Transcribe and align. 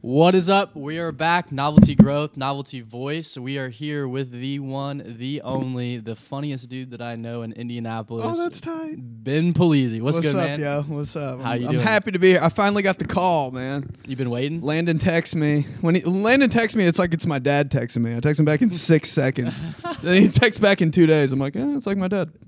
What 0.00 0.36
is 0.36 0.48
up? 0.48 0.76
We 0.76 0.98
are 0.98 1.10
back. 1.10 1.50
Novelty 1.50 1.96
growth, 1.96 2.36
novelty 2.36 2.82
voice. 2.82 3.36
We 3.36 3.58
are 3.58 3.68
here 3.68 4.06
with 4.06 4.30
the 4.30 4.60
one, 4.60 5.16
the 5.18 5.42
only, 5.42 5.98
the 5.98 6.14
funniest 6.14 6.68
dude 6.68 6.92
that 6.92 7.02
I 7.02 7.16
know 7.16 7.42
in 7.42 7.50
Indianapolis. 7.50 8.24
Oh, 8.24 8.40
that's 8.40 8.60
tight. 8.60 8.94
Ben 8.98 9.52
Polizzi. 9.52 10.00
What's, 10.00 10.18
What's 10.18 10.26
good, 10.26 10.36
up, 10.36 10.46
man? 10.46 10.60
yo? 10.60 10.82
What's 10.82 11.16
up? 11.16 11.40
How 11.40 11.50
I'm, 11.50 11.62
you 11.62 11.68
I'm 11.68 11.78
happy 11.80 12.12
to 12.12 12.18
be 12.20 12.28
here. 12.28 12.40
I 12.40 12.48
finally 12.48 12.84
got 12.84 13.00
the 13.00 13.08
call, 13.08 13.50
man. 13.50 13.90
You've 14.06 14.18
been 14.18 14.30
waiting? 14.30 14.60
Landon 14.60 14.98
texts 15.00 15.34
me. 15.34 15.62
When 15.80 15.96
he, 15.96 16.02
Landon 16.02 16.48
texts 16.48 16.76
me, 16.76 16.84
it's 16.84 17.00
like 17.00 17.12
it's 17.12 17.26
my 17.26 17.40
dad 17.40 17.68
texting 17.68 18.02
me. 18.02 18.16
I 18.16 18.20
text 18.20 18.38
him 18.38 18.46
back 18.46 18.62
in 18.62 18.70
six 18.70 19.08
seconds. 19.10 19.64
Then 20.02 20.22
he 20.22 20.28
texts 20.28 20.60
back 20.60 20.80
in 20.80 20.92
two 20.92 21.06
days. 21.06 21.32
I'm 21.32 21.40
like, 21.40 21.56
eh, 21.56 21.76
it's 21.76 21.86
like 21.88 21.98
my 21.98 22.08
dad. 22.08 22.30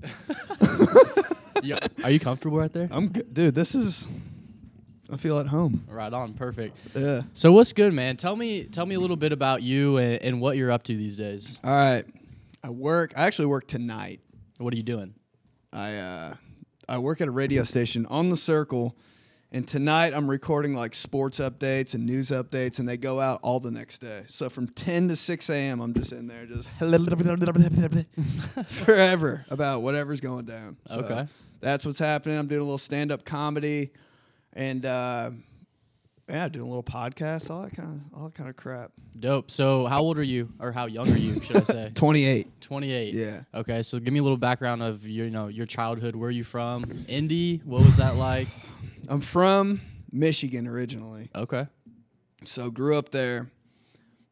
Yeah. 1.63 1.77
Are 2.03 2.09
you 2.09 2.19
comfortable 2.19 2.57
right 2.57 2.73
there? 2.73 2.87
I'm 2.89 3.09
good. 3.09 3.33
Dude, 3.35 3.53
this 3.53 3.75
is. 3.75 4.07
I 5.11 5.17
feel 5.17 5.39
at 5.39 5.47
home. 5.47 5.83
Right 5.89 6.11
on. 6.13 6.33
Perfect. 6.33 6.77
Yeah. 6.95 7.21
So 7.33 7.51
what's 7.51 7.73
good, 7.73 7.93
man? 7.93 8.15
Tell 8.17 8.35
me, 8.35 8.63
tell 8.63 8.85
me 8.85 8.95
a 8.95 8.99
little 8.99 9.17
bit 9.17 9.31
about 9.33 9.61
you 9.61 9.97
and, 9.97 10.21
and 10.21 10.41
what 10.41 10.55
you're 10.57 10.71
up 10.71 10.83
to 10.83 10.95
these 10.95 11.17
days. 11.17 11.59
All 11.63 11.71
right. 11.71 12.05
I 12.63 12.69
work. 12.69 13.13
I 13.17 13.25
actually 13.25 13.47
work 13.47 13.67
tonight. 13.67 14.21
What 14.57 14.73
are 14.73 14.77
you 14.77 14.83
doing? 14.83 15.13
I 15.73 15.95
uh, 15.97 16.33
I 16.87 16.97
work 16.99 17.19
at 17.21 17.27
a 17.27 17.31
radio 17.31 17.63
station 17.63 18.05
on 18.07 18.29
the 18.29 18.37
Circle, 18.37 18.95
and 19.51 19.67
tonight 19.67 20.13
I'm 20.13 20.29
recording 20.29 20.73
like 20.75 20.93
sports 20.93 21.39
updates 21.39 21.95
and 21.95 22.05
news 22.05 22.29
updates, 22.29 22.79
and 22.79 22.87
they 22.87 22.97
go 22.97 23.19
out 23.19 23.39
all 23.41 23.59
the 23.59 23.71
next 23.71 23.99
day. 23.99 24.23
So 24.27 24.49
from 24.49 24.67
10 24.67 25.07
to 25.09 25.15
6 25.15 25.49
a.m., 25.49 25.79
I'm 25.81 25.93
just 25.93 26.11
in 26.11 26.27
there 26.27 26.45
just 26.45 26.69
forever 28.67 29.45
about 29.49 29.81
whatever's 29.81 30.21
going 30.21 30.45
down. 30.45 30.77
So 30.87 30.99
Okay. 30.99 31.27
that's 31.59 31.85
what's 31.85 31.99
happening. 31.99 32.37
I'm 32.37 32.47
doing 32.47 32.61
a 32.61 32.63
little 32.65 32.77
stand 32.77 33.11
up 33.11 33.25
comedy, 33.25 33.91
and 34.53 34.85
uh, 34.85 35.31
yeah, 36.29 36.47
doing 36.47 36.65
a 36.65 36.67
little 36.67 36.83
podcast, 36.83 37.49
all 37.49 37.63
that 37.63 37.75
kind 37.75 38.01
of 38.13 38.17
all 38.17 38.25
that 38.25 38.35
kind 38.35 38.49
of 38.49 38.55
crap. 38.55 38.91
Dope. 39.19 39.51
So 39.51 39.85
how 39.87 40.01
old 40.01 40.17
are 40.17 40.23
you, 40.23 40.51
or 40.59 40.71
how 40.71 40.85
young 40.85 41.11
are 41.11 41.17
you? 41.17 41.41
Should 41.41 41.57
I 41.57 41.63
say? 41.63 41.91
28. 41.95 42.61
28. 42.61 43.13
Yeah. 43.13 43.41
Okay, 43.53 43.81
so 43.81 43.99
give 43.99 44.13
me 44.13 44.19
a 44.19 44.23
little 44.23 44.37
background 44.37 44.81
of 44.81 45.07
your, 45.07 45.25
you 45.25 45.31
know, 45.31 45.47
your 45.47 45.65
childhood. 45.65 46.15
Where 46.15 46.29
are 46.29 46.31
you 46.31 46.43
from? 46.43 47.05
Indy. 47.07 47.57
What 47.65 47.83
was 47.83 47.97
that 47.97 48.15
like? 48.15 48.47
I'm 49.09 49.21
from 49.21 49.81
Michigan 50.11 50.67
originally. 50.67 51.29
Okay. 51.35 51.67
So 52.45 52.71
grew 52.71 52.97
up 52.97 53.09
there. 53.09 53.51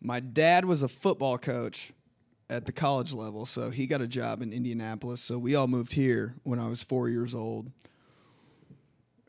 My 0.02 0.20
dad 0.20 0.66
was 0.66 0.82
a 0.84 0.88
football 0.88 1.38
coach 1.38 1.92
at 2.50 2.66
the 2.66 2.72
college 2.72 3.14
level, 3.14 3.46
so 3.46 3.70
he 3.70 3.86
got 3.86 4.02
a 4.02 4.08
job 4.08 4.42
in 4.42 4.54
Indianapolis. 4.54 5.22
So 5.22 5.38
we 5.38 5.56
all 5.56 5.68
moved 5.68 5.94
here 5.94 6.36
when 6.44 6.60
I 6.60 6.68
was 6.68 6.82
four 6.82 7.10
years 7.10 7.36
old. 7.36 7.72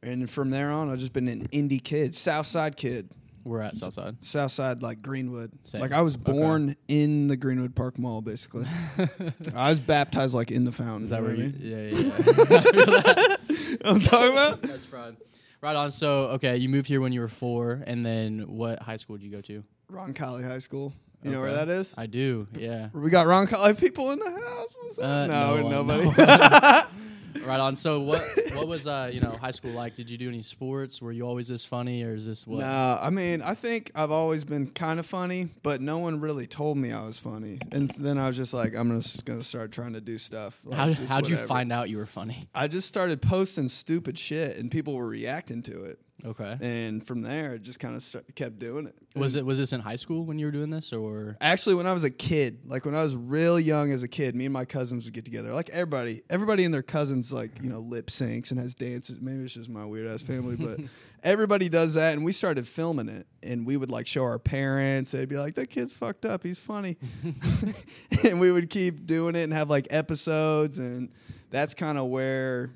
And 0.02 0.28
from 0.30 0.50
there 0.50 0.70
on, 0.70 0.90
I've 0.90 0.98
just 0.98 1.12
been 1.12 1.28
an 1.28 1.46
indie 1.48 1.82
kid, 1.82 2.14
South 2.14 2.46
Side 2.46 2.76
kid. 2.76 3.10
We're 3.44 3.60
at 3.62 3.76
Southside. 3.76 4.16
South 4.24 4.50
Side, 4.50 4.82
like 4.82 5.00
Greenwood. 5.02 5.50
Same. 5.64 5.80
Like 5.80 5.92
I 5.92 6.02
was 6.02 6.16
Okay. 6.16 6.32
born 6.32 6.76
in 6.88 7.28
the 7.28 7.36
Greenwood 7.36 7.74
Park 7.74 7.98
Mall, 7.98 8.20
basically. 8.22 8.66
I 9.54 9.70
was 9.70 9.80
baptized 9.80 10.34
like 10.34 10.50
in 10.50 10.64
the 10.64 10.72
fountain. 10.72 11.04
Is 11.04 11.10
that 11.10 11.22
where 11.22 11.34
you? 11.34 11.44
mean? 11.44 11.56
Yeah, 11.58 11.76
yeah. 11.76 11.98
yeah. 11.98 12.16
I 12.18 12.22
feel 12.22 12.86
that. 12.86 13.38
You 13.48 13.56
know 13.56 13.76
what 13.80 13.86
I'm 13.94 14.00
talking 14.00 14.32
about? 14.32 14.62
That's 14.62 14.84
fraud. 14.84 15.16
Right 15.62 15.76
on. 15.76 15.90
So, 15.90 16.24
okay, 16.32 16.56
you 16.58 16.68
moved 16.68 16.86
here 16.86 17.00
when 17.00 17.12
you 17.12 17.20
were 17.20 17.28
four, 17.28 17.82
and 17.86 18.04
then 18.04 18.40
what 18.56 18.80
high 18.82 18.96
school 18.98 19.16
did 19.16 19.24
you 19.24 19.30
go 19.30 19.40
to? 19.42 19.64
Roncalli 19.90 20.42
High 20.46 20.58
School. 20.60 20.92
You 21.22 21.32
know 21.32 21.40
where 21.40 21.52
that 21.52 21.68
is? 21.68 21.92
I 21.98 22.06
do. 22.06 22.46
Yeah. 22.56 22.88
We 22.94 23.10
got 23.10 23.26
Roncalli 23.26 23.78
people 23.78 24.10
in 24.12 24.18
the 24.18 24.30
house. 24.30 24.74
What's 24.80 24.98
up? 24.98 25.04
Uh, 25.04 25.26
no, 25.26 25.56
no 25.56 25.82
one, 25.82 25.88
nobody. 25.88 26.04
no. 26.16 26.82
Right 27.44 27.60
on. 27.60 27.76
So, 27.76 28.00
what 28.00 28.22
what 28.54 28.68
was 28.68 28.86
uh 28.86 29.10
you 29.12 29.20
know 29.20 29.36
high 29.40 29.50
school 29.50 29.72
like? 29.72 29.94
Did 29.94 30.10
you 30.10 30.18
do 30.18 30.28
any 30.28 30.42
sports? 30.42 31.00
Were 31.00 31.12
you 31.12 31.26
always 31.26 31.48
this 31.48 31.64
funny, 31.64 32.02
or 32.02 32.14
is 32.14 32.26
this 32.26 32.46
what? 32.46 32.60
No, 32.60 32.98
I 33.00 33.10
mean, 33.10 33.42
I 33.42 33.54
think 33.54 33.90
I've 33.94 34.10
always 34.10 34.44
been 34.44 34.68
kind 34.68 34.98
of 35.00 35.06
funny, 35.06 35.48
but 35.62 35.80
no 35.80 35.98
one 35.98 36.20
really 36.20 36.46
told 36.46 36.78
me 36.78 36.92
I 36.92 37.04
was 37.04 37.18
funny. 37.18 37.58
And 37.72 37.90
then 37.90 38.18
I 38.18 38.26
was 38.26 38.36
just 38.36 38.54
like, 38.54 38.74
I'm 38.74 39.00
just 39.00 39.24
gonna 39.24 39.42
start 39.42 39.72
trying 39.72 39.94
to 39.94 40.00
do 40.00 40.18
stuff. 40.18 40.60
Like, 40.64 40.96
How 40.96 41.06
how'd 41.06 41.28
you 41.28 41.36
find 41.36 41.72
out 41.72 41.88
you 41.90 41.98
were 41.98 42.06
funny? 42.06 42.42
I 42.54 42.68
just 42.68 42.88
started 42.88 43.22
posting 43.22 43.68
stupid 43.68 44.18
shit, 44.18 44.56
and 44.58 44.70
people 44.70 44.94
were 44.94 45.06
reacting 45.06 45.62
to 45.62 45.84
it. 45.84 45.98
Okay. 46.24 46.56
And 46.60 47.06
from 47.06 47.22
there, 47.22 47.54
it 47.54 47.62
just 47.62 47.80
kind 47.80 47.96
of 47.96 48.02
st- 48.02 48.34
kept 48.34 48.58
doing 48.58 48.86
it. 48.86 48.94
Was 49.18 49.34
it 49.34 49.44
was 49.44 49.58
this 49.58 49.72
in 49.72 49.80
high 49.80 49.96
school 49.96 50.24
when 50.24 50.38
you 50.38 50.46
were 50.46 50.52
doing 50.52 50.70
this, 50.70 50.92
or 50.92 51.36
Actually, 51.40 51.76
when 51.76 51.86
I 51.86 51.92
was 51.92 52.04
a 52.04 52.10
kid, 52.10 52.60
like 52.66 52.84
when 52.84 52.94
I 52.94 53.02
was 53.02 53.16
real 53.16 53.58
young 53.58 53.92
as 53.92 54.02
a 54.02 54.08
kid, 54.08 54.34
me 54.34 54.44
and 54.46 54.52
my 54.52 54.64
cousins 54.64 55.04
would 55.06 55.14
get 55.14 55.24
together. 55.24 55.52
Like 55.52 55.70
everybody, 55.70 56.22
everybody 56.30 56.64
and 56.64 56.72
their 56.72 56.82
cousins, 56.82 57.32
like 57.32 57.62
you 57.62 57.68
know, 57.70 57.78
lip 57.80 58.08
syncs 58.08 58.50
and 58.50 58.60
has 58.60 58.74
dances. 58.74 59.20
Maybe 59.20 59.44
it's 59.44 59.54
just 59.54 59.68
my 59.68 59.84
weird 59.84 60.06
ass 60.06 60.22
family, 60.22 60.56
but 60.56 60.78
everybody 61.22 61.68
does 61.68 61.94
that. 61.94 62.14
And 62.14 62.24
we 62.24 62.32
started 62.32 62.66
filming 62.68 63.08
it, 63.08 63.26
and 63.42 63.66
we 63.66 63.76
would 63.76 63.90
like 63.90 64.06
show 64.06 64.22
our 64.24 64.38
parents. 64.38 65.10
They'd 65.12 65.28
be 65.28 65.38
like, 65.38 65.54
"That 65.54 65.70
kid's 65.70 65.92
fucked 65.92 66.24
up. 66.24 66.42
He's 66.42 66.58
funny," 66.58 66.96
and 68.24 68.40
we 68.40 68.52
would 68.52 68.70
keep 68.70 69.06
doing 69.06 69.34
it 69.34 69.44
and 69.44 69.52
have 69.52 69.70
like 69.70 69.86
episodes, 69.90 70.78
and 70.78 71.10
that's 71.50 71.74
kind 71.74 71.98
of 71.98 72.06
where. 72.06 72.70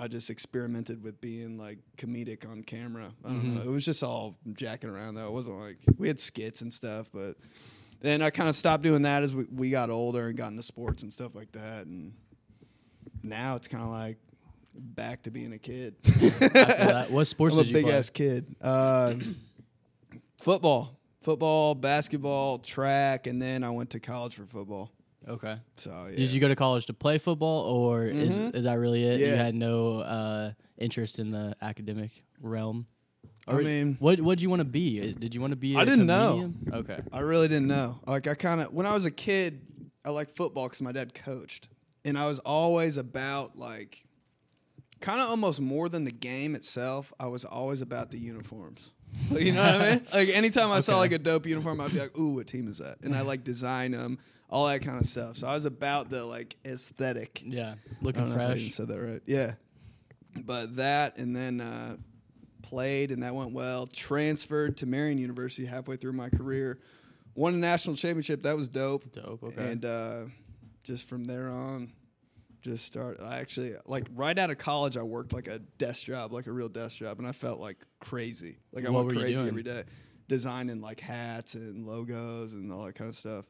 I 0.00 0.08
just 0.08 0.30
experimented 0.30 1.02
with 1.02 1.20
being 1.20 1.58
like 1.58 1.78
comedic 1.98 2.48
on 2.50 2.62
camera. 2.62 3.12
I 3.22 3.28
don't 3.28 3.54
know. 3.54 3.60
It 3.60 3.68
was 3.68 3.84
just 3.84 4.02
all 4.02 4.38
jacking 4.54 4.88
around 4.88 5.14
though. 5.14 5.26
It 5.26 5.32
wasn't 5.32 5.60
like 5.60 5.78
we 5.98 6.08
had 6.08 6.18
skits 6.18 6.62
and 6.62 6.72
stuff, 6.72 7.08
but 7.12 7.36
then 8.00 8.22
I 8.22 8.30
kind 8.30 8.48
of 8.48 8.54
stopped 8.56 8.82
doing 8.82 9.02
that 9.02 9.22
as 9.22 9.34
we, 9.34 9.44
we 9.52 9.70
got 9.70 9.90
older 9.90 10.28
and 10.28 10.36
got 10.38 10.48
into 10.48 10.62
sports 10.62 11.02
and 11.02 11.12
stuff 11.12 11.34
like 11.34 11.52
that. 11.52 11.86
And 11.86 12.14
now 13.22 13.56
it's 13.56 13.68
kind 13.68 13.84
of 13.84 13.90
like 13.90 14.16
back 14.74 15.22
to 15.24 15.30
being 15.30 15.52
a 15.52 15.58
kid. 15.58 15.96
what 17.10 17.26
sports 17.26 17.56
I'm 17.56 17.60
a 17.60 17.64
did 17.64 17.68
you 17.68 17.74
big 17.74 17.84
play? 17.84 17.94
ass 17.94 18.08
kid. 18.08 18.56
Uh, 18.62 19.14
football, 20.38 20.98
football, 21.20 21.74
basketball, 21.74 22.58
track, 22.58 23.26
and 23.26 23.40
then 23.40 23.62
I 23.62 23.68
went 23.68 23.90
to 23.90 24.00
college 24.00 24.34
for 24.34 24.46
football. 24.46 24.90
Okay. 25.30 25.56
So 25.76 26.08
yeah. 26.10 26.16
Did 26.16 26.30
you 26.30 26.40
go 26.40 26.48
to 26.48 26.56
college 26.56 26.86
to 26.86 26.92
play 26.94 27.18
football, 27.18 27.62
or 27.62 28.04
is 28.04 28.38
is 28.38 28.64
that 28.64 28.74
really 28.74 29.04
it? 29.04 29.20
You 29.20 29.34
had 29.34 29.54
no 29.54 30.00
uh, 30.00 30.52
interest 30.76 31.18
in 31.18 31.30
the 31.30 31.56
academic 31.62 32.24
realm. 32.40 32.86
I 33.48 33.54
mean, 33.54 33.96
what 34.00 34.20
what 34.20 34.38
did 34.38 34.42
you 34.42 34.50
want 34.50 34.60
to 34.60 34.64
be? 34.64 35.00
Uh, 35.00 35.18
Did 35.18 35.34
you 35.34 35.40
want 35.40 35.52
to 35.52 35.56
be? 35.56 35.76
I 35.76 35.80
I 35.80 35.84
didn't 35.84 36.06
know. 36.06 36.52
Okay. 36.72 37.00
I 37.12 37.20
really 37.20 37.48
didn't 37.48 37.68
know. 37.68 38.00
Like 38.06 38.26
I 38.26 38.34
kind 38.34 38.60
of 38.60 38.72
when 38.72 38.86
I 38.86 38.94
was 38.94 39.06
a 39.06 39.10
kid, 39.10 39.62
I 40.04 40.10
liked 40.10 40.36
football 40.36 40.64
because 40.66 40.82
my 40.82 40.92
dad 40.92 41.14
coached, 41.14 41.68
and 42.04 42.18
I 42.18 42.26
was 42.26 42.38
always 42.40 42.96
about 42.96 43.56
like, 43.56 44.04
kind 45.00 45.20
of 45.20 45.30
almost 45.30 45.60
more 45.60 45.88
than 45.88 46.04
the 46.04 46.12
game 46.12 46.54
itself. 46.54 47.12
I 47.18 47.26
was 47.26 47.44
always 47.44 47.80
about 47.80 48.10
the 48.10 48.18
uniforms. 48.18 48.92
Like, 49.30 49.42
you 49.44 49.52
know 49.52 49.62
what 49.62 49.80
I 49.80 49.90
mean? 49.90 50.06
Like 50.12 50.28
anytime 50.28 50.70
I 50.70 50.80
saw 50.80 50.98
like 50.98 51.12
a 51.12 51.18
dope 51.18 51.46
uniform, 51.46 51.80
I'd 51.80 51.92
be 51.92 51.98
like, 51.98 52.16
"Ooh, 52.18 52.34
what 52.34 52.46
team 52.46 52.68
is 52.68 52.78
that?" 52.78 52.98
And 53.02 53.16
I 53.16 53.22
like 53.22 53.42
design 53.42 53.92
them, 53.92 54.18
all 54.50 54.66
that 54.66 54.82
kind 54.82 55.00
of 55.00 55.06
stuff. 55.06 55.36
So 55.36 55.48
I 55.48 55.54
was 55.54 55.64
about 55.64 56.10
the 56.10 56.24
like 56.24 56.56
aesthetic. 56.66 57.40
Yeah. 57.44 57.76
Looking 58.02 58.22
if 58.22 58.28
I 58.30 58.32
even 58.32 58.56
fresh. 58.56 58.74
said 58.74 58.88
that 58.88 59.00
right. 59.00 59.22
Yeah. 59.24 59.52
But 60.44 60.76
that 60.76 61.16
and 61.16 61.34
then 61.34 61.60
uh, 61.60 61.96
played 62.62 63.12
and 63.12 63.22
that 63.22 63.34
went 63.34 63.52
well. 63.52 63.86
Transferred 63.86 64.76
to 64.78 64.86
Marian 64.86 65.18
University 65.18 65.66
halfway 65.66 65.96
through 65.96 66.12
my 66.12 66.28
career. 66.28 66.80
Won 67.34 67.54
a 67.54 67.56
national 67.56 67.96
championship. 67.96 68.42
That 68.42 68.56
was 68.56 68.68
dope. 68.68 69.12
Dope. 69.12 69.42
Okay. 69.42 69.70
And 69.70 69.84
uh, 69.84 70.24
just 70.82 71.08
from 71.08 71.24
there 71.24 71.48
on, 71.48 71.92
just 72.60 72.84
start. 72.84 73.18
I 73.22 73.38
actually 73.38 73.74
like 73.86 74.06
right 74.14 74.36
out 74.36 74.50
of 74.50 74.58
college, 74.58 74.96
I 74.96 75.02
worked 75.02 75.32
like 75.32 75.46
a 75.46 75.60
desk 75.78 76.06
job, 76.06 76.32
like 76.32 76.48
a 76.48 76.52
real 76.52 76.68
desk 76.68 76.98
job, 76.98 77.18
and 77.18 77.26
I 77.26 77.32
felt 77.32 77.60
like 77.60 77.78
crazy. 78.00 78.58
Like 78.72 78.84
I 78.84 78.90
What 78.90 79.06
went 79.06 79.18
crazy 79.18 79.46
every 79.46 79.62
day, 79.62 79.84
designing 80.28 80.80
like 80.80 81.00
hats 81.00 81.54
and 81.54 81.86
logos 81.86 82.52
and 82.52 82.72
all 82.72 82.84
that 82.84 82.96
kind 82.96 83.08
of 83.08 83.16
stuff. 83.16 83.44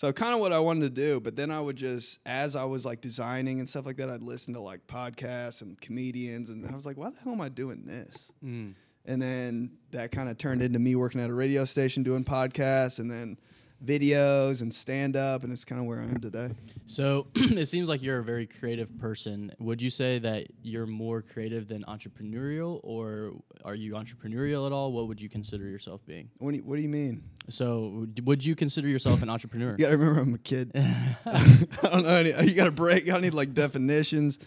So 0.00 0.10
kind 0.14 0.32
of 0.32 0.40
what 0.40 0.50
I 0.50 0.58
wanted 0.60 0.80
to 0.80 0.88
do, 1.02 1.20
but 1.20 1.36
then 1.36 1.50
I 1.50 1.60
would 1.60 1.76
just, 1.76 2.20
as 2.24 2.56
I 2.56 2.64
was 2.64 2.86
like 2.86 3.02
designing 3.02 3.58
and 3.58 3.68
stuff 3.68 3.84
like 3.84 3.98
that, 3.98 4.08
I'd 4.08 4.22
listen 4.22 4.54
to 4.54 4.60
like 4.60 4.86
podcasts 4.86 5.60
and 5.60 5.78
comedians, 5.78 6.48
and 6.48 6.66
I 6.66 6.74
was 6.74 6.86
like, 6.86 6.96
why 6.96 7.10
the 7.10 7.20
hell 7.20 7.34
am 7.34 7.42
I 7.42 7.50
doing 7.50 7.84
this? 7.84 8.32
Mm. 8.42 8.72
And 9.04 9.20
then 9.20 9.72
that 9.90 10.10
kind 10.10 10.30
of 10.30 10.38
turned 10.38 10.62
into 10.62 10.78
me 10.78 10.96
working 10.96 11.20
at 11.20 11.28
a 11.28 11.34
radio 11.34 11.66
station 11.66 12.02
doing 12.02 12.24
podcasts, 12.24 12.98
and 12.98 13.10
then 13.10 13.36
videos 13.84 14.62
and 14.62 14.74
stand 14.74 15.16
up, 15.16 15.44
and 15.44 15.52
it's 15.52 15.64
kind 15.64 15.80
of 15.80 15.86
where 15.86 16.00
I 16.00 16.04
am 16.04 16.20
today. 16.20 16.50
So 16.86 17.28
it 17.34 17.66
seems 17.66 17.88
like 17.88 18.02
you're 18.02 18.18
a 18.18 18.24
very 18.24 18.46
creative 18.46 18.96
person. 18.98 19.52
Would 19.58 19.80
you 19.80 19.90
say 19.90 20.18
that 20.18 20.48
you're 20.62 20.86
more 20.86 21.22
creative 21.22 21.68
than 21.68 21.82
entrepreneurial, 21.84 22.80
or 22.82 23.32
are 23.64 23.74
you 23.74 23.94
entrepreneurial 23.94 24.66
at 24.66 24.72
all? 24.72 24.92
What 24.92 25.08
would 25.08 25.20
you 25.20 25.28
consider 25.28 25.64
yourself 25.64 26.04
being? 26.06 26.28
What 26.38 26.50
do 26.52 26.58
you, 26.58 26.62
what 26.64 26.76
do 26.76 26.82
you 26.82 26.88
mean? 26.88 27.22
So, 27.48 28.06
would 28.24 28.44
you 28.44 28.54
consider 28.54 28.88
yourself 28.88 29.22
an 29.22 29.30
entrepreneur? 29.30 29.74
You 29.78 29.86
gotta 29.86 29.96
remember 29.96 30.20
I'm 30.20 30.34
a 30.34 30.38
kid. 30.38 30.72
I 31.26 31.66
don't 31.82 32.02
know 32.02 32.08
any. 32.10 32.30
You 32.48 32.54
gotta 32.54 32.70
break. 32.70 33.10
I 33.10 33.18
need 33.18 33.34
like 33.34 33.54
definitions. 33.54 34.38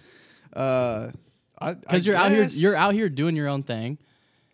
Uh, 0.56 1.10
Because 1.60 2.06
you're 2.06 2.16
out 2.16 2.30
here, 2.32 2.46
you're 2.52 2.76
out 2.76 2.94
here 2.94 3.10
doing 3.10 3.36
your 3.36 3.48
own 3.48 3.64
thing, 3.64 3.98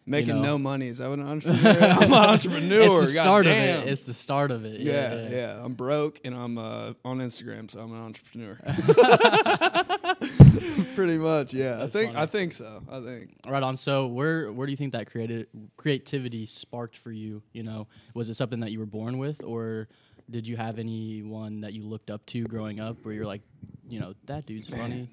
Making 0.09 0.38
know. 0.38 0.41
no 0.41 0.57
money. 0.57 0.88
Is 0.88 0.97
that 0.97 1.09
what 1.09 1.19
an 1.19 1.27
entrepreneur? 1.29 1.79
I'm 1.79 2.03
an 2.03 2.13
entrepreneur. 2.13 2.81
it's 2.81 3.13
the 3.13 3.21
start 3.21 3.45
of 3.45 3.51
it. 3.53 3.88
It's 3.88 4.01
the 4.01 4.13
start 4.13 4.51
of 4.51 4.65
it. 4.65 4.81
yeah, 4.81 5.13
Yeah, 5.13 5.29
yeah, 5.29 5.61
I'm 5.63 5.73
broke 5.73 6.19
and 6.25 6.33
I'm 6.33 6.57
uh, 6.57 6.94
on 7.06 7.19
Instagram, 7.19 7.69
so 7.69 7.81
I'm 7.81 7.94
an 7.94 8.01
entrepreneur. 8.01 8.57
Pretty 10.95 11.19
much, 11.19 11.53
yeah. 11.53 11.75
That's 11.75 11.95
I 11.95 12.00
think 12.00 12.13
funny. 12.13 12.23
I 12.23 12.25
think 12.25 12.53
so. 12.53 12.81
I 12.91 13.00
think. 13.01 13.35
Right 13.47 13.61
on. 13.61 13.77
So 13.77 14.07
where 14.07 14.51
where 14.51 14.65
do 14.65 14.71
you 14.71 14.77
think 14.77 14.94
that 14.94 15.06
creative 15.09 15.45
creativity 15.77 16.47
sparked 16.47 16.97
for 16.97 17.11
you? 17.11 17.44
You 17.53 17.61
know, 17.63 17.88
was 18.15 18.29
it 18.29 18.33
something 18.33 18.61
that 18.61 18.71
you 18.71 18.79
were 18.79 18.88
born 18.88 19.19
with, 19.19 19.44
or 19.44 19.88
did 20.29 20.47
you 20.47 20.57
have 20.57 20.79
anyone 20.79 21.61
that 21.61 21.73
you 21.73 21.85
looked 21.85 22.09
up 22.09 22.25
to 22.27 22.44
growing 22.45 22.79
up, 22.79 22.97
where 23.03 23.13
you're 23.13 23.25
like, 23.27 23.41
you 23.88 24.00
know, 24.00 24.15
that 24.25 24.47
dude's 24.47 24.69
funny? 24.69 25.07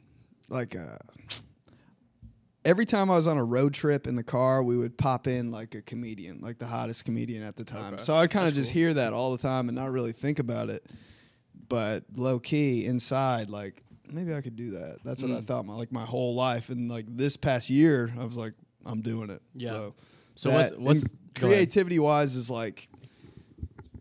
like 0.48 0.76
uh 0.76 0.96
every 2.66 2.84
time 2.84 3.10
I 3.10 3.14
was 3.14 3.26
on 3.26 3.38
a 3.38 3.44
road 3.44 3.72
trip 3.72 4.06
in 4.06 4.16
the 4.16 4.22
car, 4.24 4.62
we 4.62 4.76
would 4.76 4.98
pop 4.98 5.26
in 5.26 5.50
like 5.50 5.74
a 5.74 5.82
comedian, 5.82 6.40
like 6.40 6.58
the 6.58 6.66
hottest 6.66 7.04
comedian 7.04 7.42
at 7.42 7.56
the 7.56 7.64
time. 7.64 7.94
Okay. 7.94 8.02
So 8.02 8.16
I'd 8.16 8.30
kind 8.30 8.48
of 8.48 8.54
just 8.54 8.72
cool. 8.72 8.80
hear 8.82 8.94
that 8.94 9.12
all 9.12 9.32
the 9.32 9.38
time 9.38 9.68
and 9.68 9.76
not 9.76 9.90
really 9.92 10.12
think 10.12 10.38
about 10.38 10.68
it. 10.68 10.84
But 11.68 12.04
low 12.14 12.38
key 12.38 12.84
inside, 12.86 13.48
like 13.50 13.82
maybe 14.12 14.34
I 14.34 14.40
could 14.40 14.56
do 14.56 14.70
that. 14.72 14.98
That's 15.04 15.22
what 15.22 15.30
I 15.32 15.40
Mm. 15.40 15.46
thought 15.46 15.64
my 15.66 15.74
like 15.74 15.92
my 15.92 16.04
whole 16.04 16.34
life. 16.34 16.68
And 16.68 16.88
like 16.90 17.06
this 17.08 17.36
past 17.36 17.70
year, 17.70 18.12
I 18.20 18.24
was 18.24 18.36
like, 18.36 18.52
I'm 18.84 19.00
doing 19.00 19.30
it. 19.30 19.42
Yeah. 19.54 19.72
So, 19.72 19.94
So 20.34 20.50
that- 20.50 20.72
what, 20.72 20.80
what's 20.80 21.02
ahead. 21.04 21.16
creativity 21.34 21.98
wise 21.98 22.36
is 22.36 22.50
like 22.50 22.88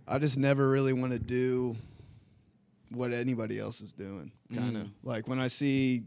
I 0.07 0.19
just 0.19 0.37
never 0.37 0.69
really 0.69 0.93
want 0.93 1.13
to 1.13 1.19
do 1.19 1.75
what 2.91 3.11
anybody 3.11 3.57
else 3.59 3.81
is 3.81 3.93
doing. 3.93 4.31
Kind 4.53 4.77
of 4.77 4.83
Mm. 4.83 4.91
like 5.03 5.27
when 5.27 5.39
I 5.39 5.47
see 5.47 6.03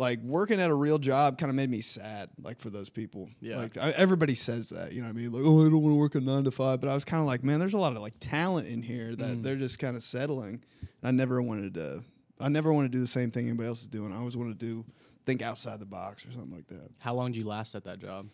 like 0.00 0.18
working 0.22 0.58
at 0.60 0.70
a 0.70 0.74
real 0.74 0.98
job 0.98 1.36
kind 1.38 1.50
of 1.50 1.54
made 1.56 1.68
me 1.68 1.80
sad 1.82 2.30
like 2.42 2.58
for 2.58 2.70
those 2.70 2.88
people 2.88 3.28
Yeah. 3.40 3.56
like 3.58 3.76
I, 3.76 3.90
everybody 3.90 4.34
says 4.34 4.70
that 4.70 4.92
you 4.92 5.00
know 5.02 5.08
what 5.08 5.16
i 5.16 5.20
mean 5.20 5.30
like 5.32 5.42
oh 5.44 5.60
i 5.66 5.70
don't 5.70 5.82
want 5.82 5.92
to 5.92 5.98
work 5.98 6.14
a 6.14 6.20
nine 6.20 6.44
to 6.44 6.50
five 6.50 6.80
but 6.80 6.88
i 6.88 6.94
was 6.94 7.04
kind 7.04 7.20
of 7.20 7.26
like 7.26 7.44
man 7.44 7.60
there's 7.60 7.74
a 7.74 7.78
lot 7.78 7.92
of 7.92 7.98
like 7.98 8.14
talent 8.18 8.66
in 8.66 8.82
here 8.82 9.14
that 9.16 9.36
Mm. 9.36 9.42
they're 9.42 9.56
just 9.56 9.78
kind 9.78 9.96
of 9.96 10.02
settling 10.02 10.62
And 10.80 11.04
i 11.04 11.10
never 11.10 11.42
wanted 11.42 11.74
to 11.74 12.02
i 12.40 12.48
never 12.48 12.72
want 12.72 12.86
to 12.86 12.88
do 12.88 13.00
the 13.00 13.06
same 13.06 13.30
thing 13.30 13.46
anybody 13.48 13.68
else 13.68 13.82
is 13.82 13.88
doing 13.88 14.12
i 14.12 14.16
always 14.16 14.36
want 14.36 14.58
to 14.58 14.66
do 14.66 14.84
think 15.26 15.42
outside 15.42 15.78
the 15.80 15.86
box 15.86 16.24
or 16.24 16.32
something 16.32 16.54
like 16.56 16.66
that 16.68 16.90
How 16.98 17.14
long 17.14 17.30
did 17.32 17.36
you 17.38 17.46
last 17.46 17.74
at 17.74 17.84
that 17.84 17.98
job? 17.98 18.26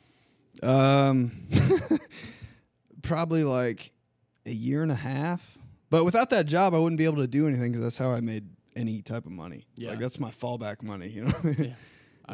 um, 0.63 1.49
probably 3.03 3.45
like 3.45 3.93
a 4.47 4.51
year 4.53 4.83
and 4.83 4.91
a 4.93 4.97
half. 4.97 5.59
But 5.91 6.05
without 6.05 6.31
that 6.31 6.47
job, 6.47 6.75
I 6.75 6.79
wouldn't 6.79 6.99
be 6.99 7.05
able 7.05 7.19
to 7.19 7.27
do 7.29 7.47
anything 7.47 7.71
because 7.73 7.83
that's 7.85 7.99
how 7.99 8.13
I 8.13 8.21
made 8.21 8.45
any 8.77 9.03
type 9.03 9.27
of 9.27 9.33
money. 9.33 9.67
Yeah. 9.77 9.91
like 9.91 9.99
that's 9.99 10.21
my 10.21 10.31
fallback 10.31 10.83
money. 10.83 11.09
You 11.09 11.25
know. 11.25 11.35
yeah. 11.59 11.67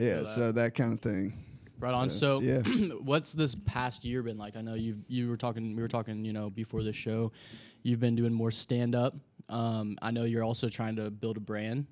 Yeah, 0.01 0.17
that. 0.17 0.27
So 0.27 0.53
that 0.53 0.75
kind 0.75 0.93
of 0.93 1.01
thing. 1.01 1.33
Right 1.79 1.95
on. 1.95 2.07
Uh, 2.07 2.11
So, 2.11 2.41
yeah. 2.41 2.61
what's 3.01 3.33
this 3.33 3.55
past 3.55 4.05
year 4.05 4.23
been 4.23 4.39
like? 4.39 4.57
I 4.57 4.61
know 4.61 4.75
you 4.75 4.99
you 5.09 5.29
were 5.29 5.37
talking. 5.37 5.75
We 5.75 5.83
were 5.83 5.89
talking. 5.89 6.25
You 6.25 6.33
know, 6.33 6.51
before 6.51 6.83
this 6.83 6.97
show, 6.97 7.33
you've 7.83 8.01
been 8.01 8.17
doing 8.17 8.33
more 8.33 8.51
stand 8.51 8.95
up. 8.95 9.15
Um, 9.49 9.99
I 10.01 10.11
know 10.11 10.25
you're 10.25 10.45
also 10.45 10.69
trying 10.69 10.97
to 10.97 11.11
build 11.11 11.37
a 11.37 11.41
brand. 11.41 11.87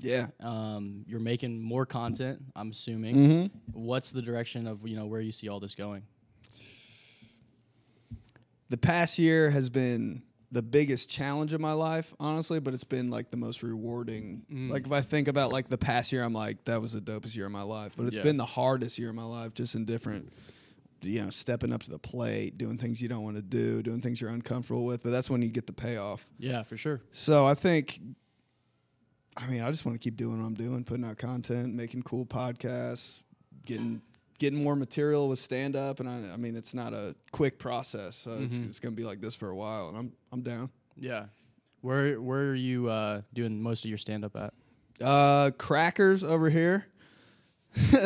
Yeah. 0.00 0.28
Um, 0.40 1.04
you're 1.06 1.20
making 1.20 1.60
more 1.60 1.86
content. 1.86 2.40
I'm 2.54 2.70
assuming. 2.70 3.16
Mm-hmm. 3.16 3.80
What's 3.80 4.12
the 4.12 4.22
direction 4.22 4.66
of 4.66 4.86
you 4.86 4.96
know 4.96 5.06
where 5.06 5.20
you 5.20 5.32
see 5.32 5.48
all 5.48 5.60
this 5.60 5.74
going? 5.74 6.02
The 8.70 8.76
past 8.76 9.18
year 9.18 9.50
has 9.50 9.70
been 9.70 10.22
the 10.50 10.62
biggest 10.62 11.10
challenge 11.10 11.52
of 11.52 11.60
my 11.60 11.72
life, 11.72 12.14
honestly, 12.18 12.58
but 12.58 12.72
it's 12.72 12.84
been 12.84 13.10
like 13.10 13.30
the 13.30 13.36
most 13.36 13.62
rewarding. 13.62 14.44
Mm. 14.50 14.70
Like 14.70 14.86
if 14.86 14.92
I 14.92 15.02
think 15.02 15.28
about 15.28 15.52
like 15.52 15.66
the 15.68 15.76
past 15.78 16.10
year, 16.12 16.22
I'm 16.24 16.32
like 16.32 16.64
that 16.64 16.80
was 16.80 16.92
the 16.94 17.00
dopest 17.00 17.36
year 17.36 17.46
of 17.46 17.52
my 17.52 17.62
life. 17.62 17.92
But 17.96 18.06
it's 18.06 18.16
Yeah. 18.16 18.22
been 18.22 18.38
the 18.38 18.46
hardest 18.46 18.98
year 18.98 19.10
of 19.10 19.14
my 19.14 19.24
life, 19.24 19.52
just 19.52 19.74
in 19.74 19.84
different, 19.84 20.32
you 21.02 21.22
know, 21.22 21.28
stepping 21.30 21.70
up 21.72 21.82
to 21.82 21.90
the 21.90 21.98
plate, 21.98 22.56
doing 22.56 22.78
things 22.78 23.02
you 23.02 23.08
don't 23.08 23.24
want 23.24 23.36
to 23.36 23.42
do, 23.42 23.82
doing 23.82 24.00
things 24.00 24.20
you're 24.22 24.30
uncomfortable 24.30 24.84
with. 24.84 25.02
But 25.02 25.10
that's 25.10 25.28
when 25.28 25.42
you 25.42 25.50
get 25.50 25.66
the 25.66 25.72
payoff. 25.74 26.26
Yeah, 26.38 26.62
for 26.62 26.78
sure. 26.78 27.02
So 27.12 27.46
I 27.46 27.52
think, 27.54 28.00
I 29.36 29.46
mean, 29.48 29.60
I 29.62 29.70
just 29.70 29.84
want 29.84 30.00
to 30.00 30.02
keep 30.02 30.16
doing 30.16 30.40
what 30.40 30.46
I'm 30.46 30.54
doing, 30.54 30.82
putting 30.82 31.04
out 31.04 31.18
content, 31.18 31.74
making 31.74 32.02
cool 32.04 32.24
podcasts, 32.26 33.22
getting 33.66 34.00
getting 34.38 34.62
more 34.62 34.76
material 34.76 35.28
with 35.28 35.38
stand 35.38 35.74
up, 35.76 36.00
and 36.00 36.08
I, 36.08 36.32
I 36.34 36.36
mean, 36.36 36.54
it's 36.56 36.74
not 36.74 36.92
a 36.94 37.14
quick 37.32 37.58
process, 37.58 38.16
so 38.16 38.38
it's, 38.40 38.58
Mhm. 38.58 38.68
it's 38.68 38.80
gonna 38.80 38.94
be 38.96 39.04
like 39.04 39.20
this 39.20 39.34
for 39.34 39.48
a 39.50 39.56
while, 39.56 39.88
and 39.88 39.96
I'm 39.98 40.12
I'm 40.32 40.42
down. 40.42 40.70
Yeah. 40.96 41.26
Where 41.80 42.20
where 42.20 42.50
are 42.50 42.54
you 42.54 42.88
uh, 42.88 43.22
doing 43.34 43.62
most 43.62 43.84
of 43.84 43.88
your 43.88 43.98
stand 43.98 44.24
up 44.24 44.36
at? 44.36 44.52
Uh, 45.00 45.50
crackers 45.58 46.24
over 46.24 46.50
here. 46.50 46.86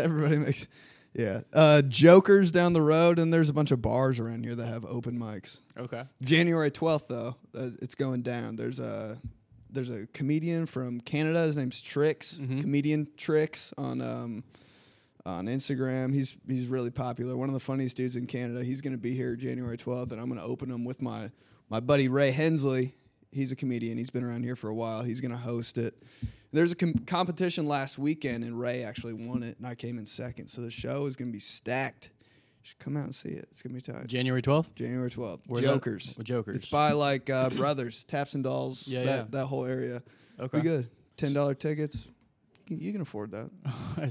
Everybody 0.00 0.36
makes, 0.38 0.68
yeah. 1.14 1.40
Uh, 1.52 1.82
Jokers 1.82 2.50
down 2.52 2.72
the 2.72 2.82
road, 2.82 3.18
and 3.18 3.32
there's 3.32 3.48
a 3.48 3.52
bunch 3.54 3.70
of 3.70 3.80
bars 3.82 4.20
around 4.20 4.44
here 4.44 4.54
that 4.54 4.66
have 4.66 4.84
open 4.84 5.18
mics. 5.18 5.60
Okay. 5.76 6.04
January 6.22 6.70
twelfth, 6.70 7.08
though, 7.08 7.36
uh, 7.54 7.70
it's 7.82 7.94
going 7.94 8.22
down. 8.22 8.56
There's 8.56 8.78
a 8.80 9.18
there's 9.70 9.90
a 9.90 10.06
comedian 10.08 10.66
from 10.66 11.00
Canada. 11.00 11.42
His 11.44 11.56
name's 11.56 11.82
Trix, 11.82 12.38
Mhm. 12.38 12.60
comedian 12.60 13.08
Trix 13.16 13.72
on 13.76 14.00
um 14.00 14.44
on 15.28 15.46
Instagram. 15.46 16.12
He's 16.12 16.36
he's 16.46 16.66
really 16.66 16.90
popular. 16.90 17.36
One 17.36 17.48
of 17.48 17.54
the 17.54 17.60
funniest 17.60 17.96
dudes 17.96 18.16
in 18.16 18.26
Canada. 18.26 18.64
He's 18.64 18.80
going 18.80 18.94
to 18.94 18.98
be 18.98 19.14
here 19.14 19.36
January 19.36 19.76
twelfth, 19.76 20.12
and 20.12 20.20
I'm 20.20 20.28
going 20.28 20.40
to 20.40 20.46
open 20.46 20.70
him 20.70 20.84
with 20.84 21.02
my 21.02 21.30
my 21.68 21.80
buddy 21.80 22.08
Ray 22.08 22.30
Hensley. 22.30 22.94
He's 23.30 23.52
a 23.52 23.56
comedian. 23.56 23.98
He's 23.98 24.10
been 24.10 24.24
around 24.24 24.44
here 24.44 24.56
for 24.56 24.68
a 24.68 24.74
while. 24.74 25.02
He's 25.02 25.20
going 25.20 25.32
to 25.32 25.36
host 25.36 25.76
it. 25.76 26.02
There's 26.50 26.72
a 26.72 26.76
com- 26.76 26.94
competition 27.06 27.68
last 27.68 27.98
weekend, 27.98 28.42
and 28.42 28.58
Ray 28.58 28.82
actually 28.82 29.12
won 29.12 29.42
it, 29.42 29.58
and 29.58 29.66
I 29.66 29.74
came 29.74 29.98
in 29.98 30.06
second. 30.06 30.48
So 30.48 30.62
the 30.62 30.70
show 30.70 31.04
is 31.04 31.14
going 31.14 31.28
to 31.28 31.32
be 31.32 31.38
stacked. 31.40 32.08
You 32.14 32.62
should 32.62 32.78
come 32.78 32.96
out 32.96 33.04
and 33.04 33.14
see 33.14 33.28
it. 33.28 33.46
It's 33.50 33.60
going 33.60 33.78
to 33.78 33.86
be 33.86 33.92
tight. 33.92 34.06
January 34.06 34.40
twelfth. 34.40 34.74
January 34.74 35.10
twelfth. 35.10 35.44
Where's 35.46 35.62
that? 35.62 35.74
Jokers. 35.74 36.16
Jokers. 36.22 36.56
It's 36.56 36.66
by 36.66 36.92
like 36.92 37.28
uh, 37.28 37.50
Brothers, 37.50 38.04
Taps 38.04 38.34
and 38.34 38.42
Dolls. 38.42 38.88
Yeah, 38.88 39.02
that 39.02 39.18
yeah. 39.18 39.24
that 39.28 39.46
whole 39.46 39.66
area. 39.66 40.02
okay. 40.40 40.58
Be 40.58 40.62
good. 40.62 40.88
Ten 41.18 41.34
dollar 41.34 41.54
tickets. 41.54 42.08
You 42.68 42.76
can, 42.76 42.84
you 42.84 42.92
can 42.92 43.00
afford 43.00 43.32
that. 43.32 43.50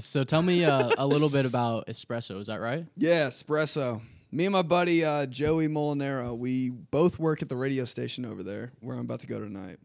so 0.00 0.24
tell 0.24 0.42
me 0.42 0.64
uh, 0.64 0.90
a 0.98 1.06
little 1.06 1.28
bit 1.28 1.46
about 1.46 1.86
espresso. 1.86 2.40
Is 2.40 2.48
that 2.48 2.60
right? 2.60 2.86
Yeah, 2.96 3.28
espresso. 3.28 4.00
Me 4.32 4.46
and 4.46 4.52
my 4.52 4.62
buddy 4.62 5.04
uh, 5.04 5.26
Joey 5.26 5.68
Molinaro, 5.68 6.36
we 6.36 6.70
both 6.70 7.18
work 7.18 7.40
at 7.40 7.48
the 7.48 7.56
radio 7.56 7.84
station 7.84 8.24
over 8.24 8.42
there 8.42 8.72
where 8.80 8.96
I'm 8.96 9.02
about 9.02 9.20
to 9.20 9.26
go 9.26 9.38
tonight. 9.38 9.78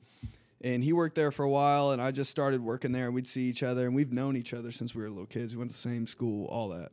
And 0.62 0.84
he 0.84 0.92
worked 0.92 1.16
there 1.16 1.32
for 1.32 1.44
a 1.44 1.50
while, 1.50 1.92
and 1.92 2.02
I 2.02 2.12
just 2.12 2.32
started 2.32 2.62
working 2.62 2.94
there. 2.94 3.06
And 3.06 3.14
we'd 3.14 3.28
see 3.28 3.44
each 3.44 3.64
other, 3.64 3.86
and 3.86 3.94
we've 3.94 4.12
known 4.14 4.36
each 4.36 4.54
other 4.54 4.72
since 4.72 4.96
we 4.96 5.04
were 5.04 5.10
little 5.10 5.26
kids. 5.26 5.54
We 5.54 5.60
went 5.60 5.72
to 5.72 5.76
the 5.76 5.90
same 5.90 6.08
school, 6.08 6.48
all 6.48 6.70
that. 6.70 6.90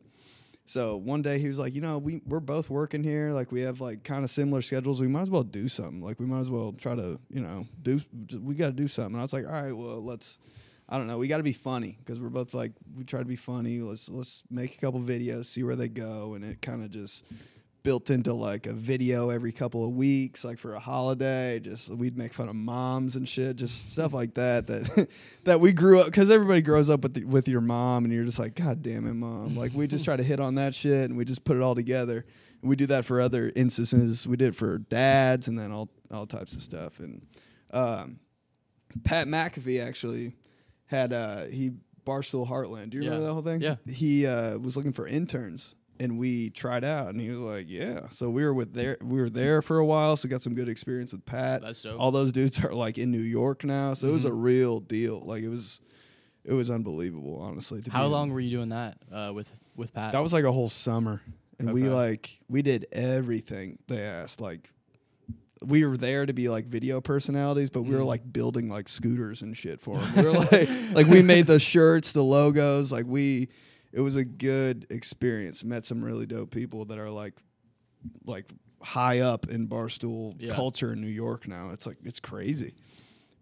So 0.67 0.97
one 0.97 1.23
day 1.23 1.38
he 1.38 1.49
was 1.49 1.59
like, 1.59 1.75
you 1.75 1.81
know, 1.81 1.99
we 1.99 2.21
we're 2.26 2.41
both 2.41 2.69
working 2.69 3.03
here. 3.03 3.33
Like 3.33 3.50
we 3.50 3.62
have 3.62 3.81
like 3.81 4.05
kind 4.05 4.23
of 4.23 4.31
similar 4.31 4.62
schedules. 4.62 5.00
We 5.00 5.09
might 5.09 5.23
as 5.23 5.31
well 5.31 5.43
do 5.43 5.69
something. 5.69 6.00
Like 6.00 6.21
we 6.21 6.26
might 6.26 6.41
as 6.41 6.50
well 6.50 6.73
try 6.73 6.94
to, 6.94 7.19
you 7.29 7.41
know, 7.41 7.67
do. 7.83 8.00
We 8.41 8.55
got 8.55 8.67
to 8.67 8.73
do 8.73 8.87
something. 8.87 9.15
And 9.15 9.21
I 9.21 9.23
was 9.23 9.33
like, 9.33 9.47
all 9.47 9.53
right, 9.53 9.73
well, 9.73 10.00
let's. 10.03 10.38
I 10.90 10.98
don't 10.98 11.06
know. 11.06 11.19
We 11.19 11.28
got 11.28 11.37
to 11.37 11.44
be 11.44 11.52
funny 11.52 11.96
because 12.00 12.20
we're 12.20 12.31
both 12.31 12.52
like 12.52 12.72
we 12.96 13.04
try 13.04 13.20
to 13.20 13.26
be 13.26 13.37
funny. 13.37 13.78
Let's 13.78 14.08
let's 14.08 14.42
make 14.50 14.75
a 14.75 14.78
couple 14.78 15.00
videos, 15.00 15.46
see 15.46 15.62
where 15.62 15.76
they 15.76 15.88
go, 15.88 16.34
and 16.34 16.44
it 16.44 16.60
kind 16.60 16.82
of 16.82 16.90
just 16.90 17.25
built 17.82 18.10
into 18.10 18.34
like 18.34 18.66
a 18.66 18.72
video 18.72 19.31
every 19.31 19.52
couple 19.52 19.84
of 19.84 19.92
weeks, 19.92 20.44
like 20.44 20.59
for 20.59 20.75
a 20.75 20.80
holiday. 20.80 21.61
Just 21.61 21.90
we'd 21.94 22.18
make 22.18 22.32
fun 22.32 22.49
of 22.49 22.56
moms 22.56 23.14
and 23.14 23.28
shit, 23.28 23.56
just 23.56 23.92
stuff 23.92 24.12
like 24.12 24.35
that. 24.35 24.66
That 24.66 25.09
that 25.44 25.61
we 25.61 25.73
grew 25.73 26.00
up 26.00 26.06
because 26.06 26.28
everybody 26.28 26.61
grows 26.61 26.90
up 26.90 27.02
with 27.02 27.14
the, 27.14 27.25
with 27.25 27.47
your 27.47 27.61
mom, 27.61 28.04
and 28.04 28.12
you're 28.12 28.25
just 28.25 28.40
like, 28.40 28.56
God 28.56 28.82
damn 28.82 29.06
it, 29.06 29.14
mom! 29.14 29.54
Like 29.61 29.73
we 29.75 29.87
just 29.87 30.04
try 30.04 30.16
to 30.16 30.23
hit 30.25 30.40
on 30.40 30.56
that 30.56 30.75
shit, 30.75 31.09
and 31.11 31.16
we 31.16 31.25
just 31.25 31.44
put 31.44 31.56
it 31.56 31.62
all 31.62 31.75
together. 31.75 32.25
And 32.62 32.68
we 32.68 32.75
do 32.76 32.87
that 32.87 33.04
for 33.04 33.20
other 33.20 33.52
instances. 33.54 34.26
We 34.26 34.37
did 34.37 34.49
it 34.49 34.54
for 34.56 34.78
dads, 34.78 35.47
and 35.47 35.56
then 35.56 35.70
all 35.70 35.88
all 36.11 36.26
types 36.26 36.56
of 36.56 36.62
stuff. 36.62 36.99
And 36.99 37.25
um, 37.73 38.18
Pat 39.04 39.28
McAfee 39.28 39.85
actually 39.87 40.35
had 40.90 41.12
uh, 41.12 41.44
he 41.44 41.70
Barstool 42.04 42.49
Heartland. 42.49 42.90
Do 42.90 42.97
you 42.99 43.04
remember 43.04 43.23
Yeah. 43.23 43.26
that 43.28 43.32
whole 43.35 43.42
thing? 43.42 43.61
Yeah. 43.61 43.76
He 43.88 44.26
uh, 44.26 44.59
was 44.59 44.76
looking 44.76 44.92
for 44.92 45.06
interns, 45.06 45.75
and 46.00 46.18
we 46.18 46.50
tried 46.50 46.82
out, 46.82 47.09
and 47.09 47.20
he 47.20 47.28
was 47.30 47.38
like, 47.38 47.66
"Yeah." 47.68 48.09
So 48.11 48.28
we 48.28 48.42
were 48.42 48.52
with 48.54 48.73
there. 48.75 48.97
We 49.00 49.20
were 49.20 49.30
there 49.30 49.62
for 49.62 49.78
a 49.78 49.85
while, 49.87 50.16
so 50.16 50.28
got 50.28 50.42
some 50.42 50.54
good 50.54 50.68
experience 50.68 51.12
with 51.12 51.25
Pat. 51.25 51.62
That's 51.62 51.82
dope. 51.82 52.00
All 52.00 52.11
those 52.11 52.32
dudes 52.32 52.62
are 52.64 52.75
like 52.75 52.99
in 52.99 53.11
New 53.11 53.20
York 53.20 53.64
now, 53.64 53.94
so 53.94 54.09
it 54.09 54.12
was 54.12 54.25
a 54.25 54.30
Mhm. 54.30 54.42
real 54.42 54.80
deal. 54.80 55.20
Like 55.20 55.42
it 55.42 55.49
was, 55.49 55.80
it 56.44 56.52
was 56.54 56.70
unbelievable, 56.70 57.38
honestly. 57.40 57.80
To 57.82 57.90
How 57.92 58.00
be 58.00 58.06
in- 58.06 58.12
long 58.12 58.30
were 58.30 58.40
you 58.40 58.50
doing 58.50 58.70
that 58.70 58.99
uh, 59.12 59.30
with 59.35 59.49
with 59.76 59.92
Pat? 59.94 60.12
That 60.12 60.23
was 60.23 60.32
like 60.32 60.44
a 60.44 60.52
whole 60.52 60.68
summer, 60.70 61.20
and 61.61 61.73
we 61.73 61.82
like 61.88 62.30
we 62.49 62.62
did 62.62 62.87
everything 62.90 63.78
they 63.87 64.00
asked. 64.02 64.40
Like 64.40 64.73
we 65.64 65.85
were 65.85 65.97
there 65.97 66.25
to 66.25 66.33
be 66.33 66.49
like 66.49 66.67
video 66.67 67.00
personalities, 67.00 67.69
but 67.71 67.83
we 67.83 67.95
were 67.95 68.00
Mm. 68.00 68.07
like 68.07 68.33
building 68.33 68.69
like 68.71 68.88
scooters 68.88 69.43
and 69.43 69.57
shit 69.57 69.81
for 69.81 69.99
them. 69.99 70.14
We 70.17 70.23
were 70.23 70.31
like, 70.52 70.71
like 70.93 71.07
we 71.07 71.23
made 71.23 71.47
the 71.47 71.59
shirts, 71.59 72.12
the 72.12 72.23
logos. 72.25 72.90
Like 72.90 73.05
we, 73.07 73.49
it 73.93 74.00
was 74.00 74.17
a 74.17 74.25
good 74.25 74.87
experience. 74.90 75.62
Met 75.62 75.85
some 75.85 76.02
really 76.02 76.25
dope 76.26 76.50
people 76.50 76.87
that 76.87 76.99
are 76.99 77.11
like, 77.11 77.35
like 78.25 78.47
high 78.83 79.19
up 79.21 79.50
in 79.50 79.69
barstool 79.69 80.35
Yeah. 80.38 80.55
culture 80.55 80.93
in 80.95 81.00
New 81.02 81.09
York 81.09 81.47
now. 81.47 81.71
It's 81.71 81.87
like 81.87 81.99
it's 82.05 82.21
crazy, 82.21 82.73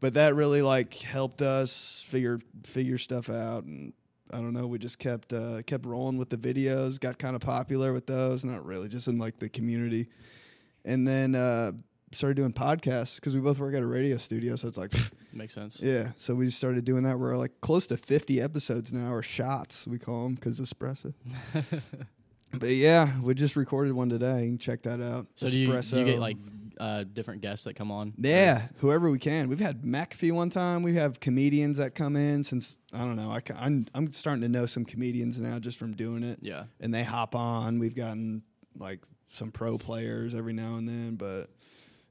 but 0.01 0.15
that 0.15 0.35
really 0.35 0.63
like 0.63 0.95
helped 0.95 1.43
us 1.43 2.05
figure 2.09 2.41
figure 2.65 2.99
stuff 2.99 3.31
out 3.31 3.63
and 3.65 3.93
I 4.33 4.39
don't 4.39 4.53
know. 4.53 4.67
We 4.67 4.79
just 4.79 4.99
kept 4.99 5.33
uh, 5.33 5.63
kept 5.63 5.87
rolling 5.87 6.19
with 6.19 6.29
the 6.31 6.37
videos. 6.37 6.99
Got 6.99 7.19
kind 7.19 7.37
of 7.37 7.41
popular 7.43 7.93
with 7.93 8.07
those. 8.07 8.45
Not 8.45 8.65
really, 8.67 8.89
just 8.89 9.07
in 9.07 9.19
like 9.19 9.39
the 9.39 9.49
community. 9.49 10.09
And 10.85 11.07
then 11.07 11.35
uh, 11.37 11.73
started 12.13 12.37
doing 12.37 12.53
podcasts 12.53 13.17
because 13.17 13.35
we 13.35 13.41
both 13.41 13.59
work 13.59 13.75
at 13.75 13.83
a 13.83 13.87
radio 13.87 14.17
studio. 14.17 14.57
So 14.57 14.69
it's 14.69 14.79
like, 14.79 14.93
Makes 15.33 15.55
sense. 15.55 15.79
yeah. 15.83 16.13
So 16.17 16.35
we 16.35 16.49
started 16.51 16.85
doing 16.85 17.03
that. 17.05 17.19
We're 17.19 17.37
like 17.37 17.61
close 17.61 17.87
to 17.89 17.97
50 17.97 18.41
episodes 18.41 18.93
now, 18.93 19.13
or 19.13 19.23
shots 19.23 19.87
we 19.87 19.99
call 19.99 20.25
them 20.25 20.35
because 20.35 20.59
espresso. 20.61 21.13
but 22.53 22.71
yeah, 22.71 23.19
we 23.21 23.35
just 23.35 23.57
recorded 23.57 23.93
one 23.93 24.09
today. 24.09 24.45
You 24.45 24.49
can 24.51 24.59
check 24.59 24.83
that 24.83 25.01
out. 25.01 25.27
So 25.35 25.47
do 25.49 25.61
you, 25.61 25.67
do 25.81 25.99
you 25.99 26.05
get 26.05 26.19
like 26.19 26.37
uh, 26.81 27.05
different 27.13 27.43
guests 27.43 27.65
that 27.65 27.75
come 27.75 27.91
on? 27.91 28.15
Yeah, 28.17 28.69
whoever 28.79 29.11
we 29.11 29.19
can. 29.19 29.49
We've 29.49 29.61
had 29.61 29.83
McAfee 29.83 30.33
one 30.33 30.49
time. 30.51 30.83
We 30.83 30.95
have 30.95 31.21
comedians 31.21 31.77
that 31.77 31.95
come 31.95 32.17
in 32.17 32.43
since 32.43 32.79
I 32.93 32.99
don't 33.01 33.17
know. 33.17 33.31
I 33.31 33.41
I'm 33.59 33.87
I'm 33.95 34.11
starting 34.13 34.43
to 34.43 34.49
know 34.49 34.65
some 34.67 34.85
comedians 34.85 35.39
now 35.41 35.59
just 35.59 35.77
from 35.79 35.93
doing 35.95 36.23
it, 36.23 36.39
Yeah. 36.41 36.65
and 36.81 36.93
they 36.95 37.03
hop 37.05 37.35
on. 37.35 37.79
We've 37.79 37.95
gotten 37.95 38.43
like 38.79 39.01
some 39.29 39.51
pro 39.51 39.77
players 39.77 40.35
every 40.35 40.55
now 40.55 40.77
and 40.77 40.89
then, 40.89 41.17
but 41.17 41.49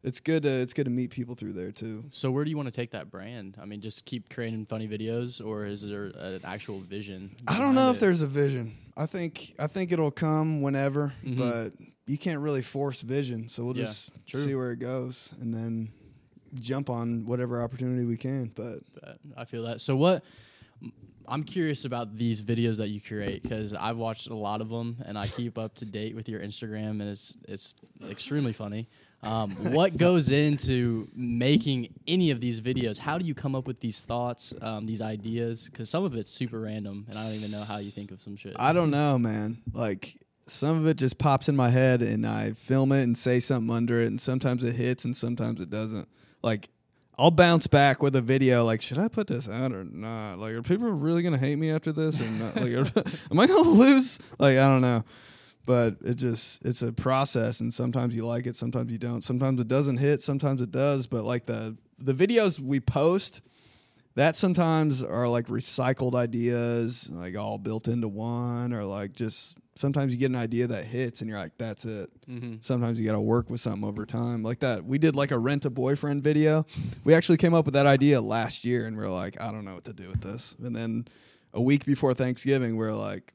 it's 0.04 0.20
good 0.20 0.44
to 0.44 0.50
it's 0.50 0.74
good 0.74 0.86
to 0.86 0.92
meet 0.92 1.12
people 1.12 1.36
through 1.36 1.54
there 1.54 1.72
too. 1.72 2.06
So 2.12 2.32
where 2.32 2.44
do 2.44 2.50
you 2.50 2.58
want 2.58 2.68
to 2.68 2.72
take 2.72 2.92
that 2.92 3.10
brand? 3.12 3.58
I 3.62 3.66
mean, 3.66 3.82
just 3.82 4.06
keep 4.06 4.30
creating 4.30 4.66
funny 4.66 4.88
videos, 4.88 5.44
or 5.46 5.66
is 5.66 5.82
there 5.82 6.06
an 6.16 6.42
actual 6.44 6.80
vision? 6.80 7.36
I 7.48 7.58
don't 7.58 7.76
know 7.76 7.90
if 7.92 8.00
there's 8.00 8.22
a 8.22 8.28
vision. 8.28 8.76
I 8.96 9.06
think 9.06 9.56
I 9.60 9.68
think 9.68 9.92
it'll 9.92 10.12
come 10.12 10.62
whenever, 10.62 11.14
Mhm. 11.24 11.38
but 11.38 11.74
you 12.06 12.18
can't 12.18 12.40
really 12.40 12.62
force 12.62 13.02
vision. 13.02 13.48
So 13.48 13.66
we'll 13.66 13.78
Yeah, 13.78 13.84
just 13.86 14.12
true. 14.26 14.40
see 14.40 14.56
where 14.56 14.72
it 14.72 14.80
goes, 14.80 15.34
and 15.42 15.54
then 15.54 15.90
jump 16.60 16.90
on 16.90 17.26
whatever 17.26 17.62
opportunity 17.62 18.06
we 18.06 18.18
can. 18.18 18.52
But 18.56 18.80
But 18.94 19.20
I 19.36 19.46
feel 19.46 19.64
that. 19.64 19.82
So 19.82 19.96
what? 19.98 20.24
I'm 21.30 21.44
curious 21.44 21.84
about 21.84 22.16
these 22.16 22.42
videos 22.42 22.78
that 22.78 22.88
you 22.88 23.02
create 23.02 23.44
because 23.44 23.74
I've 23.74 23.98
watched 23.98 24.28
a 24.28 24.34
lot 24.36 24.62
of 24.62 24.70
them 24.70 24.96
and 25.06 25.18
I 25.18 25.28
keep 25.28 25.58
up 25.58 25.76
to 25.76 25.86
date 25.86 26.16
with 26.16 26.30
your 26.30 26.40
Instagram 26.40 26.92
and 27.02 27.10
it's 27.10 27.36
it's 27.50 27.74
extremely 28.10 28.54
funny. 28.54 28.88
Um, 29.24 29.52
what 29.74 29.98
goes 29.98 30.32
into 30.32 31.08
making 31.16 31.94
any 32.08 32.32
of 32.32 32.40
these 32.40 32.62
videos? 32.62 32.98
How 32.98 33.18
do 33.18 33.26
you 33.26 33.34
come 33.34 33.56
up 33.56 33.66
with 33.66 33.80
these 33.80 34.00
thoughts, 34.00 34.54
um, 34.62 34.86
these 34.86 35.02
ideas? 35.02 35.70
Because 35.70 35.90
some 35.90 36.04
of 36.04 36.16
it's 36.16 36.30
super 36.30 36.60
random 36.60 37.06
and 37.10 37.18
I 37.18 37.24
don't 37.24 37.36
even 37.36 37.52
know 37.52 37.64
how 37.64 37.78
you 37.78 37.92
think 37.92 38.12
of 38.12 38.22
some 38.22 38.36
shit. 38.36 38.56
I 38.60 38.74
don't 38.74 38.92
know, 38.92 39.18
man. 39.18 39.58
Like 39.74 40.16
some 40.46 40.78
of 40.78 40.88
it 40.88 40.98
just 40.98 41.18
pops 41.18 41.50
in 41.50 41.56
my 41.56 41.70
head 41.70 42.02
and 42.02 42.26
I 42.26 42.54
film 42.54 42.92
it 42.92 43.04
and 43.04 43.18
say 43.18 43.40
something 43.40 43.76
under 43.76 44.02
it 44.02 44.08
and 44.08 44.22
sometimes 44.22 44.64
it 44.64 44.76
hits 44.76 45.04
and 45.04 45.16
sometimes 45.16 45.62
it 45.62 45.70
doesn't. 45.70 46.08
Like 46.44 46.70
I'll 47.18 47.32
bounce 47.32 47.66
back 47.66 48.04
with 48.04 48.16
a 48.16 48.22
video 48.22 48.64
like 48.66 48.82
should 48.84 49.00
I 49.00 49.08
put 49.08 49.26
this 49.26 49.50
out 49.50 49.72
or 49.72 49.84
not? 49.84 50.38
Like 50.38 50.54
are 50.54 50.62
people 50.62 50.92
really 50.92 51.24
to 51.24 51.38
hate 51.38 51.56
me 51.58 51.72
after 51.72 51.92
this 51.92 52.22
or 52.22 52.26
not? 52.26 52.56
Like 52.56 52.72
am 53.32 53.40
I 53.40 53.48
to 53.48 53.58
lose? 53.62 54.20
Like 54.38 54.58
I 54.58 54.68
don't 54.70 54.82
know. 54.82 55.04
But 55.68 55.98
it 56.04 56.16
just 56.16 56.66
it's 56.66 56.82
a 56.82 56.92
process 56.94 57.60
and 57.60 57.72
sometimes 57.74 58.16
you 58.16 58.26
like 58.26 58.48
it, 58.48 58.56
sometimes 58.56 58.92
you 58.92 58.98
don't. 58.98 59.24
Sometimes 59.24 59.60
it 59.60 59.68
doesn't 59.68 59.98
hit, 59.98 60.22
sometimes 60.22 60.62
it 60.62 60.72
does, 60.72 61.06
but 61.06 61.24
like 61.24 61.46
the 61.46 61.78
the 62.00 62.14
videos 62.14 62.60
we 62.60 62.80
post 62.80 63.42
that 64.16 64.36
sometimes 64.36 65.04
are 65.04 65.28
like 65.28 65.48
recycled 65.48 66.16
ideas, 66.16 67.10
like 67.12 67.38
all 67.38 67.58
built 67.60 67.88
into 67.88 68.08
one, 68.08 68.74
or 68.74 68.84
like 68.84 69.12
just 69.14 69.58
sometimes 69.76 70.12
you 70.12 70.18
get 70.18 70.32
an 70.32 70.36
idea 70.36 70.66
that 70.68 70.86
hits 70.86 71.22
and 71.22 71.30
you're 71.30 71.38
like, 71.38 71.56
that's 71.58 71.86
it. 71.86 72.10
hmm 72.26 72.56
Sometimes 72.62 73.00
you 73.00 73.06
got 73.06 73.12
to 73.14 73.22
work 73.22 73.50
with 73.50 73.60
something 73.60 73.84
over 73.84 74.06
time, 74.08 74.42
like 74.42 74.60
that. 74.60 74.84
We 74.86 74.98
did 74.98 75.16
like 75.16 75.30
a 75.32 75.38
rent 75.38 75.66
a 75.66 75.70
boyfriend 75.70 76.24
video. 76.24 76.66
We 77.04 77.14
actually 77.14 77.38
came 77.38 77.54
up 77.54 77.66
with 77.66 77.76
that 77.76 77.86
idea 77.86 78.20
last 78.22 78.66
year, 78.66 78.88
and 78.88 78.98
we 78.98 79.04
are 79.04 79.10
like, 79.10 79.40
I 79.40 79.52
don't 79.52 79.66
know 79.66 79.76
what 79.76 79.84
to 79.86 79.94
do 79.94 80.08
with 80.08 80.22
this. 80.22 80.56
And 80.64 80.76
then 80.76 81.08
a 81.54 81.62
week 81.62 81.86
before 81.86 82.14
Thanksgiving, 82.16 82.76
we 82.78 82.86
are 82.86 82.94
like, 82.96 83.34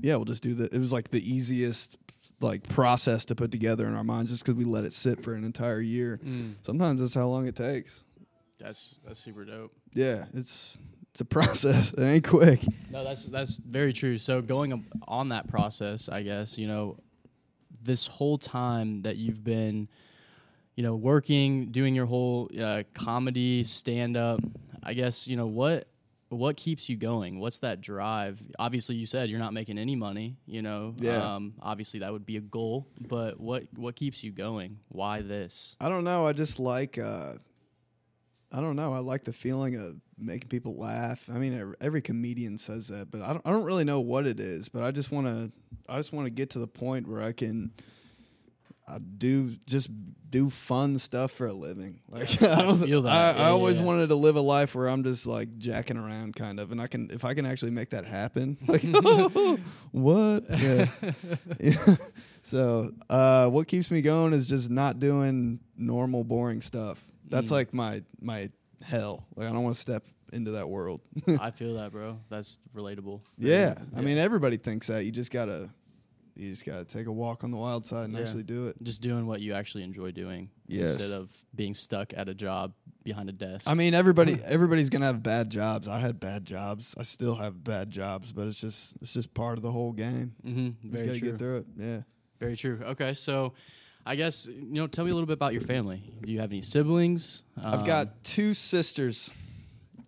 yeah, 0.00 0.16
we'll 0.16 0.24
just 0.24 0.42
do 0.42 0.54
the. 0.54 0.64
It 0.64 0.78
was 0.78 0.92
like 0.92 1.10
the 1.10 1.20
easiest 1.20 1.96
like 2.40 2.68
process 2.68 3.24
to 3.26 3.34
put 3.34 3.50
together 3.50 3.86
in 3.86 3.94
our 3.94 4.04
minds, 4.04 4.30
just 4.30 4.44
because 4.44 4.56
we 4.56 4.64
let 4.64 4.84
it 4.84 4.92
sit 4.92 5.22
for 5.22 5.34
an 5.34 5.44
entire 5.44 5.80
year. 5.80 6.20
Mm. 6.24 6.54
Sometimes 6.62 7.00
that's 7.00 7.14
how 7.14 7.26
long 7.28 7.46
it 7.46 7.56
takes. 7.56 8.02
That's 8.58 8.96
that's 9.06 9.20
super 9.20 9.44
dope. 9.44 9.72
Yeah, 9.92 10.26
it's 10.34 10.78
it's 11.10 11.20
a 11.20 11.24
process. 11.24 11.92
It 11.92 12.02
ain't 12.02 12.26
quick. 12.26 12.60
No, 12.90 13.04
that's 13.04 13.26
that's 13.26 13.58
very 13.58 13.92
true. 13.92 14.18
So 14.18 14.42
going 14.42 14.86
on 15.06 15.28
that 15.30 15.48
process, 15.48 16.08
I 16.08 16.22
guess 16.22 16.58
you 16.58 16.66
know, 16.66 16.98
this 17.82 18.06
whole 18.06 18.38
time 18.38 19.02
that 19.02 19.16
you've 19.16 19.44
been, 19.44 19.88
you 20.76 20.82
know, 20.82 20.94
working, 20.96 21.70
doing 21.70 21.94
your 21.94 22.06
whole 22.06 22.50
uh, 22.60 22.82
comedy, 22.94 23.64
stand 23.64 24.16
up. 24.16 24.40
I 24.82 24.92
guess 24.92 25.26
you 25.26 25.36
know 25.36 25.46
what 25.46 25.88
what 26.28 26.56
keeps 26.56 26.88
you 26.88 26.96
going. 26.96 27.38
What's 27.38 27.58
that 27.60 27.80
drive? 27.80 28.42
Obviously, 28.58 28.96
you 28.96 29.06
said 29.06 29.30
you're 29.30 29.38
not 29.38 29.52
making 29.52 29.78
any 29.78 29.94
money. 29.96 30.36
You 30.46 30.62
know, 30.62 30.94
Yeah. 30.98 31.34
Um, 31.34 31.54
obviously, 31.60 32.00
that 32.00 32.12
would 32.12 32.26
be 32.26 32.36
a 32.36 32.40
goal. 32.40 32.88
But 33.00 33.38
what 33.38 33.64
what 33.76 33.96
keeps 33.96 34.24
you 34.24 34.32
going? 34.32 34.78
Why 34.88 35.22
this? 35.22 35.76
I 35.80 35.88
don't 35.88 36.04
know. 36.04 36.26
I 36.26 36.32
just 36.32 36.58
like. 36.58 36.98
Uh, 36.98 37.34
I 38.52 38.60
don't 38.60 38.76
know. 38.76 38.92
I 38.92 38.98
like 38.98 39.24
the 39.24 39.32
feeling 39.32 39.74
of 39.74 39.96
making 40.16 40.48
people 40.48 40.76
laugh. 40.76 41.28
I 41.28 41.38
mean, 41.38 41.74
every 41.80 42.00
comedian 42.00 42.56
says 42.56 42.86
that, 42.88 43.10
but 43.10 43.20
I 43.22 43.32
don't. 43.32 43.42
I 43.44 43.50
don't 43.50 43.64
really 43.64 43.84
know 43.84 44.00
what 44.00 44.26
it 44.26 44.38
is. 44.38 44.68
But 44.68 44.84
I 44.84 44.90
just 44.92 45.10
want 45.10 45.26
to. 45.26 45.50
I 45.88 45.96
just 45.96 46.12
want 46.12 46.26
to 46.26 46.30
get 46.30 46.50
to 46.50 46.58
the 46.60 46.68
point 46.68 47.08
where 47.08 47.20
I 47.22 47.32
can. 47.32 47.72
I 48.86 48.98
do 48.98 49.50
just 49.66 49.88
do 50.28 50.50
fun 50.50 50.98
stuff 50.98 51.30
for 51.32 51.46
a 51.46 51.52
living. 51.52 52.00
Like 52.08 52.42
I 52.42 52.62
don't. 52.62 52.78
feel 52.84 53.02
that. 53.02 53.10
I, 53.10 53.32
Yeah, 53.38 53.46
I 53.46 53.50
always 53.50 53.80
yeah. 53.80 53.86
wanted 53.86 54.08
to 54.10 54.14
live 54.14 54.36
a 54.36 54.40
life 54.40 54.74
where 54.74 54.88
I'm 54.88 55.02
just 55.04 55.26
like 55.26 55.56
jacking 55.58 55.96
around, 55.96 56.34
kind 56.36 56.60
of, 56.60 56.70
and 56.72 56.80
I 56.80 56.86
can 56.86 57.08
if 57.10 57.24
I 57.24 57.32
can 57.34 57.46
actually 57.46 57.70
make 57.70 57.90
that 57.90 58.04
happen. 58.04 58.58
Like 58.68 58.82
what? 59.92 60.44
Yeah. 60.50 60.86
Yeah. 61.60 61.96
so 62.42 62.90
uh, 63.08 63.48
what 63.48 63.68
keeps 63.68 63.90
me 63.90 64.02
going 64.02 64.32
is 64.32 64.48
just 64.48 64.70
not 64.70 64.98
doing 64.98 65.60
normal 65.76 66.24
boring 66.24 66.60
stuff 66.60 67.02
that's 67.28 67.48
Mm. 67.48 67.52
like 67.52 67.72
my 67.74 68.02
my 68.20 68.50
hell 68.82 69.24
like 69.34 69.48
i 69.48 69.52
don't 69.52 69.62
want 69.62 69.74
to 69.74 69.80
step 69.80 70.04
into 70.32 70.50
that 70.52 70.68
world 70.68 71.00
I 71.40 71.50
feel 71.50 71.74
that, 71.76 71.90
bro. 71.90 72.18
That's 72.28 72.58
relatable. 72.76 73.22
yeah 73.38 73.74
i 73.96 74.00
mean 74.02 74.18
everybody 74.18 74.56
thinks 74.58 74.88
that 74.88 75.04
you 75.06 75.10
just 75.10 75.32
gotta 75.32 75.70
you 76.36 76.50
just 76.50 76.64
gotta 76.66 76.84
take 76.84 77.06
a 77.06 77.12
walk 77.12 77.44
on 77.44 77.50
the 77.50 77.56
wild 77.56 77.86
side 77.86 78.04
and 78.06 78.14
Yeah. 78.14 78.20
actually 78.20 78.42
do 78.42 78.66
it 78.66 78.76
just 78.82 79.00
doing 79.02 79.26
what 79.26 79.40
you 79.40 79.54
actually 79.54 79.82
enjoy 79.84 80.10
doing 80.10 80.50
Yes. 80.66 80.92
instead 80.92 81.10
of 81.12 81.30
being 81.54 81.74
stuck 81.74 82.12
at 82.16 82.28
a 82.28 82.34
job 82.34 82.72
behind 83.04 83.28
a 83.28 83.32
desk. 83.32 83.68
i 83.68 83.74
mean 83.74 83.94
everybody 83.94 84.40
everybody's 84.44 84.88
gonna 84.90 85.06
have 85.06 85.22
bad 85.22 85.50
jobs 85.50 85.86
i 85.88 85.98
had 85.98 86.18
bad 86.18 86.44
jobs 86.44 86.94
i 86.98 87.02
still 87.02 87.34
have 87.36 87.62
bad 87.62 87.90
jobs 87.90 88.32
but 88.32 88.46
it's 88.48 88.60
just 88.60 88.94
it's 89.00 89.12
just 89.14 89.32
part 89.34 89.58
of 89.58 89.62
the 89.62 89.70
whole 89.72 89.92
game 89.92 90.34
mm-hmm, 90.44 90.70
you 90.82 90.90
just 90.92 91.04
gotta 91.04 91.20
get 91.20 91.38
through 91.38 91.58
it 91.58 91.66
yeah 91.76 92.00
Very 92.40 92.56
true. 92.56 92.80
Okay, 92.84 93.14
so 93.14 93.52
I 94.06 94.16
guess 94.16 94.46
you 94.46 94.80
know, 94.80 94.86
tell 94.86 95.04
me 95.04 95.10
a 95.10 95.14
little 95.14 95.26
bit 95.26 95.32
about 95.34 95.52
your 95.54 95.62
family. 95.62 96.02
Do 96.22 96.30
you 96.30 96.40
have 96.40 96.50
any 96.50 96.60
siblings? 96.60 97.42
i've 97.56 97.80
Um, 97.80 97.84
got 97.86 98.22
two 98.24 98.52
sisters 98.54 99.30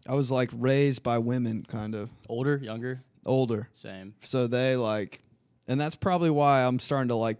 i 0.08 0.14
was 0.14 0.30
like 0.30 0.50
raised 0.52 1.02
by 1.02 1.18
women 1.18 1.64
kind 1.68 1.94
of 1.94 2.10
older, 2.28 2.56
younger, 2.58 3.02
older 3.24 3.68
same. 3.72 4.14
so 4.22 4.46
they 4.46 4.76
like 4.76 5.20
and 5.68 5.80
that's 5.80 5.96
probably 5.96 6.30
why 6.30 6.64
i'm 6.64 6.78
starting 6.78 7.08
to 7.08 7.14
like 7.14 7.38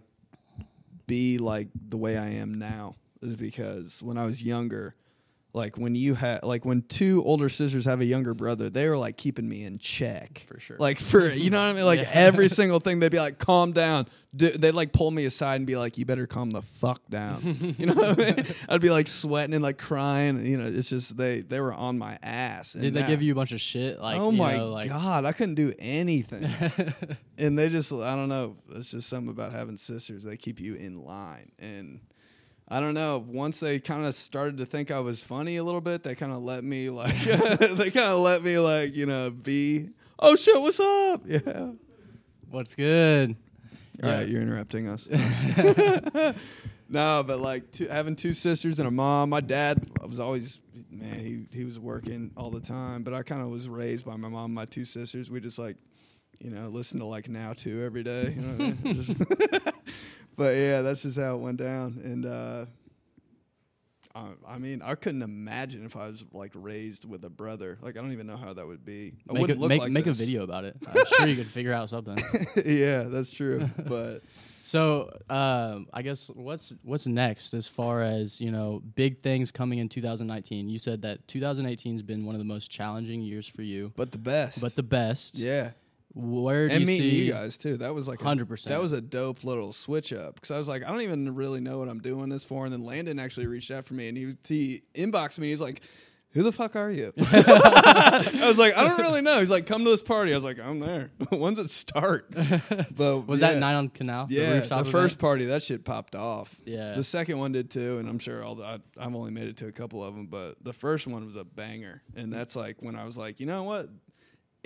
be 1.07 1.37
like 1.37 1.67
the 1.89 1.97
way 1.97 2.17
i 2.17 2.29
am 2.29 2.59
now 2.59 2.95
is 3.21 3.35
because 3.35 4.01
when 4.03 4.17
i 4.17 4.25
was 4.25 4.43
younger 4.43 4.95
like 5.57 5.77
when 5.77 5.95
you 5.95 6.13
had 6.15 6.43
like 6.43 6.63
when 6.63 6.81
two 6.83 7.23
older 7.25 7.49
sisters 7.49 7.83
have 7.85 7.99
a 7.99 8.05
younger 8.05 8.33
brother 8.33 8.69
they 8.69 8.87
were 8.87 8.97
like 8.97 9.17
keeping 9.17 9.49
me 9.49 9.63
in 9.63 9.77
check 9.79 10.45
For 10.47 10.59
sure. 10.59 10.77
like 10.79 10.99
for 10.99 11.29
you 11.29 11.49
know 11.49 11.57
what 11.57 11.71
i 11.71 11.73
mean 11.73 11.85
like 11.85 11.99
Yeah. 12.03 12.11
every 12.13 12.47
single 12.47 12.79
thing 12.79 12.99
they'd 12.99 13.11
be 13.11 13.19
like 13.19 13.39
calm 13.39 13.71
down 13.73 14.07
they'd 14.33 14.71
like 14.73 14.93
pull 14.93 15.09
me 15.11 15.25
aside 15.25 15.55
and 15.55 15.65
be 15.65 15.75
like 15.75 15.97
you 15.97 16.05
better 16.05 16.27
calm 16.27 16.51
the 16.51 16.61
fuck 16.61 17.01
down 17.09 17.75
you 17.77 17.87
know 17.87 17.93
what 17.95 18.19
i 18.19 18.23
mean 18.33 18.45
i'd 18.69 18.81
be 18.81 18.91
like 18.91 19.07
sweating 19.07 19.53
and 19.55 19.63
like 19.63 19.77
crying 19.77 20.45
you 20.45 20.57
know 20.57 20.65
it's 20.65 20.89
just 20.89 21.17
they 21.17 21.41
they 21.41 21.59
were 21.59 21.73
on 21.73 21.97
my 21.97 22.17
ass 22.23 22.73
Did 22.73 22.93
they 22.93 23.05
give 23.07 23.21
you 23.21 23.31
a 23.31 23.35
bunch 23.35 23.51
of 23.51 23.59
shit? 23.59 23.99
Like, 23.99 24.19
oh 24.19 24.31
my 24.31 24.57
know, 24.57 24.69
like, 24.69 24.89
god, 24.89 25.25
I 25.25 25.31
couldn't 25.31 25.55
do 25.55 25.73
anything. 25.79 26.45
and 27.37 27.57
they 27.57 27.69
just 27.69 27.91
I 27.91 28.15
don't 28.15 28.29
know, 28.29 28.55
it's 28.69 28.91
just 28.91 29.09
something 29.09 29.29
about 29.31 29.51
having 29.51 29.77
sisters. 29.77 30.23
They 30.23 30.37
keep 30.37 30.59
you 30.59 30.75
in 30.75 31.03
line. 31.03 31.51
And 31.59 31.99
I 32.69 32.79
don't 32.81 32.93
know, 32.93 33.23
once 33.25 33.61
they 33.61 33.79
kind 33.79 34.05
of 34.05 34.13
started 34.13 34.57
to 34.57 34.65
think 34.65 34.91
I 34.91 34.99
was 34.99 35.23
funny 35.23 35.55
a 35.55 35.63
little 35.63 35.79
bit, 35.81 36.03
they 36.03 36.15
kind 36.15 36.33
of 36.33 36.39
let 36.43 36.63
me 36.63 36.89
like 36.89 37.15
they 37.23 37.91
kind 37.91 38.11
of 38.11 38.19
let 38.19 38.43
me 38.43 38.57
like, 38.59 38.95
you 38.95 39.05
know, 39.05 39.29
be 39.29 39.89
Oh 40.19 40.35
shit, 40.35 40.59
what's 40.59 40.79
up? 40.79 41.21
Yeah. 41.27 41.71
What's 42.49 42.75
good? 42.75 43.35
All 44.03 44.09
Yeah. 44.09 44.17
right, 44.17 44.27
you're 44.27 44.41
interrupting 44.41 44.87
us. 44.89 45.07
no, 46.89 47.23
but 47.23 47.39
like 47.39 47.71
two, 47.71 47.87
having 47.87 48.15
two 48.15 48.33
sisters 48.33 48.79
and 48.79 48.87
a 48.87 48.91
mom. 48.91 49.29
My 49.29 49.41
dad 49.41 49.89
was 50.07 50.19
always 50.19 50.59
man. 50.91 51.19
He 51.19 51.57
he 51.57 51.63
was 51.65 51.79
working 51.79 52.31
all 52.37 52.49
the 52.51 52.61
time, 52.61 53.03
but 53.03 53.13
I 53.13 53.23
kind 53.23 53.41
of 53.41 53.49
was 53.49 53.67
raised 53.67 54.05
by 54.05 54.15
my 54.15 54.29
mom, 54.29 54.45
and 54.45 54.53
my 54.53 54.65
two 54.65 54.85
sisters. 54.85 55.29
We 55.29 55.39
just 55.39 55.59
like, 55.59 55.75
you 56.39 56.49
know, 56.51 56.67
listen 56.69 56.99
to 56.99 57.05
like 57.05 57.27
now 57.29 57.53
too 57.53 57.83
every 57.85 58.03
day. 58.03 58.33
You 58.35 58.41
know 58.41 58.53
I 58.65 58.67
mean? 58.69 58.93
Just- 58.93 59.15
but 60.37 60.55
yeah, 60.55 60.81
that's 60.81 61.01
just 61.03 61.19
how 61.19 61.35
it 61.35 61.39
went 61.39 61.57
down, 61.57 61.99
and 62.03 62.25
uh, 62.25 62.65
I, 64.15 64.55
I 64.55 64.57
mean, 64.57 64.81
I 64.83 64.95
couldn't 64.95 65.21
imagine 65.21 65.85
if 65.85 65.95
I 65.95 66.07
was 66.07 66.23
like 66.33 66.51
raised 66.55 67.07
with 67.07 67.23
a 67.23 67.29
brother. 67.29 67.77
Like, 67.81 67.97
I 67.97 68.01
don't 68.01 68.13
even 68.13 68.25
know 68.27 68.37
how 68.37 68.53
that 68.53 68.65
would 68.65 68.83
be. 68.85 69.13
I 69.29 69.33
Make, 69.33 69.37
a, 69.37 69.41
wouldn't 69.41 69.59
look 69.59 69.69
make, 69.69 69.81
like 69.81 69.91
make 69.91 70.07
a 70.07 70.13
video 70.13 70.43
about 70.43 70.65
it. 70.65 70.75
I'm 70.87 71.05
sure 71.05 71.27
you 71.27 71.35
could 71.35 71.47
figure 71.47 71.73
out 71.73 71.89
something. 71.89 72.17
yeah, 72.65 73.03
that's 73.03 73.31
true. 73.31 73.69
But 73.85 74.23
So 74.63 75.11
um, 75.29 75.87
I 75.93 76.01
guess 76.01 76.29
what's 76.33 76.73
what's 76.83 77.05
next 77.07 77.53
as 77.53 77.67
far 77.67 78.01
as 78.01 78.41
you 78.41 78.51
know 78.51 78.81
big 78.95 79.19
things 79.19 79.51
coming 79.51 79.79
in 79.79 79.87
2019. 79.87 80.67
You 80.67 80.79
said 80.79 81.03
that 81.03 81.27
2018 81.27 81.93
has 81.93 82.01
been 82.03 82.25
one 82.25 82.33
of 82.35 82.39
the 82.39 82.45
most 82.45 82.71
challenging 82.71 83.21
years 83.21 83.47
for 83.47 83.61
you, 83.61 83.93
but 83.95 84.11
the 84.11 84.17
best. 84.17 84.61
but 84.61 84.75
the 84.75 84.83
best. 84.83 85.37
yeah, 85.37 85.71
Where 86.17 86.67
do 86.67 86.73
and 86.73 86.81
you 86.81 86.87
meeting 86.87 87.09
see? 87.09 87.25
you 87.25 87.31
guys 87.31 87.57
too. 87.57 87.77
That 87.77 87.93
was 87.93 88.07
like 88.07 88.19
100%. 88.19 88.63
That 88.65 88.81
was 88.81 88.91
a 88.91 89.01
dope 89.01 89.43
little 89.43 89.71
switch 89.71 90.11
up 90.11 90.35
because 90.35 90.51
I 90.51 90.57
was 90.57 90.67
like, 90.67 90.83
I 90.83 90.89
don't 90.89 91.01
even 91.01 91.35
really 91.35 91.61
know 91.61 91.77
what 91.77 91.87
I'm 91.87 91.99
doing 91.99 92.29
this 92.29 92.43
for. 92.43 92.65
And 92.65 92.73
then 92.73 92.83
Landon 92.83 93.19
actually 93.19 93.47
reached 93.47 93.69
out 93.71 93.85
for 93.85 93.93
me 93.93 94.07
and 94.07 94.17
he 94.17 94.25
was, 94.27 94.35
he 94.47 94.81
inboxed 94.95 95.37
me. 95.39 95.47
He's 95.49 95.61
like, 95.61 95.81
"Who 96.31 96.43
the 96.43 96.51
fuck 96.51 96.75
are 96.75 96.91
you?" 96.91 97.13
I 97.17 98.43
was 98.47 98.57
like, 98.57 98.75
"I 98.75 98.83
don't 98.87 98.99
really 98.99 99.21
know." 99.21 99.39
He's 99.39 99.49
like, 99.49 99.65
"Come 99.65 99.83
to 99.85 99.89
this 99.89 100.01
party." 100.03 100.31
I 100.31 100.35
was 100.35 100.43
like, 100.43 100.59
"I'm 100.59 100.79
there." 100.79 101.11
When's 101.31 101.59
it 101.59 101.69
start? 101.69 102.27
But 102.95 103.27
Was 103.27 103.41
yeah. 103.41 103.53
that 103.53 103.59
night 103.59 103.75
on 103.75 103.89
Canal? 103.89 104.27
Yeah, 104.29 104.59
the 104.59 104.65
event? 104.65 104.87
first 104.87 105.19
party 105.19 105.45
that 105.45 105.61
shit 105.63 105.85
popped 105.85 106.15
off. 106.15 106.59
Yeah. 106.65 106.93
the 106.93 107.03
second 107.03 107.37
one 107.37 107.51
did 107.51 107.69
too, 107.69 107.99
and 107.99 108.09
I'm 108.09 108.19
sure 108.19 108.43
all 108.43 108.55
the, 108.55 108.65
I, 108.65 108.79
I've 108.99 109.15
only 109.15 109.31
made 109.31 109.47
it 109.47 109.57
to 109.57 109.67
a 109.67 109.71
couple 109.71 110.03
of 110.03 110.15
them, 110.15 110.25
but 110.27 110.55
the 110.63 110.73
first 110.73 111.05
one 111.07 111.25
was 111.25 111.35
a 111.35 111.45
banger, 111.45 112.01
and 112.15 112.33
that's 112.33 112.55
like 112.55 112.81
when 112.81 112.95
I 112.95 113.03
was 113.05 113.17
like, 113.17 113.39
you 113.39 113.45
know 113.45 113.63
what, 113.63 113.87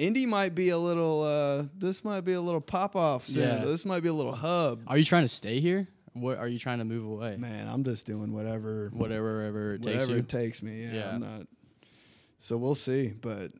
Indy 0.02 0.26
might 0.26 0.56
be 0.56 0.70
a 0.70 0.78
little, 0.78 1.22
uh, 1.22 1.66
this 1.78 2.04
might 2.04 2.22
be 2.22 2.34
a 2.34 2.42
little 2.42 2.60
pop 2.62 2.96
off 2.96 3.26
soon. 3.26 3.48
Yeah. 3.60 3.66
This 3.66 3.86
might 3.86 4.02
be 4.02 4.10
a 4.10 4.14
little 4.14 4.34
hub. 4.34 4.82
Are 4.88 4.98
you 4.98 5.06
trying 5.06 5.24
to 5.24 5.28
stay 5.28 5.60
here? 5.60 5.88
What 6.14 6.40
are 6.40 6.48
you 6.48 6.58
trying 6.58 6.80
to 6.80 6.86
move 6.86 7.06
away? 7.06 7.38
Man, 7.38 7.68
I'm 7.68 7.84
just 7.84 8.06
doing 8.08 8.34
whatever, 8.34 8.90
Whatever, 8.94 9.38
wherever 9.38 9.74
it 9.76 9.84
takes 9.84 9.94
whatever 9.94 10.12
you. 10.14 10.18
it 10.18 10.28
takes 10.28 10.64
me. 10.64 10.84
Yeah, 10.86 10.94
Yeah. 10.94 11.10
I'm 11.14 11.22
not. 11.22 11.48
So 12.40 12.58
we'll 12.58 12.76
see, 12.76 13.10
but. 13.10 13.52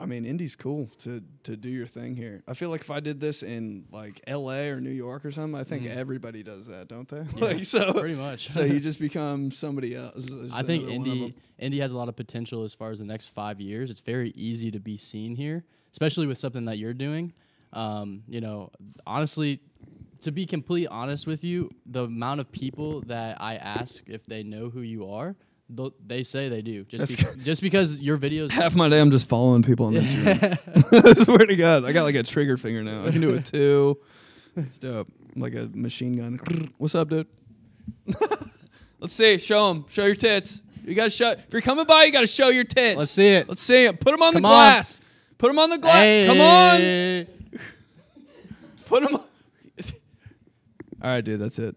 I 0.00 0.06
mean, 0.06 0.24
Indy's 0.26 0.56
cool 0.56 0.88
to 0.98 1.22
to 1.44 1.56
do 1.56 1.68
your 1.68 1.86
thing 1.86 2.16
here. 2.16 2.42
I 2.48 2.54
feel 2.54 2.68
like 2.68 2.80
if 2.82 2.90
I 2.90 3.00
did 3.00 3.20
this 3.20 3.42
in 3.42 3.84
like 3.92 4.20
L.A. 4.26 4.70
or 4.70 4.80
New 4.80 4.90
York 4.90 5.24
or 5.24 5.30
something, 5.30 5.58
I 5.58 5.62
think 5.64 5.84
Mhm. 5.84 5.96
everybody 5.96 6.42
does 6.42 6.66
that, 6.66 6.88
don't 6.88 7.08
they? 7.08 7.22
Yeah, 7.36 7.44
like 7.54 7.64
so, 7.64 7.92
Pretty 7.92 8.16
much. 8.16 8.48
so 8.50 8.64
you 8.64 8.80
just 8.88 8.98
become 8.98 9.50
somebody 9.52 9.94
else. 9.94 10.30
I 10.52 10.62
think 10.62 10.88
Indy. 10.88 11.34
Indy 11.58 11.78
has 11.78 11.92
a 11.92 11.96
lot 11.96 12.08
of 12.08 12.16
potential 12.16 12.64
as 12.64 12.74
far 12.74 12.90
as 12.90 12.98
the 12.98 13.04
next 13.04 13.28
five 13.28 13.60
years. 13.60 13.88
It's 13.88 14.00
very 14.00 14.30
easy 14.30 14.70
to 14.72 14.80
be 14.80 14.96
seen 14.96 15.36
here, 15.36 15.64
especially 15.92 16.26
with 16.26 16.38
something 16.38 16.64
that 16.64 16.78
you're 16.78 16.92
doing. 16.94 17.32
Um, 17.72 18.24
you 18.28 18.40
know, 18.40 18.70
honestly, 19.06 19.60
to 20.22 20.32
be 20.32 20.46
completely 20.46 20.88
honest 20.88 21.26
with 21.26 21.44
you, 21.44 21.70
the 21.86 22.04
amount 22.04 22.40
of 22.40 22.50
people 22.50 23.02
that 23.02 23.40
I 23.40 23.56
ask 23.56 24.02
if 24.08 24.26
they 24.26 24.42
know 24.42 24.70
who 24.70 24.80
you 24.80 25.08
are, 25.10 25.36
they 26.06 26.22
say 26.22 26.48
they 26.48 26.62
do. 26.62 26.84
Just 26.84 27.38
just 27.38 27.62
because 27.62 28.00
your 28.00 28.18
videos. 28.18 28.50
Half 28.50 28.74
my 28.74 28.88
day, 28.88 29.00
I'm 29.00 29.10
just 29.10 29.28
following 29.28 29.62
people 29.62 29.86
on 29.86 29.94
Instagram. 29.94 30.58
I 31.06 31.14
swear 31.14 31.38
to 31.38 31.56
God, 31.56 31.84
I 31.84 31.92
got 31.92 32.04
like 32.04 32.14
a 32.14 32.22
trigger 32.22 32.56
finger 32.56 32.82
now. 32.82 33.04
I 33.06 33.10
can 33.10 33.20
do 33.20 33.30
it 33.30 33.44
too. 33.52 33.98
It's 34.56 34.78
dope. 34.78 35.08
Like 35.36 35.54
a 35.54 35.68
machine 35.74 36.16
gun. 36.16 36.72
What's 36.78 36.94
up, 36.94 37.08
dude? 37.08 37.26
Let's 39.00 39.14
see. 39.14 39.38
Show 39.38 39.68
them. 39.72 39.86
Show 39.88 40.06
your 40.06 40.14
tits. 40.14 40.62
You 40.84 40.94
gotta 40.94 41.10
show. 41.10 41.30
If 41.32 41.52
you're 41.52 41.62
coming 41.62 41.86
by, 41.86 42.04
you 42.04 42.12
gotta 42.12 42.26
show 42.26 42.50
your 42.50 42.64
tits. 42.64 42.98
Let's 42.98 43.10
see 43.10 43.28
it. 43.28 43.48
Let's 43.48 43.62
see 43.62 43.86
it. 43.86 43.98
Put 44.00 44.12
them 44.12 44.22
on 44.22 44.34
the 44.34 44.40
Come 44.40 44.46
on. 44.46 44.52
glass. 44.52 45.00
Put 45.38 45.48
them 45.48 45.58
on 45.58 45.70
the 45.70 45.78
glass. 45.78 46.26
Come 46.26 46.40
on. 46.40 47.26
Put 48.86 49.02
them. 49.02 49.14
on. 49.14 49.20
All 51.02 51.10
right, 51.10 51.24
dude. 51.24 51.40
That's 51.40 51.58
it. 51.58 51.74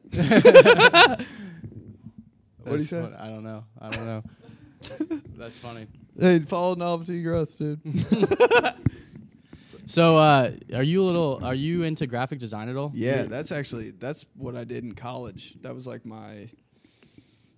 What 2.68 2.74
do 2.74 2.78
you 2.78 2.84
say? 2.84 3.00
I 3.18 3.28
don't 3.28 3.44
know. 3.44 3.64
I 3.80 3.90
don't 3.90 4.06
know. 4.06 4.24
That's 5.38 5.58
funny. 5.58 5.88
Hey, 6.20 6.40
follow 6.40 6.76
novelty 6.76 7.22
growth, 7.24 7.58
dude. 7.58 7.82
So, 9.88 10.18
uh, 10.18 10.52
are 10.76 10.84
you 10.84 11.02
a 11.02 11.06
little? 11.06 11.40
Are 11.42 11.56
you 11.56 11.84
into 11.84 12.08
graphic 12.08 12.40
design 12.40 12.68
at 12.68 12.76
all? 12.76 12.92
Yeah, 12.94 13.24
that's 13.24 13.54
actually 13.54 13.92
that's 13.92 14.26
what 14.36 14.58
I 14.58 14.66
did 14.66 14.84
in 14.84 14.92
college. 14.92 15.56
That 15.62 15.74
was 15.74 15.88
like 15.88 16.06
my 16.06 16.50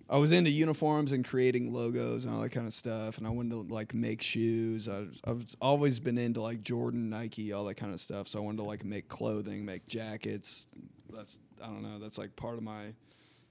I 0.08 0.16
was 0.16 0.30
into 0.30 0.50
uniforms 0.50 1.10
and 1.12 1.24
creating 1.24 1.72
logos 1.72 2.24
and 2.24 2.34
all 2.34 2.40
that 2.42 2.50
kind 2.50 2.66
of 2.66 2.72
stuff 2.72 3.18
and 3.18 3.26
I 3.26 3.30
wanted 3.30 3.50
to 3.50 3.74
like 3.74 3.94
make 3.94 4.22
shoes. 4.22 4.88
I 4.88 5.00
was, 5.00 5.20
I've 5.24 5.46
always 5.60 6.00
been 6.00 6.18
into 6.18 6.40
like 6.40 6.62
Jordan, 6.62 7.10
Nike, 7.10 7.52
all 7.52 7.64
that 7.64 7.76
kind 7.76 7.92
of 7.92 8.00
stuff. 8.00 8.26
So 8.26 8.40
I 8.40 8.42
wanted 8.42 8.58
to 8.58 8.64
like 8.64 8.84
make 8.84 9.08
clothing, 9.08 9.64
make 9.64 9.86
jackets. 9.86 10.66
That's 11.12 11.38
I 11.62 11.66
don't 11.66 11.82
know, 11.82 11.98
that's 11.98 12.18
like 12.18 12.34
part 12.34 12.56
of 12.56 12.62
my 12.62 12.92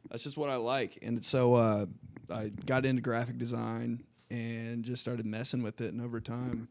that's 0.09 0.23
just 0.23 0.37
what 0.37 0.49
I 0.49 0.55
like. 0.57 0.99
And 1.01 1.23
so 1.23 1.53
uh 1.55 1.85
I 2.31 2.49
got 2.65 2.85
into 2.85 3.01
graphic 3.01 3.37
design 3.37 4.03
and 4.31 4.83
just 4.83 5.01
started 5.01 5.25
messing 5.25 5.63
with 5.63 5.81
it 5.81 5.91
and 5.91 6.01
over 6.01 6.19
time 6.19 6.67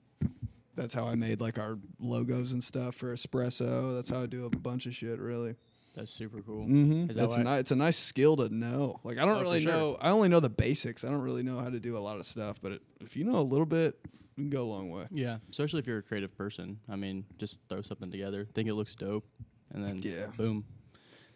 that's 0.77 0.95
how 0.95 1.09
I 1.09 1.17
made 1.17 1.41
like 1.41 1.59
our 1.59 1.77
logos 1.99 2.53
and 2.53 2.63
stuff 2.63 2.95
for 2.95 3.13
espresso. 3.13 3.95
That's 3.97 4.09
how 4.11 4.23
I 4.23 4.27
do 4.27 4.47
a 4.47 4.51
bunch 4.51 4.87
of 4.87 4.95
shit, 4.95 5.19
really. 5.19 5.57
That's 5.97 6.13
super 6.13 6.41
cool. 6.43 6.65
Mm-hmm. 6.67 7.07
That 7.09 7.25
It's 7.25 7.37
a 7.37 7.43
ni- 7.43 7.51
it's 7.59 7.71
a 7.73 7.77
nice 7.77 7.97
skill 7.99 8.37
to 8.37 8.49
know. 8.55 9.01
Like 9.03 9.19
I 9.19 9.25
don't 9.25 9.39
Oh, 9.39 9.41
really 9.41 9.61
sure. 9.61 9.73
know. 9.73 9.99
I 10.01 10.11
only 10.11 10.29
know 10.29 10.39
the 10.39 10.49
basics. 10.49 11.03
I 11.03 11.09
don't 11.11 11.23
really 11.23 11.43
know 11.43 11.59
how 11.59 11.69
to 11.71 11.81
do 11.81 11.97
a 11.97 11.99
lot 11.99 12.19
of 12.19 12.23
stuff. 12.25 12.59
But 12.63 12.73
it, 12.73 12.83
if 13.01 13.17
you 13.17 13.25
know 13.25 13.39
a 13.39 13.43
little 13.43 13.67
bit, 13.67 13.99
you 14.37 14.45
can 14.45 14.51
go 14.51 14.63
a 14.63 14.71
long 14.71 14.89
way. 14.91 15.07
Yeah, 15.11 15.39
especially 15.51 15.81
if 15.81 15.89
you're 15.89 15.99
a 15.99 16.03
creative 16.03 16.37
person. 16.39 16.79
I 16.89 16.95
mean, 16.95 17.25
just 17.39 17.57
throw 17.69 17.83
something 17.83 18.13
together, 18.13 18.47
think 18.55 18.69
it 18.69 18.75
looks 18.75 18.95
dope, 18.95 19.27
and 19.73 19.85
then 19.85 20.01
Yeah. 20.01 20.27
boom. 20.37 20.65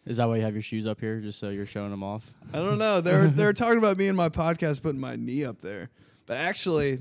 Is 0.05 0.17
that 0.17 0.27
why 0.29 0.37
you 0.37 0.43
have 0.43 0.55
your 0.55 0.63
shoes 0.63 0.87
up 0.87 1.01
here, 1.01 1.21
just 1.21 1.39
so 1.39 1.51
you're 1.51 1.67
showing 1.67 1.91
them 1.91 2.03
off? 2.03 2.29
I 2.53 2.59
don't 2.59 2.79
know. 2.79 3.01
They're 3.01 3.29
they're 3.29 3.53
talking 3.53 3.79
about 3.79 3.97
me 3.97 4.09
in 4.09 4.17
my 4.17 4.29
podcast 4.29 4.83
putting 4.83 5.01
my 5.01 5.17
knee 5.17 5.45
up 5.45 5.61
there, 5.63 5.91
but 6.27 6.39
actually, 6.39 6.99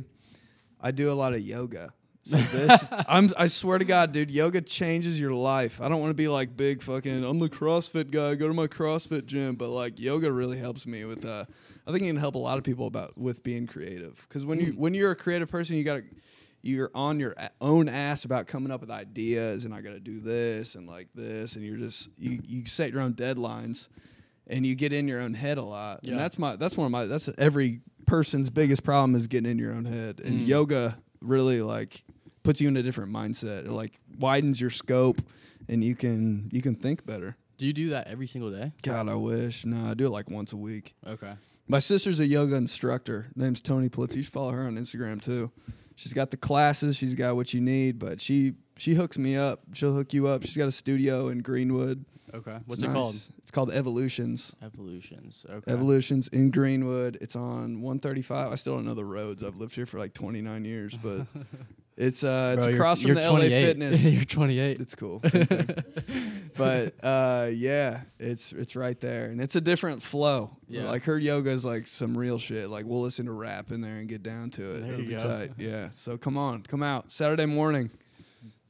I 0.80 0.92
do 0.92 1.12
a 1.12 1.14
lot 1.14 1.34
of 1.34 1.42
yoga. 1.42 1.94
So 2.24 2.38
this, 2.38 2.88
I'm 3.10 3.30
I 3.38 3.48
swear 3.48 3.80
to 3.80 3.86
God, 3.86 4.12
dude, 4.12 4.30
yoga 4.30 4.62
changes 4.62 5.20
your 5.20 5.34
life. 5.34 5.82
I 5.82 5.90
don't 5.90 6.00
want 6.00 6.12
to 6.12 6.16
be 6.16 6.28
like 6.28 6.56
big 6.56 6.84
fucking. 6.84 7.24
I'm 7.24 7.40
the 7.40 7.50
CrossFit 7.50 8.12
guy. 8.12 8.36
Go 8.36 8.48
to 8.48 8.54
my 8.54 8.68
CrossFit 8.68 9.26
gym, 9.26 9.56
but 9.56 9.70
like 9.70 10.00
yoga 10.00 10.32
really 10.32 10.60
helps 10.60 10.86
me 10.86 11.04
with. 11.04 11.26
Uh, 11.26 11.46
I 11.88 11.92
think 11.92 12.04
it 12.04 12.08
can 12.08 12.18
help 12.18 12.36
a 12.36 12.40
lot 12.40 12.60
of 12.60 12.64
people 12.64 12.86
about 12.86 13.18
with 13.18 13.42
being 13.42 13.66
creative. 13.66 14.24
Because 14.30 14.46
when 14.46 14.60
you 14.60 14.74
when 14.74 14.94
you're 14.94 15.12
a 15.12 15.16
creative 15.16 15.50
person, 15.50 15.76
you 15.76 15.84
gotta 15.84 16.04
you're 16.62 16.92
on 16.94 17.20
your 17.20 17.36
own 17.60 17.90
ass 17.90 18.26
about 18.26 18.48
coming 18.48 18.72
up 18.72 18.82
with 18.82 18.92
ideas, 18.92 19.66
and 19.66 19.74
I 19.74 19.82
gotta 19.82 20.00
do 20.00 20.20
this 20.20 20.76
and 20.76 20.88
like 20.88 21.08
this, 21.16 21.56
and 21.56 21.66
you're 21.66 21.78
just 21.78 22.10
you 22.18 22.40
you 22.44 22.66
set 22.66 22.92
your 22.92 23.02
own 23.02 23.14
deadlines 23.14 23.88
and 24.48 24.66
you 24.66 24.76
get 24.76 24.92
in 24.94 25.08
your 25.08 25.22
own 25.22 25.34
head 25.34 25.58
a 25.58 25.64
lot. 25.64 26.02
Yeah. 26.04 26.12
And 26.12 26.20
that's 26.20 26.38
my 26.38 26.56
that's 26.56 26.78
one 26.78 26.86
of 26.86 26.92
my 26.92 27.06
that's 27.06 27.30
every 27.38 27.82
person's 28.06 28.50
biggest 28.50 28.84
problem 28.84 29.16
is 29.16 29.28
getting 29.28 29.50
in 29.50 29.58
your 29.60 29.74
own 29.74 29.86
head. 29.86 30.20
And 30.24 30.42
Mm. 30.42 30.48
yoga 30.48 30.98
really 31.22 31.62
like 31.62 32.04
puts 32.44 32.60
you 32.60 32.68
in 32.68 32.76
a 32.78 32.84
different 32.84 33.12
mindset. 33.14 33.66
It 33.66 33.72
like 33.72 34.00
widens 34.20 34.60
your 34.60 34.70
scope 34.72 35.22
and 35.70 35.84
you 35.84 35.96
can 35.96 36.50
you 36.52 36.62
can 36.62 36.76
think 36.76 37.06
better. 37.06 37.38
Do 37.58 37.66
you 37.68 37.74
do 37.74 37.90
that 37.92 38.08
every 38.08 38.28
single 38.28 38.50
day? 38.52 38.72
God, 38.82 39.08
I 39.08 39.16
wish. 39.16 39.66
No, 39.66 39.92
I 39.92 39.94
do 39.94 40.08
it 40.08 40.10
like 40.10 40.30
once 40.32 40.52
a 40.52 40.58
week. 40.58 40.96
Okay. 41.08 41.34
My 41.68 41.78
sister's 41.80 42.20
a 42.20 42.26
yoga 42.26 42.56
instructor. 42.56 43.28
Name's 43.36 43.62
Tony 43.62 43.88
Plitz. 43.88 44.16
You 44.16 44.24
should 44.24 44.34
follow 44.34 44.52
her 44.52 44.64
on 44.64 44.76
Instagram 44.78 45.22
too. 45.22 45.52
She's 45.96 46.14
got 46.14 46.32
the 46.32 46.38
classes. 46.38 46.96
She's 46.98 47.16
got 47.16 47.36
what 47.36 47.54
you 47.54 47.62
need, 47.62 48.00
but 48.00 48.22
she 48.22 48.54
she 48.78 48.94
hooks 48.94 49.18
me 49.18 49.36
up. 49.36 49.62
She'll 49.74 49.94
hook 49.94 50.14
you 50.14 50.28
up. 50.28 50.44
She's 50.44 50.58
got 50.58 50.68
a 50.68 50.72
studio 50.72 51.30
in 51.30 51.40
Greenwood. 51.40 52.06
Okay. 52.34 52.58
What's 52.66 52.82
It's 52.82 52.90
it 52.90 52.94
called? 52.94 53.16
It's 53.40 53.52
called 53.52 53.72
Evolutions. 53.72 54.56
Evolutions. 54.64 55.46
Okay. 55.50 55.72
Evolutions 55.72 56.30
in 56.30 56.50
Greenwood. 56.50 57.18
It's 57.20 57.36
on 57.36 57.82
135. 57.82 58.52
I 58.52 58.56
still 58.56 58.76
don't 58.76 58.86
know 58.86 58.94
the 58.94 59.04
roads. 59.06 59.44
I've 59.44 59.58
lived 59.58 59.76
here 59.76 59.86
for 59.86 60.00
like 60.00 60.14
29 60.14 60.64
years, 60.64 60.98
but 60.98 61.28
it's 61.98 62.24
uh 62.24 62.54
it's 62.56 62.66
Bro, 62.66 62.72
you're- 62.72 62.80
across 62.80 63.02
from 63.02 63.08
you're 63.10 63.16
the 63.16 63.22
LA 63.22 63.38
28. 63.40 63.66
Fitness. 63.66 64.06
you're 64.14 64.26
28. 64.26 64.80
it's 64.80 64.96
cool. 64.96 65.22
But 66.56 66.96
uh 67.02 67.48
yeah, 67.54 68.02
it's 68.20 68.52
it's 68.52 68.76
right 68.76 69.00
there, 69.00 69.28
and 69.28 69.42
it's 69.42 69.56
a 69.56 69.62
different 69.62 70.04
flow. 70.04 70.58
Yeah. 70.68 70.90
Like 70.90 71.04
her 71.04 71.18
yoga 71.18 71.50
is 71.50 71.64
like 71.64 71.88
some 71.88 72.18
real 72.18 72.38
shit. 72.40 72.70
Like 72.70 72.86
we'll 72.86 73.02
listen 73.02 73.26
to 73.28 73.32
rap 73.32 73.72
in 73.72 73.82
there 73.82 73.96
and 73.96 74.08
get 74.08 74.22
down 74.22 74.50
to 74.52 74.62
it. 74.76 74.80
There 74.82 74.88
It'll 74.90 75.02
you 75.02 75.08
be 75.10 75.16
go. 75.16 75.24
tight. 75.24 75.52
Yeah. 75.58 75.90
So 75.96 76.18
come 76.18 76.38
on, 76.38 76.64
come 76.64 76.84
out 76.84 77.12
Saturday 77.12 77.46
morning. 77.46 77.90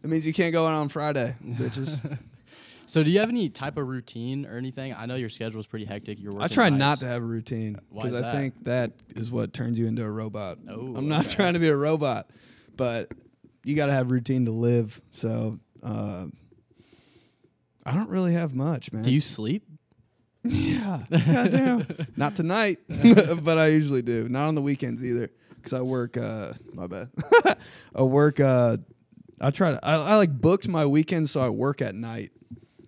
That 0.02 0.08
means 0.10 0.26
you 0.28 0.34
can't 0.34 0.54
go 0.54 0.66
out 0.68 0.74
on 0.74 0.90
Friday, 0.90 1.36
bitches. 1.44 2.20
So, 2.88 3.04
do 3.04 3.10
you 3.12 3.20
have 3.20 3.30
any 3.30 3.48
type 3.48 3.78
of 3.78 3.88
routine 3.88 4.46
or 4.46 4.58
anything? 4.58 4.94
I 4.94 5.06
know 5.06 5.16
your 5.16 5.30
schedule 5.30 5.62
is 5.62 5.68
pretty 5.68 5.86
hectic. 5.86 6.20
You're 6.20 6.34
working. 6.34 6.44
I 6.44 6.48
try 6.50 6.68
nights. 6.68 6.80
not 6.80 7.00
to 7.00 7.06
have 7.06 7.22
a 7.22 7.26
routine 7.26 7.80
because 7.94 8.16
I 8.16 8.22
that? 8.22 8.36
think 8.36 8.66
that 8.66 8.92
is 9.16 9.32
what 9.32 9.54
turns 9.54 9.80
you 9.80 9.88
into 9.88 10.04
a 10.04 10.12
robot. 10.12 10.58
Oh, 10.70 10.96
I'm 10.98 11.08
not 11.08 11.22
okay. 11.26 11.36
trying 11.36 11.54
to 11.54 11.60
be 11.62 11.70
a 11.70 11.76
robot, 11.76 12.30
but 12.76 13.10
you 13.64 13.76
got 13.76 13.88
to 13.88 13.94
have 13.94 14.12
routine 14.12 14.46
to 14.46 14.52
live. 14.52 15.02
So 15.12 15.60
uh, 15.84 16.26
I 17.86 17.94
don't 17.94 18.10
really 18.10 18.34
have 18.34 18.54
much, 18.54 18.92
man. 18.94 19.04
Do 19.04 19.12
you 19.12 19.22
sleep? 19.22 19.64
Yeah, 20.44 21.04
goddamn. 21.12 21.88
not 22.16 22.36
tonight, 22.36 22.80
but 22.88 23.58
I 23.58 23.68
usually 23.68 24.02
do. 24.02 24.28
Not 24.28 24.48
on 24.48 24.56
the 24.56 24.62
weekends 24.62 25.04
either, 25.06 25.30
because 25.56 25.74
I 25.74 25.82
work. 25.82 26.18
Uh, 26.18 26.54
my 26.74 26.88
bad. 26.88 27.10
I 27.96 28.02
work. 28.02 28.40
Uh, 28.40 28.78
I 29.40 29.52
try 29.52 29.72
to. 29.72 29.80
I, 29.86 29.96
I 29.96 30.16
like 30.16 30.32
booked 30.32 30.68
my 30.68 30.86
weekends, 30.86 31.32
so 31.32 31.42
I 31.42 31.50
work 31.50 31.82
at 31.82 31.94
night. 31.94 32.32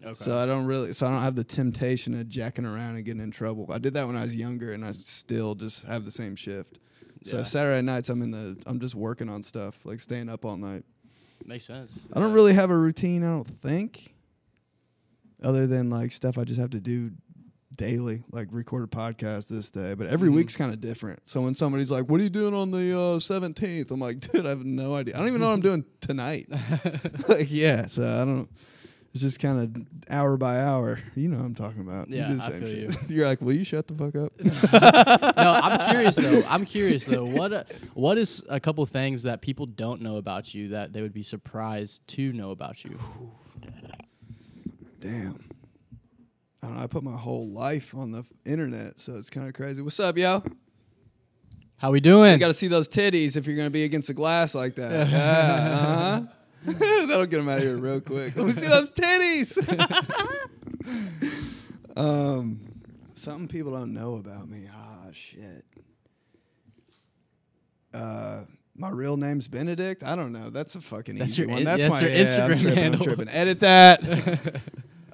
Okay. 0.03 0.13
So 0.13 0.37
I 0.37 0.45
don't 0.45 0.65
really, 0.65 0.93
so 0.93 1.07
I 1.07 1.11
don't 1.11 1.21
have 1.21 1.35
the 1.35 1.45
temptation 1.45 2.13
of 2.19 2.27
jacking 2.27 2.65
around 2.65 2.95
and 2.95 3.05
getting 3.05 3.21
in 3.21 3.31
trouble. 3.31 3.67
I 3.71 3.77
did 3.77 3.93
that 3.93 4.05
when 4.05 4.17
I 4.17 4.21
was 4.21 4.35
younger, 4.35 4.73
and 4.73 4.83
I 4.83 4.91
still 4.91 5.55
just 5.55 5.83
have 5.85 6.05
the 6.05 6.11
same 6.11 6.35
shift. 6.35 6.79
So 7.23 7.37
Yeah. 7.37 7.43
Saturday 7.43 7.81
nights, 7.81 8.09
I'm 8.09 8.21
in 8.21 8.31
the, 8.31 8.57
I'm 8.65 8.79
just 8.79 8.95
working 8.95 9.29
on 9.29 9.41
stuff, 9.43 9.85
like 9.85 9.99
staying 9.99 10.29
up 10.29 10.45
all 10.45 10.57
night. 10.57 10.83
Makes 11.45 11.65
sense. 11.65 12.07
I 12.13 12.19
don't 12.19 12.29
Yeah. 12.29 12.35
really 12.35 12.53
have 12.53 12.69
a 12.69 12.77
routine. 12.77 13.23
I 13.23 13.27
don't 13.27 13.47
think, 13.47 14.13
other 15.43 15.67
than 15.67 15.89
like 15.89 16.11
stuff 16.11 16.37
I 16.37 16.43
just 16.43 16.59
have 16.59 16.69
to 16.71 16.79
do 16.79 17.11
daily, 17.75 18.23
like 18.31 18.47
record 18.51 18.83
a 18.83 18.87
podcast 18.87 19.47
this 19.49 19.71
day. 19.71 19.93
But 19.95 20.07
every 20.07 20.29
Mhm. 20.29 20.35
week's 20.35 20.55
kind 20.55 20.71
of 20.71 20.79
different. 20.79 21.27
So 21.27 21.41
when 21.41 21.53
somebody's 21.55 21.89
like, 21.91 22.07
"What 22.07 22.19
are 22.19 22.23
you 22.23 22.29
doing 22.29 22.53
on 22.53 22.71
the 22.71 23.17
seventeenth?" 23.19 23.89
I'm 23.91 23.99
like, 23.99 24.19
"Dude, 24.19 24.45
I 24.45 24.49
have 24.49 24.63
no 24.63 24.95
idea. 24.95 25.15
I 25.15 25.19
don't 25.19 25.27
even 25.27 25.41
know 25.41 25.47
what 25.47 25.53
I'm 25.55 25.61
doing 25.61 25.83
tonight." 25.99 26.47
like, 27.27 27.49
yeah. 27.51 27.87
So 27.87 28.03
I 28.03 28.25
don't. 28.25 28.49
It's 29.13 29.21
just 29.21 29.39
kind 29.39 29.59
of 29.59 30.11
hour 30.11 30.37
by 30.37 30.59
hour. 30.59 30.97
You 31.15 31.27
know 31.27 31.37
what 31.37 31.45
I'm 31.45 31.53
talking 31.53 31.81
about. 31.81 32.09
You 32.09 32.17
Yeah, 32.17 32.27
do 32.29 32.35
the 32.37 32.43
I 32.43 32.49
same 32.49 32.61
feel 32.61 32.91
shit. 32.91 32.97
You're 33.11 33.27
like, 33.27 33.41
will 33.41 33.53
you 33.53 33.63
shut 33.63 33.87
the 33.87 33.93
fuck 33.93 34.15
up? 34.15 34.33
no, 35.37 35.51
I'm 35.53 35.87
curious 35.89 36.15
though. 36.15 36.41
I'm 36.47 36.65
curious 36.65 37.05
though. 37.05 37.23
What 37.25 37.53
uh, 37.53 37.63
what 37.93 38.17
is 38.17 38.43
a 38.49 38.59
couple 38.59 38.83
things 38.87 39.21
that 39.23 39.41
people 39.41 39.67
don't 39.67 40.01
know 40.01 40.15
about 40.17 40.55
you 40.55 40.69
that 40.69 40.93
they 40.93 41.03
would 41.03 41.13
be 41.13 41.21
surprised 41.21 42.07
to 42.09 42.33
know 42.33 42.49
about 42.51 42.83
you? 42.83 42.97
Damn. 44.99 45.43
I 46.61 46.67
don't 46.67 46.77
know. 46.77 46.83
I 46.83 46.87
put 46.87 47.03
my 47.03 47.17
whole 47.17 47.47
life 47.49 47.93
on 47.93 48.11
the 48.11 48.19
f- 48.19 48.31
internet, 48.45 48.99
so 48.99 49.15
it's 49.15 49.29
kind 49.29 49.47
of 49.47 49.53
crazy. 49.53 49.81
What's 49.81 49.99
up, 49.99 50.17
yo? 50.17 50.41
How 51.77 51.91
we 51.91 51.99
doing? 51.99 52.31
You 52.31 52.37
got 52.37 52.47
to 52.47 52.53
see 52.53 52.67
those 52.69 52.87
titties 52.87 53.35
if 53.35 53.45
you're 53.45 53.57
going 53.57 53.65
to 53.67 53.71
be 53.71 53.83
against 53.83 54.07
the 54.07 54.13
glass 54.13 54.55
like 54.55 54.75
that. 54.75 55.07
Yeah. 55.11 56.19
Uh-huh. 56.21 56.27
That'll 57.07 57.25
get 57.25 57.37
them 57.37 57.49
out 57.49 57.57
of 57.57 57.63
here 57.63 57.77
real 57.77 57.99
quick. 57.99 58.35
Let 58.37 58.45
me 58.45 58.51
see 58.53 58.67
those 58.67 58.91
titties. 58.91 59.57
um, 61.97 62.59
something 63.15 63.47
people 63.49 63.73
don't 63.73 63.93
know 63.93 64.15
about 64.15 64.47
me. 64.47 64.69
Ah, 64.73 65.07
shit. 65.11 65.65
Uh, 67.93 68.43
my 68.75 68.89
real 68.89 69.17
name's 69.17 69.47
Benedict. 69.47 70.03
I 70.03 70.15
don't 70.15 70.31
know. 70.31 70.49
That's 70.49 70.75
a 70.75 70.81
fucking 70.81 71.15
That's 71.15 71.33
easy 71.33 71.43
your 71.43 71.51
one. 71.51 71.63
That's, 71.65 71.81
that's 71.81 72.01
my 72.01 72.07
your 72.07 72.09
yeah, 72.11 72.23
Instagram 72.23 72.51
I'm 72.51 72.57
tripping, 72.57 72.77
handle. 72.77 73.01
I'm 73.01 73.05
tripping. 73.05 73.29
Edit 73.29 73.59
that. 73.59 74.61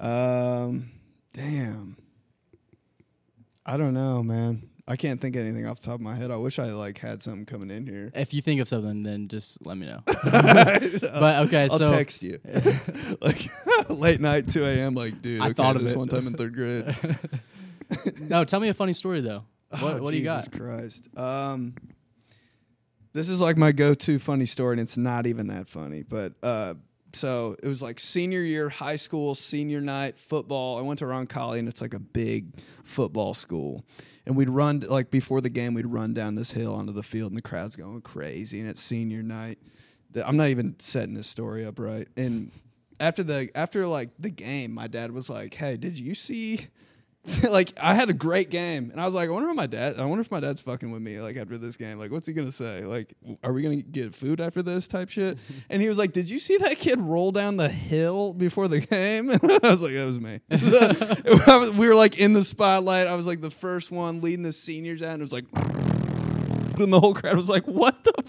um, 0.00 0.90
damn. 1.32 1.96
I 3.66 3.76
don't 3.76 3.94
know, 3.94 4.22
man. 4.22 4.69
I 4.90 4.96
can't 4.96 5.20
think 5.20 5.36
of 5.36 5.42
anything 5.42 5.68
off 5.68 5.80
the 5.80 5.86
top 5.86 5.94
of 5.94 6.00
my 6.00 6.16
head. 6.16 6.32
I 6.32 6.36
wish 6.36 6.58
I 6.58 6.72
like 6.72 6.98
had 6.98 7.22
something 7.22 7.46
coming 7.46 7.70
in 7.70 7.86
here. 7.86 8.10
if 8.12 8.34
you 8.34 8.42
think 8.42 8.60
of 8.60 8.66
something, 8.66 9.04
then 9.04 9.28
just 9.28 9.64
let 9.64 9.76
me 9.76 9.86
know. 9.86 10.00
but 10.04 11.46
okay, 11.46 11.68
I'll 11.70 11.78
so 11.78 11.86
text 11.86 12.24
you. 12.24 12.40
like 13.20 13.48
late 13.88 14.20
night, 14.20 14.48
two 14.48 14.66
a.m. 14.66 14.96
Like, 14.96 15.22
dude, 15.22 15.40
I 15.42 15.44
okay, 15.44 15.52
thought 15.52 15.76
of 15.76 15.82
this 15.84 15.92
it. 15.92 15.96
one 15.98 16.08
time 16.08 16.26
in 16.26 16.34
third 16.34 16.56
grade. 16.56 16.92
no, 18.18 18.44
tell 18.44 18.58
me 18.58 18.68
a 18.68 18.74
funny 18.74 18.92
story 18.92 19.20
though. 19.20 19.44
What, 19.68 19.82
Oh, 19.82 20.02
what 20.02 20.10
do 20.10 20.16
you 20.16 20.24
got? 20.24 20.44
Jesus 20.44 20.58
Christ. 20.60 21.08
Um, 21.16 21.76
this 23.12 23.28
is 23.28 23.40
like 23.40 23.56
my 23.56 23.70
go-to 23.70 24.18
funny 24.18 24.46
story, 24.46 24.72
and 24.72 24.80
it's 24.80 24.96
not 24.96 25.28
even 25.28 25.46
that 25.46 25.68
funny. 25.68 26.02
But 26.02 26.32
uh, 26.42 26.74
so 27.12 27.54
it 27.62 27.68
was 27.68 27.80
like 27.80 28.00
senior 28.00 28.40
year, 28.40 28.68
high 28.68 28.96
school, 28.96 29.36
senior 29.36 29.80
night 29.80 30.18
football. 30.18 30.78
I 30.78 30.82
went 30.82 30.98
to 30.98 31.04
Roncalli, 31.04 31.60
and 31.60 31.68
it's 31.68 31.80
like 31.80 31.94
a 31.94 32.00
big 32.00 32.54
football 32.82 33.34
school. 33.34 33.84
And 34.26 34.36
we'd 34.36 34.50
run 34.50 34.80
like 34.80 35.10
before 35.10 35.40
the 35.40 35.50
game, 35.50 35.74
we'd 35.74 35.86
run 35.86 36.12
down 36.12 36.34
this 36.34 36.52
hill 36.52 36.74
onto 36.74 36.92
the 36.92 37.02
field, 37.02 37.30
and 37.32 37.38
the 37.38 37.42
crowd's 37.42 37.76
going 37.76 38.02
crazy. 38.02 38.60
And 38.60 38.68
it's 38.68 38.80
senior 38.80 39.22
night. 39.22 39.58
I'm 40.24 40.36
not 40.36 40.48
even 40.48 40.76
setting 40.78 41.14
this 41.14 41.26
story 41.26 41.64
up 41.64 41.78
right. 41.78 42.06
And 42.16 42.50
after 42.98 43.22
the 43.22 43.50
after 43.54 43.86
like 43.86 44.10
the 44.18 44.30
game, 44.30 44.72
my 44.72 44.86
dad 44.86 45.12
was 45.12 45.30
like, 45.30 45.54
"Hey, 45.54 45.76
did 45.76 45.98
you 45.98 46.14
see?" 46.14 46.68
like 47.50 47.72
I 47.78 47.92
had 47.94 48.08
a 48.08 48.14
great 48.14 48.48
game, 48.48 48.90
and 48.90 48.98
I 49.00 49.04
was 49.04 49.12
like, 49.12 49.28
I 49.28 49.32
wonder 49.32 49.50
if 49.50 49.54
my 49.56 49.66
dad. 49.66 49.98
I 50.00 50.06
wonder 50.06 50.22
if 50.22 50.30
my 50.30 50.40
dad's 50.40 50.62
fucking 50.62 50.90
with 50.90 51.02
me. 51.02 51.20
Like 51.20 51.36
after 51.36 51.58
this 51.58 51.76
game, 51.76 51.98
like 51.98 52.10
what's 52.10 52.26
he 52.26 52.32
gonna 52.32 52.50
say? 52.50 52.84
Like, 52.84 53.12
are 53.44 53.52
we 53.52 53.60
gonna 53.62 53.76
get 53.76 54.14
food 54.14 54.40
after 54.40 54.62
this 54.62 54.88
type 54.88 55.10
shit? 55.10 55.38
And 55.68 55.82
he 55.82 55.88
was 55.88 55.98
like, 55.98 56.12
Did 56.12 56.30
you 56.30 56.38
see 56.38 56.56
that 56.58 56.78
kid 56.78 56.98
roll 57.00 57.30
down 57.30 57.56
the 57.58 57.68
hill 57.68 58.32
before 58.32 58.68
the 58.68 58.80
game? 58.80 59.30
And 59.30 59.40
I 59.62 59.70
was 59.70 59.82
like, 59.82 59.92
That 59.92 60.06
was 60.06 60.18
me. 60.18 60.40
Was- 60.48 61.76
we 61.76 61.86
were 61.86 61.94
like 61.94 62.18
in 62.18 62.32
the 62.32 62.42
spotlight. 62.42 63.06
I 63.06 63.14
was 63.14 63.26
like 63.26 63.40
the 63.42 63.50
first 63.50 63.90
one 63.92 64.20
leading 64.22 64.42
the 64.42 64.52
seniors 64.52 65.02
out, 65.02 65.12
and 65.12 65.22
it 65.22 65.24
was 65.24 65.32
like, 65.32 65.44
and 66.80 66.92
the 66.92 66.98
whole 67.00 67.12
crowd 67.14 67.36
was 67.36 67.48
like, 67.50 67.66
What 67.66 68.02
the. 68.04 68.12
fuck? 68.16 68.26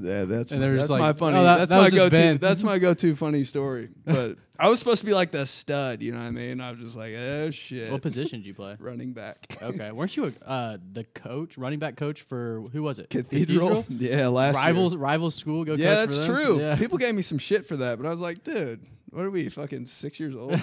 Yeah, 0.00 0.24
that's 0.24 0.52
And 0.52 0.60
my, 0.60 0.70
that's 0.70 0.88
like, 0.90 1.00
my 1.00 1.12
funny. 1.12 1.38
"Oh, 1.38 1.42
that- 1.44 1.68
that's 1.68 1.70
that 1.70 1.80
my 1.80 1.90
go-to. 1.90 2.10
Ben." 2.10 2.36
That's 2.38 2.62
my 2.62 2.78
go-to 2.78 3.14
funny 3.16 3.44
story. 3.44 3.88
But 4.04 4.38
I 4.58 4.68
was 4.68 4.78
supposed 4.78 5.00
to 5.00 5.06
be 5.06 5.14
like 5.14 5.30
the 5.30 5.46
stud, 5.46 6.02
you 6.02 6.12
know 6.12 6.18
what 6.18 6.24
I 6.26 6.30
mean? 6.30 6.60
I 6.60 6.70
was 6.72 6.80
just 6.80 6.96
like, 6.96 7.14
oh 7.16 7.50
shit, 7.50 7.90
What 7.90 8.02
position 8.02 8.40
did 8.40 8.46
you 8.46 8.54
play? 8.54 8.76
running 8.80 9.12
back. 9.12 9.38
Okay, 9.62 9.90
weren't 9.90 10.14
you 10.16 10.26
a, 10.46 10.48
uh, 10.48 10.76
the 10.92 11.04
coach, 11.04 11.56
running 11.56 11.78
back 11.78 11.96
coach 11.96 12.22
for 12.22 12.62
who 12.72 12.82
was 12.82 12.98
it? 12.98 13.08
Cathedral. 13.10 13.86
Yeah, 13.90 14.28
last 14.28 14.56
year. 14.56 14.64
Rivals, 14.64 14.96
rival 14.96 15.30
school. 15.30 15.64
Go. 15.64 15.74
Yeah, 15.74 15.76
coach 15.76 15.82
for 15.84 16.06
that's 16.06 16.18
them? 16.18 16.26
true. 16.28 16.60
Yeah. 16.60 16.76
People 16.76 16.98
gave 16.98 17.14
me 17.14 17.22
some 17.22 17.38
shit 17.38 17.66
for 17.66 17.76
that, 17.78 17.98
but 17.98 18.06
I 18.06 18.10
was 18.10 18.18
like, 18.20 18.42
dude, 18.44 18.80
what 19.10 19.24
are 19.24 19.30
we 19.30 19.48
fucking 19.48 19.86
six 19.86 20.18
years 20.20 20.34
old? 20.34 20.52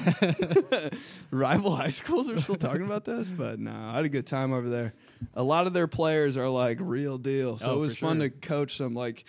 Rival 1.31 1.75
high 1.75 1.89
schools 1.89 2.29
are 2.29 2.39
still 2.41 2.55
talking 2.55 2.83
about 2.83 3.05
this, 3.05 3.27
but 3.29 3.59
no, 3.59 3.71
I 3.71 3.95
had 3.97 4.05
a 4.05 4.09
good 4.09 4.25
time 4.27 4.53
over 4.53 4.69
there. 4.69 4.93
A 5.33 5.43
lot 5.43 5.67
of 5.67 5.73
their 5.73 5.87
players 5.87 6.37
are 6.37 6.47
like 6.49 6.77
real 6.81 7.17
deal, 7.17 7.57
so 7.57 7.71
Oh, 7.71 7.75
it 7.75 7.79
was 7.79 7.97
fun 7.97 8.19
sure. 8.19 8.29
to 8.29 8.35
coach 8.35 8.77
some 8.77 8.93
like. 8.93 9.25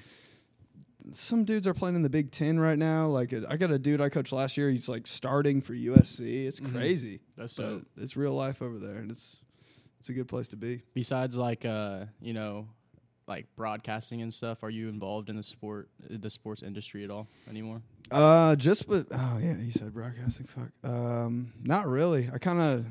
Some 1.12 1.44
dudes 1.44 1.66
are 1.66 1.72
playing 1.72 1.96
in 1.96 2.02
the 2.02 2.11
Big 2.11 2.31
Ten 2.31 2.61
right 2.61 2.76
now. 2.78 3.07
Like 3.07 3.33
I 3.33 3.57
got 3.57 3.70
a 3.70 3.78
dude 3.78 4.00
I 4.02 4.11
coached 4.11 4.31
last 4.33 4.59
year. 4.59 4.68
He's 4.68 4.90
like 4.90 5.07
starting 5.07 5.62
for 5.62 5.72
USC. 5.74 6.46
It's 6.46 6.61
Mhm. 6.61 6.72
crazy, 6.72 7.20
That's 7.35 7.57
but 7.57 7.62
dope. 7.62 7.87
it's 7.96 8.14
real 8.14 8.35
life 8.35 8.61
over 8.61 8.78
there, 8.78 8.96
and 8.96 9.11
it's 9.11 9.38
it's 10.00 10.11
a 10.11 10.12
good 10.12 10.28
place 10.28 10.48
to 10.48 10.57
be. 10.57 10.83
Besides, 10.94 11.37
like, 11.37 11.64
uh, 11.64 12.04
you 12.20 12.35
know, 12.35 12.68
like 13.29 13.47
broadcasting 13.57 14.23
and 14.23 14.33
stuff, 14.33 14.62
are 14.62 14.71
you 14.71 14.88
involved 14.88 15.29
in 15.29 15.37
the 15.37 15.43
sport, 15.43 15.88
the 16.09 16.31
sports 16.31 16.62
industry 16.62 17.05
at 17.05 17.11
all 17.11 17.29
anymore? 17.49 17.83
Uh, 18.11 18.57
just 18.57 18.88
with 18.88 19.07
oh 19.12 19.38
yeah, 19.41 19.57
you 19.59 19.71
said 19.71 19.93
broadcasting. 19.93 20.47
Fuck. 20.47 20.71
Um, 20.83 21.53
not 21.62 21.87
really. 21.87 22.31
I 22.33 22.38
kind 22.38 22.61
of, 22.61 22.87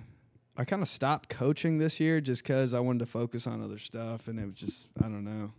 I 0.56 0.64
kind 0.64 0.82
of 0.82 0.88
stopped 0.88 1.28
coaching 1.30 1.80
this 1.80 2.00
year 2.00 2.22
just 2.22 2.44
because 2.44 2.74
I 2.74 2.80
wanted 2.80 3.00
to 3.00 3.08
focus 3.08 3.48
on 3.48 3.64
other 3.64 3.80
stuff, 3.80 4.28
and 4.28 4.40
it 4.40 4.46
was 4.46 4.56
just 4.56 4.88
I 5.00 5.04
don't 5.04 5.26
know. 5.26 5.52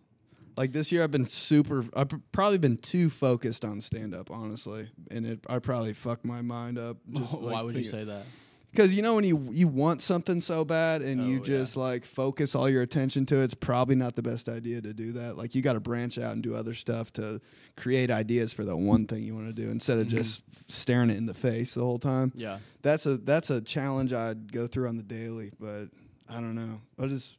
Like 0.56 0.72
this 0.72 0.90
year, 0.90 1.02
I've 1.02 1.10
been 1.10 1.26
super. 1.26 1.84
I've 1.94 2.08
probably 2.32 2.58
been 2.58 2.78
too 2.78 3.10
focused 3.10 3.64
on 3.64 3.80
stand 3.80 4.14
up, 4.14 4.30
honestly, 4.30 4.88
and 5.10 5.26
it 5.26 5.40
I 5.48 5.58
probably 5.58 5.92
fucked 5.92 6.24
my 6.24 6.40
mind 6.40 6.78
up. 6.78 6.98
Just 7.10 7.34
Why 7.40 7.62
would 7.62 7.76
you 7.76 7.84
say 7.84 8.04
that? 8.04 8.24
Because 8.78 8.94
you 8.94 9.02
know 9.02 9.16
when 9.16 9.24
you 9.24 9.48
you 9.50 9.66
want 9.66 10.02
something 10.02 10.40
so 10.40 10.64
bad 10.64 11.02
and 11.02 11.20
Oh, 11.20 11.24
you 11.24 11.38
yeah. 11.38 11.42
just 11.42 11.76
like 11.76 12.04
focus 12.04 12.54
all 12.54 12.70
your 12.70 12.82
attention 12.82 13.26
to 13.26 13.40
it, 13.40 13.42
it's 13.42 13.54
probably 13.54 13.96
not 13.96 14.14
the 14.14 14.22
best 14.22 14.48
idea 14.48 14.80
to 14.80 14.94
do 14.94 15.10
that. 15.14 15.36
Like 15.36 15.56
you 15.56 15.62
got 15.62 15.72
to 15.72 15.80
branch 15.80 16.16
out 16.16 16.32
and 16.34 16.44
do 16.44 16.54
other 16.54 16.74
stuff 16.74 17.12
to 17.14 17.40
create 17.76 18.08
ideas 18.08 18.52
for 18.52 18.64
the 18.64 18.76
one 18.76 19.08
thing 19.08 19.24
you 19.24 19.34
want 19.34 19.48
to 19.48 19.52
do 19.52 19.68
instead 19.68 19.98
of 19.98 20.06
Mhm. 20.06 20.10
just 20.10 20.42
staring 20.68 21.10
it 21.10 21.16
in 21.16 21.26
the 21.26 21.34
face 21.34 21.74
the 21.74 21.80
whole 21.80 21.98
time. 21.98 22.30
Yeah. 22.36 22.60
That's 22.82 23.04
a 23.06 23.16
that's 23.18 23.50
a 23.50 23.60
challenge 23.60 24.12
I'd 24.12 24.52
go 24.52 24.68
through 24.68 24.86
on 24.88 24.96
the 24.96 25.02
daily, 25.02 25.50
but 25.58 25.86
I 26.28 26.34
don't 26.34 26.54
know. 26.54 26.80
I'll 27.00 27.08
just 27.08 27.36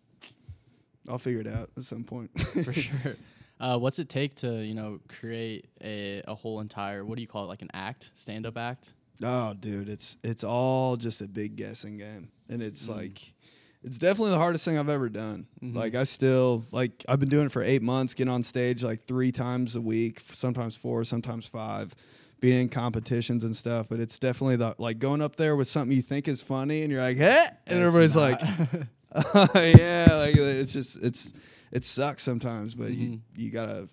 I'll 1.08 1.20
figure 1.20 1.40
it 1.40 1.48
out 1.48 1.70
at 1.78 1.84
some 1.86 2.04
point. 2.04 2.32
for 2.66 2.74
sure. 2.88 3.16
Uh, 3.62 3.78
what's 3.78 4.00
it 4.00 4.10
take 4.10 4.36
to 4.36 4.62
you 4.62 4.74
know 4.74 5.00
create 5.08 5.70
a, 5.82 6.22
a 6.28 6.36
whole 6.36 6.60
entire 6.60 7.06
what 7.06 7.16
do 7.16 7.22
you 7.22 7.28
call 7.30 7.46
it 7.46 7.48
like 7.48 7.62
an 7.62 7.72
act 7.74 8.12
stand 8.16 8.46
up 8.46 8.58
act? 8.58 8.94
Oh, 9.24 9.54
dude, 9.54 9.90
it's 9.90 10.18
it's 10.24 10.44
all 10.44 10.96
just 10.96 11.22
a 11.22 11.28
big 11.28 11.56
guessing 11.56 11.98
game, 11.98 12.30
and 12.50 12.62
it's 12.62 12.88
Mm. 12.88 12.96
like 12.98 13.34
it's 13.84 13.98
definitely 13.98 14.32
the 14.32 14.38
hardest 14.38 14.66
thing 14.66 14.78
I've 14.78 14.90
ever 14.90 15.10
done. 15.10 15.48
Mhm. 15.62 15.76
Like 15.76 15.96
I 15.96 16.04
still 16.04 16.66
like 16.72 17.04
I've 17.08 17.20
been 17.20 17.30
doing 17.30 17.46
it 17.48 17.52
for 17.52 17.62
eight 17.62 17.82
months, 17.82 18.14
getting 18.14 18.32
on 18.34 18.44
stage 18.44 18.84
like 18.84 19.06
three 19.06 19.32
times 19.32 19.76
a 19.76 19.82
week, 19.82 20.22
sometimes 20.34 20.76
four, 20.76 21.04
sometimes 21.04 21.48
five, 21.48 21.94
being 22.40 22.62
in 22.62 22.70
competitions 22.70 23.44
and 23.44 23.56
stuff. 23.56 23.88
But 23.90 24.00
it's 24.00 24.20
definitely 24.20 24.56
the 24.58 24.76
like 24.78 25.00
going 25.00 25.22
up 25.22 25.36
there 25.36 25.56
with 25.56 25.68
something 25.68 25.96
you 25.96 26.02
think 26.04 26.28
is 26.28 26.42
funny, 26.42 26.84
and 26.84 26.92
you're 26.92 27.02
like, 27.02 27.18
"Hey," 27.18 27.46
and 27.68 27.80
It's 27.80 27.88
everybody's 27.96 28.16
not. 28.16 28.42
like, 28.42 29.56
"Yeah," 29.80 30.08
like 30.16 30.36
it's 30.38 30.72
just 30.74 30.98
it's 31.04 31.34
it 31.72 31.84
sucks 31.84 32.24
sometimes, 32.24 32.74
but 32.76 32.92
you 32.92 33.10
Mhm. 33.10 33.20
you 33.36 33.52
gotta. 33.52 33.90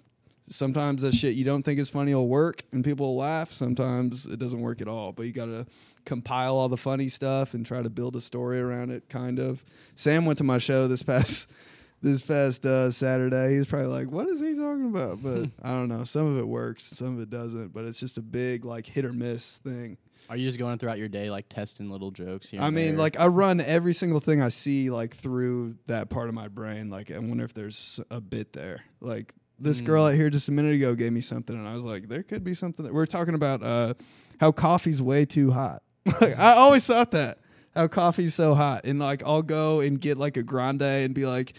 Sometimes 0.49 1.03
that 1.03 1.15
shit 1.15 1.35
you 1.35 1.45
don't 1.45 1.63
think 1.63 1.79
is 1.79 1.91
funny 1.91 2.15
will 2.15 2.29
work 2.29 2.63
and 2.73 2.85
people 2.85 3.07
will 3.07 3.17
laugh. 3.17 3.53
Sometimes 3.53 4.27
it 4.27 4.39
doesn't 4.39 4.61
work 4.61 4.81
at 4.81 4.89
all. 4.89 5.13
But 5.13 5.27
you 5.27 5.33
gotta 5.33 5.67
compile 6.05 6.57
all 6.57 6.69
the 6.69 6.77
funny 6.77 7.09
stuff 7.09 7.55
and 7.55 7.67
try 7.67 7.83
to 7.83 7.91
build 7.91 8.17
a 8.17 8.21
story 8.21 8.61
around 8.61 8.91
it. 8.91 9.09
Kind 9.09 9.39
of. 9.39 9.65
Sam 9.95 10.25
went 10.25 10.39
to 10.39 10.45
my 10.45 10.59
show 10.59 10.89
this 10.89 11.03
past 11.03 11.51
this 12.03 12.23
past 12.23 12.65
uh, 12.65 12.91
Saturday. 12.91 13.53
He 13.53 13.59
was 13.59 13.67
probably 13.67 13.89
like, 13.89 14.11
"What 14.11 14.29
is 14.29 14.41
he 14.41 14.55
talking 14.55 14.87
about?" 14.87 15.23
But 15.23 15.51
I 15.63 15.71
don't 15.71 15.89
know. 15.89 16.05
Some 16.05 16.27
of 16.27 16.39
it 16.39 16.47
works, 16.47 16.85
some 16.85 17.17
of 17.17 17.21
it 17.21 17.31
doesn't. 17.31 17.73
But 17.73 17.85
it's 17.85 18.01
just 18.01 18.19
a 18.19 18.23
big 18.23 18.65
like 18.65 18.87
hit 18.87 19.05
or 19.05 19.13
miss 19.13 19.59
thing. 19.59 19.99
Are 20.29 20.37
you 20.37 20.47
just 20.47 20.59
going 20.59 20.79
throughout 20.79 20.99
your 20.99 21.09
day 21.09 21.31
like 21.31 21.49
testing 21.49 21.91
little 21.91 22.11
jokes 22.11 22.49
here? 22.49 22.61
I 22.61 22.71
mean, 22.71 22.95
there? 22.95 22.97
like 22.97 23.19
I 23.19 23.27
run 23.27 23.61
every 23.61 23.93
single 23.93 24.21
thing 24.21 24.43
I 24.43 24.49
see 24.49 24.91
like 24.91 25.15
through 25.15 25.77
that 25.87 26.11
part 26.11 26.29
of 26.29 26.35
my 26.35 26.49
brain. 26.49 26.91
Like 26.91 27.11
I 27.11 27.19
wonder 27.19 27.45
if 27.45 27.55
there's 27.55 28.01
a 28.11 28.21
bit 28.21 28.53
there. 28.53 28.83
Like 29.01 29.33
This 29.59 29.81
Mm. 29.81 29.87
girl 29.87 30.05
out 30.07 30.14
here 30.14 30.29
just 30.31 30.49
a 30.49 30.53
minute 30.53 30.75
ago 30.75 30.95
gave 30.95 31.12
me 31.12 31.21
something, 31.23 31.57
and 31.57 31.66
I 31.66 31.75
was 31.75 31.85
like, 31.85 32.09
there 32.09 32.23
could 32.23 32.45
be 32.45 32.53
something. 32.55 32.85
That, 32.85 32.92
we're 32.95 33.07
talking 33.07 33.35
about 33.35 33.62
uh, 33.62 33.95
how 34.38 34.53
coffee's 34.53 35.01
way 35.03 35.25
too 35.25 35.51
hot. 35.51 35.83
like, 36.21 36.38
I 36.38 36.53
always 36.53 36.87
thought 36.87 37.11
that 37.12 37.38
how 37.75 37.88
coffee's 37.88 38.35
so 38.35 38.55
hot, 38.55 38.85
and 38.85 38.99
like 38.99 39.23
I'll 39.25 39.42
go 39.42 39.81
and 39.81 40.01
get 40.01 40.19
like 40.19 40.37
a 40.37 40.42
grande 40.42 40.83
and 40.83 41.14
be 41.14 41.27
like, 41.27 41.55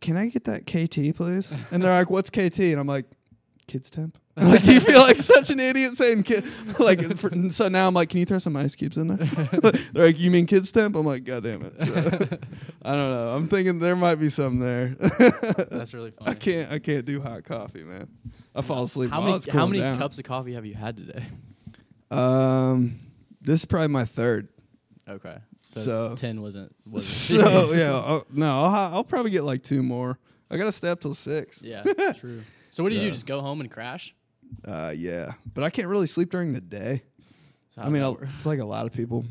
"Can 0.00 0.16
I 0.16 0.28
get 0.28 0.44
that 0.44 0.66
KT, 0.66 1.14
please?" 1.16 1.52
And 1.70 1.82
they're 1.82 1.92
like, 1.96 2.10
"What's 2.10 2.30
KT?" 2.30 2.60
And 2.60 2.78
I'm 2.80 2.86
like, 2.86 3.06
"Kids 3.66 3.90
temp." 3.90 4.16
like 4.36 4.64
you 4.64 4.80
feel 4.80 4.98
like 5.00 5.18
such 5.18 5.50
an 5.50 5.60
idiot 5.60 5.96
saying 5.96 6.24
kid. 6.24 6.44
Like 6.80 7.00
for, 7.16 7.30
so 7.50 7.68
now 7.68 7.86
I'm 7.86 7.94
like, 7.94 8.08
"Can 8.08 8.18
you 8.18 8.26
throw 8.26 8.38
some 8.40 8.56
ice 8.56 8.74
cubes 8.74 8.98
in 8.98 9.06
there?" 9.08 9.28
they're 9.92 10.06
like, 10.06 10.18
"You 10.18 10.30
mean 10.32 10.46
kids 10.46 10.72
temp?" 10.72 10.96
I'm 10.96 11.06
like, 11.06 11.22
"God 11.24 11.44
damn 11.44 11.62
it." 11.62 11.74
I 12.82 12.96
don't 12.96 13.10
know. 13.10 13.36
I'm 13.36 13.46
thinking 13.48 13.78
there 13.78 13.94
might 13.94 14.16
be 14.16 14.28
some 14.28 14.58
there. 14.58 14.88
That's 14.88 15.94
really 15.94 16.10
funny. 16.10 16.30
I 16.30 16.34
can't. 16.34 16.72
I 16.72 16.78
can't 16.80 17.04
do 17.04 17.20
hot 17.20 17.44
coffee, 17.44 17.84
man. 17.84 18.08
I 18.56 18.62
fall 18.62 18.82
asleep. 18.82 19.10
How 19.10 19.20
many 19.20 19.38
how 19.52 19.66
many 19.66 19.78
down. 19.78 19.98
cups 19.98 20.18
of 20.18 20.24
coffee 20.24 20.54
have 20.54 20.66
you 20.66 20.74
had 20.74 20.96
today? 20.96 21.24
Um, 22.10 22.98
this 23.40 23.60
is 23.60 23.64
probably 23.66 23.88
my 23.88 24.04
third. 24.04 24.48
Okay, 25.08 25.36
so, 25.62 25.80
So- 25.80 26.14
ten 26.16 26.40
wasn't 26.42 26.74
wasn't 26.86 27.40
So 27.40 27.72
yeah, 27.72 27.94
I'll, 27.94 28.26
no, 28.32 28.62
I'll, 28.62 28.94
I'll 28.96 29.04
probably 29.04 29.30
get 29.30 29.44
like 29.44 29.62
two 29.62 29.82
more. 29.82 30.18
I 30.50 30.56
gotta 30.56 30.72
stay 30.72 30.88
up 30.88 31.00
till 31.00 31.14
six. 31.14 31.62
yeah, 31.62 31.82
true. 32.16 32.42
So 32.70 32.82
what 32.82 32.88
do 32.90 32.96
you 32.96 33.02
do? 33.02 33.10
Just 33.12 33.26
go 33.26 33.40
home 33.40 33.60
and 33.60 33.70
crash? 33.70 34.14
Uh, 34.64 34.92
yeah, 34.94 35.32
but 35.54 35.64
I 35.64 35.70
can't 35.70 35.88
really 35.88 36.06
sleep 36.06 36.30
during 36.30 36.52
the 36.52 36.60
day. 36.60 37.02
I 37.76 37.88
mean, 37.88 38.02
I'll, 38.02 38.18
it's 38.22 38.46
like 38.46 38.60
a 38.60 38.64
lot 38.64 38.86
of 38.86 38.92
people. 38.92 39.24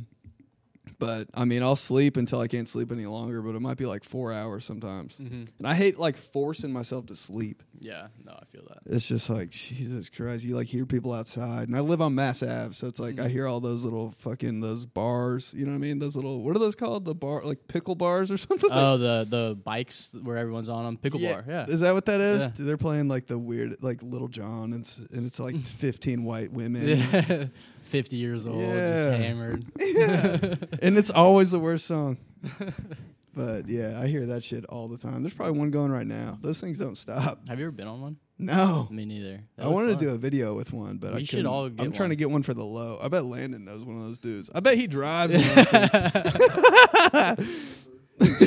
But 1.06 1.28
I 1.34 1.46
mean, 1.46 1.62
I'll 1.64 1.76
sleep 1.76 2.18
until 2.18 2.40
I 2.40 2.48
can't 2.48 2.68
sleep 2.68 2.92
any 2.92 3.06
longer. 3.06 3.42
But 3.42 3.56
it 3.56 3.60
might 3.62 3.78
be 3.78 3.86
like 3.86 4.04
four 4.04 4.32
hours 4.34 4.66
sometimes. 4.66 5.18
Mhm. 5.18 5.48
And 5.58 5.68
I 5.68 5.74
hate 5.76 5.98
like 6.00 6.18
forcing 6.18 6.72
myself 6.72 7.06
to 7.08 7.16
sleep. 7.16 7.64
yeah, 7.80 8.08
no, 8.26 8.32
I 8.32 8.46
feel 8.46 8.64
that. 8.70 8.80
It's 8.86 9.06
just 9.08 9.30
like 9.30 9.50
Jesus 9.50 10.10
Christ. 10.10 10.46
You 10.46 10.56
like 10.56 10.68
hear 10.68 10.86
people 10.86 11.12
outside, 11.12 11.68
and 11.68 11.76
I 11.76 11.82
live 11.82 12.02
on 12.02 12.16
Mass 12.16 12.42
Ave, 12.42 12.74
so 12.74 12.88
it's 12.88 13.00
like 13.00 13.20
I 13.20 13.28
Mhm. 13.28 13.32
hear 13.32 13.48
all 13.48 13.60
those 13.60 13.84
little 13.84 14.14
fucking 14.20 14.62
those 14.62 14.86
bars. 14.86 15.54
You 15.54 15.66
know 15.66 15.72
what 15.72 15.78
I 15.78 15.80
mean? 15.80 16.00
Those 16.00 16.16
little 16.16 16.42
what 16.44 16.56
are 16.56 16.60
those 16.60 16.76
called? 16.76 17.04
The 17.06 17.14
bar 17.16 17.42
like 17.44 17.68
pickle 17.68 17.96
bars 17.96 18.32
or 18.32 18.38
something. 18.48 18.70
Oh, 18.72 18.98
the 18.98 19.26
the 19.30 19.56
bikes 19.64 20.16
where 20.24 20.38
everyone's 20.38 20.70
on 20.70 20.86
them, 20.86 20.98
pickle 20.98 21.20
yeah. 21.20 21.34
bar. 21.34 21.46
Yeah. 21.48 21.66
Is 21.68 21.82
that 21.82 21.94
what 21.94 22.06
that 22.06 22.22
is? 22.22 22.42
Yeah. 22.44 22.50
They're 22.58 22.78
playing 22.78 23.10
like 23.10 23.28
the 23.28 23.38
weird 23.38 23.76
like 23.82 24.02
Lil 24.02 24.28
Jon, 24.30 24.72
and 24.72 24.82
it's, 24.82 25.00
and 25.00 25.26
it's 25.26 25.40
like 25.40 25.58
fifteen 25.66 26.24
white 26.24 26.52
women. 26.54 26.88
Yeah. 26.88 27.46
Fifty 27.94 28.18
years 28.18 28.48
old, 28.48 28.58
just 28.60 29.08
Yeah. 29.08 29.16
hammered. 29.16 29.64
Yeah. 29.80 30.56
and 30.82 30.98
it's 30.98 31.12
always 31.12 31.52
the 31.52 31.60
worst 31.60 31.86
song. 31.86 32.18
But 33.36 33.68
yeah, 33.68 34.00
I 34.00 34.06
hear 34.08 34.28
that 34.28 34.44
shit 34.44 34.64
all 34.66 34.88
the 34.88 35.00
time. 35.00 35.24
There's 35.24 35.34
probably 35.34 35.58
one 35.58 35.72
going 35.72 35.92
right 35.92 36.06
now. 36.06 36.38
Those 36.40 36.62
things 36.62 36.78
don't 36.78 36.96
stop. 36.96 37.40
Have 37.48 37.58
you 37.60 37.66
ever 37.66 37.72
been 37.72 37.88
on 37.88 38.00
one? 38.00 38.18
No. 38.38 38.88
Me 38.92 39.06
neither. 39.06 39.42
I 39.58 39.70
wanted 39.70 39.98
to 39.98 40.06
do 40.06 40.12
a 40.12 40.20
video 40.20 40.54
with 40.54 40.72
one, 40.72 40.98
but 40.98 41.14
I 41.14 41.16
We 41.16 41.24
should 41.24 41.38
couldn't. 41.38 41.48
all 41.48 41.66
I'm 41.66 41.76
get 41.76 41.96
trying 41.96 42.02
one. 42.02 42.10
to 42.12 42.16
get 42.16 42.30
one 42.30 42.44
for 42.44 42.54
the 42.54 42.64
low. 42.64 43.00
I 43.02 43.08
bet 43.08 43.26
Landon 43.26 43.66
knows 43.66 43.84
one 43.84 43.96
of 43.98 44.04
those 44.04 44.20
dudes. 44.20 44.52
I 44.54 44.60
bet 44.60 44.78
he 44.78 44.86
drives. 44.86 45.34
one 45.34 45.44
of 45.44 45.56
those 45.56 45.68
things. 47.40 47.82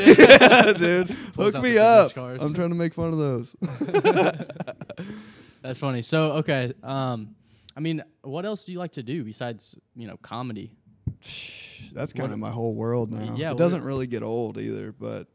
yeah, 0.09 0.73
dude. 0.73 1.09
Pulls 1.35 1.53
Hook 1.53 1.57
out 1.57 1.63
me 1.65 1.73
the 1.73 1.83
up. 1.85 2.15
card. 2.15 2.41
I'm 2.41 2.55
trying 2.55 2.69
to 2.71 2.77
make 2.77 2.95
fun 2.95 3.13
of 3.13 3.19
those. 3.19 3.57
That's 5.63 5.81
funny. 5.81 6.03
So 6.03 6.35
okay, 6.35 6.73
um, 6.85 7.35
I 7.77 7.81
mean, 7.81 8.03
what 8.23 8.47
else 8.47 8.65
do 8.65 8.73
you 8.73 8.79
like 8.79 8.93
to 8.93 9.03
do 9.03 9.23
besides 9.23 9.77
you 9.95 10.07
know 10.07 10.17
comedy? 10.17 10.73
That's 11.93 12.12
kind 12.12 12.33
of 12.33 12.39
my 12.39 12.51
whole 12.51 12.75
world 12.75 13.12
now. 13.12 13.35
Yeah, 13.37 13.53
it 13.53 13.59
doesn't 13.59 13.85
really 13.85 14.07
get 14.07 14.23
old 14.23 14.59
either, 14.59 14.93
but 14.93 15.29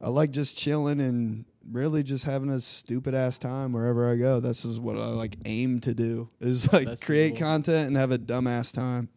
I 0.00 0.08
like 0.08 0.30
just 0.30 0.56
chilling 0.56 1.00
and 1.00 1.44
really 1.70 2.02
just 2.02 2.24
having 2.24 2.50
a 2.50 2.60
stupid 2.60 3.14
ass 3.14 3.38
time 3.38 3.72
wherever 3.72 4.10
I 4.10 4.16
go. 4.16 4.40
This 4.40 4.64
is 4.64 4.78
what 4.78 4.96
I 4.96 5.06
like 5.06 5.36
aim 5.44 5.80
to 5.80 5.94
do 5.94 6.30
is 6.40 6.72
like 6.72 6.86
That's 6.86 7.02
create 7.02 7.30
cool. 7.32 7.46
content 7.46 7.88
and 7.88 7.96
have 7.96 8.12
a 8.12 8.18
dumbass 8.18 8.72
time, 8.72 9.08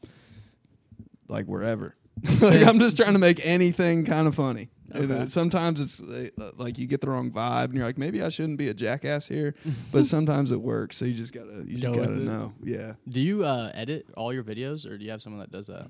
like 1.27 1.45
wherever. 1.45 1.95
Like 2.41 2.65
I'm 2.67 2.79
just 2.79 2.97
trying 2.97 3.13
to 3.13 3.19
make 3.19 3.39
anything 3.43 4.05
kind 4.05 4.27
of 4.27 4.35
funny. 4.35 4.69
Okay. 4.93 5.19
uh, 5.19 5.25
sometimes 5.25 5.79
it's 5.79 6.01
uh, 6.01 6.51
like 6.57 6.77
you 6.77 6.85
get 6.85 6.99
the 7.01 7.09
wrong 7.09 7.31
vibe, 7.31 7.65
and 7.65 7.75
you're 7.75 7.85
like, 7.85 7.97
maybe 7.97 8.21
I 8.21 8.29
shouldn't 8.29 8.57
be 8.57 8.67
a 8.67 8.73
jackass 8.73 9.25
here. 9.27 9.55
but 9.91 10.05
sometimes 10.15 10.51
it 10.51 10.61
works, 10.61 10.97
so 10.97 11.05
you 11.05 11.13
just 11.13 11.33
gotta, 11.33 11.63
you 11.65 11.77
just 11.77 11.95
with 11.95 11.99
gotta 11.99 12.15
know. 12.17 12.53
Yeah, 12.63 12.93
Do 13.07 13.21
you 13.21 13.45
uh, 13.45 13.71
edit 13.73 14.05
all 14.17 14.33
your 14.33 14.43
videos, 14.43 14.85
or 14.85 14.97
do 14.97 15.05
you 15.05 15.11
have 15.11 15.21
someone 15.21 15.39
that 15.39 15.51
does 15.51 15.67
that? 15.67 15.87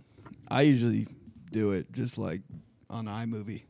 I 0.49 0.61
usually 0.63 1.07
do 1.51 1.71
it 1.71 1.91
just 1.91 2.17
like 2.17 2.41
on 2.89 3.05
iMovie. 3.05 3.63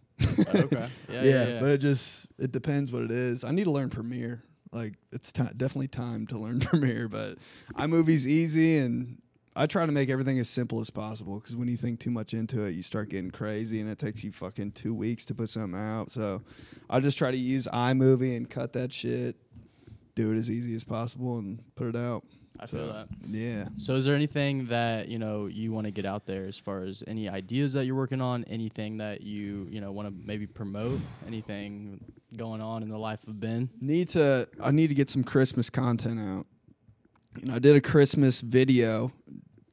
okay. 0.55 0.89
Yeah, 1.09 1.23
yeah, 1.23 1.23
yeah, 1.23 1.47
yeah. 1.47 1.59
but 1.59 1.69
it 1.69 1.77
just 1.79 2.27
it 2.37 2.51
depends 2.51 2.91
what 2.91 3.03
it 3.03 3.11
is. 3.11 3.43
I 3.43 3.51
need 3.51 3.65
to 3.65 3.71
learn 3.71 3.89
Premiere. 3.89 4.43
Like 4.71 4.93
it's 5.11 5.31
ti 5.31 5.43
definitely 5.57 5.87
time 5.89 6.27
to 6.27 6.37
learn 6.39 6.59
Premiere, 6.61 7.07
but 7.07 7.37
iMovie's 7.75 8.27
easy 8.27 8.77
and 8.77 9.21
I 9.55 9.65
try 9.65 9.85
to 9.85 9.91
make 9.91 10.09
everything 10.09 10.39
as 10.39 10.49
simple 10.49 10.79
as 10.79 10.89
possible 10.89 11.39
because 11.39 11.55
when 11.55 11.67
you 11.67 11.75
think 11.75 11.99
too 11.99 12.11
much 12.11 12.33
into 12.33 12.63
it, 12.63 12.71
you 12.71 12.81
start 12.81 13.09
getting 13.09 13.31
crazy 13.31 13.81
and 13.81 13.89
it 13.89 13.99
takes 13.99 14.23
you 14.23 14.31
fucking 14.31 14.71
two 14.71 14.93
weeks 14.93 15.25
to 15.25 15.35
put 15.35 15.49
something 15.49 15.79
out. 15.79 16.09
So 16.11 16.41
I 16.89 16.99
just 17.01 17.17
try 17.17 17.31
to 17.31 17.37
use 17.37 17.67
iMovie 17.67 18.37
and 18.37 18.49
cut 18.49 18.73
that 18.73 18.93
shit, 18.93 19.35
do 20.15 20.31
it 20.31 20.37
as 20.37 20.49
easy 20.49 20.73
as 20.75 20.85
possible, 20.85 21.37
and 21.37 21.61
put 21.75 21.87
it 21.87 21.95
out. 21.97 22.23
I 22.61 22.67
feel 22.67 22.93
that. 22.93 23.07
Yeah. 23.27 23.65
So, 23.77 23.95
is 23.95 24.05
there 24.05 24.13
anything 24.13 24.67
that 24.67 25.07
you 25.07 25.17
know 25.17 25.47
you 25.47 25.71
want 25.71 25.85
to 25.85 25.91
get 25.91 26.05
out 26.05 26.27
there 26.27 26.45
as 26.45 26.59
far 26.59 26.83
as 26.83 27.03
any 27.07 27.27
ideas 27.27 27.73
that 27.73 27.85
you're 27.85 27.95
working 27.95 28.21
on? 28.21 28.43
Anything 28.43 28.97
that 28.97 29.21
you 29.21 29.67
you 29.71 29.81
know 29.81 29.91
want 29.91 30.07
to 30.07 30.13
maybe 30.27 30.45
promote? 30.45 30.99
Anything 31.25 31.99
going 32.37 32.61
on 32.61 32.83
in 32.83 32.89
the 32.89 32.99
life 32.99 33.25
of 33.27 33.39
Ben? 33.39 33.69
need 33.81 34.09
to 34.09 34.47
I 34.61 34.69
need 34.69 34.89
to 34.89 34.93
get 34.93 35.09
some 35.09 35.23
Christmas 35.23 35.71
content 35.71 36.19
out. 36.19 36.45
You 37.39 37.47
know, 37.47 37.55
I 37.55 37.59
did 37.59 37.75
a 37.75 37.81
Christmas 37.81 38.41
video. 38.41 39.11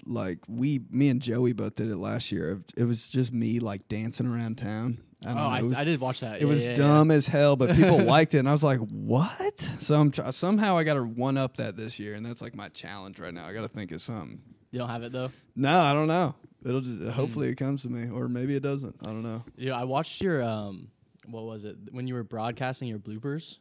Like 0.07 0.39
we, 0.49 0.81
me 0.91 1.09
and 1.11 1.21
Joey 1.21 1.53
both 1.53 1.75
did 1.75 1.91
it 1.91 1.97
last 1.97 2.33
year. 2.33 2.61
It 2.77 2.85
was 2.85 3.11
just 3.11 3.33
me 3.33 3.61
like 3.61 3.89
dancing 3.89 4.27
around 4.27 4.57
town. 4.57 4.99
I 5.25 5.33
oh, 5.33 5.35
don't 5.35 5.37
know. 5.37 5.49
I, 5.51 5.63
was, 5.63 5.73
I 5.75 5.85
did 5.85 6.01
watch 6.01 6.21
that. 6.21 6.37
it 6.37 6.43
Yeah, 6.43 6.49
was 6.49 6.65
yeah, 6.65 6.71
yeah. 6.71 6.77
dumb 6.77 7.11
as 7.11 7.27
hell, 7.27 7.57
but 7.57 7.75
people 7.75 7.99
liked 8.05 8.35
it, 8.35 8.39
and 8.39 8.49
I 8.49 8.53
was 8.53 8.63
like, 8.63 8.79
"What?" 8.79 9.59
So 9.59 10.01
I'm 10.01 10.13
try- 10.13 10.31
somehow 10.31 10.79
I 10.79 10.85
got 10.85 10.95
to 10.95 11.03
one 11.03 11.37
up 11.37 11.57
that 11.57 11.77
this 11.77 11.99
year, 11.99 12.15
and 12.15 12.25
that's 12.25 12.41
like 12.41 12.55
my 12.55 12.69
challenge 12.69 13.19
right 13.19 13.35
now. 13.35 13.45
I 13.45 13.53
got 13.53 13.63
to 13.63 13.69
think 13.69 13.91
of 13.91 14.01
something. 14.01 14.41
You 14.71 14.79
don't 14.79 14.89
have 14.89 15.03
it 15.03 15.13
though. 15.13 15.31
No, 15.57 15.81
I 15.81 15.93
don't 15.93 16.07
know. 16.07 16.35
It'll 16.65 16.81
just 16.81 17.11
hopefully 17.11 17.49
it 17.49 17.57
comes 17.57 17.83
to 17.83 17.89
me, 17.89 18.09
or 18.11 18.29
maybe 18.29 18.55
it 18.55 18.63
doesn't. 18.63 18.95
I 19.03 19.07
don't 19.07 19.23
know. 19.25 19.45
Yeah, 19.57 19.75
I 19.75 19.85
watched 19.85 20.23
your 20.23 20.43
um, 20.43 20.89
what 21.27 21.45
was 21.45 21.65
it 21.65 21.77
when 21.91 22.07
you 22.07 22.15
were 22.15 22.25
broadcasting 22.25 22.89
your 22.89 22.99
bloopers? 23.01 23.59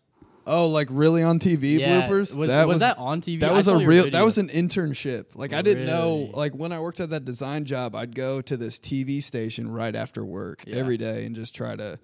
Oh, 0.47 0.67
like 0.69 0.87
really 0.89 1.21
on 1.23 1.39
TV 1.39 1.77
Yeah, 1.79 2.07
bloopers? 2.07 2.35
Was, 2.35 2.47
that 2.47 2.67
was, 2.67 2.79
that 2.79 2.97
on 2.97 3.21
TV? 3.21 3.41
That 3.41 3.51
I 3.51 3.53
was 3.53 3.67
a 3.67 3.77
real. 3.77 4.09
That 4.09 4.23
was 4.23 4.37
an 4.37 4.47
internship. 4.47 5.35
Like 5.35 5.53
I 5.53 5.61
didn't 5.61 5.85
know. 5.85 6.29
Like 6.33 6.53
when 6.53 6.71
I 6.71 6.79
worked 6.79 7.01
at 7.01 7.09
that 7.09 7.25
design 7.25 7.65
job, 7.65 7.95
I'd 7.95 8.15
go 8.15 8.41
to 8.41 8.55
this 8.55 8.79
TV 8.79 9.21
station 9.21 9.69
right 9.69 9.95
after 9.95 10.23
work 10.23 10.63
Yeah. 10.65 10.77
every 10.77 10.97
day 10.97 11.25
and 11.25 11.35
just 11.35 11.53
try 11.53 11.75
to. 11.75 11.99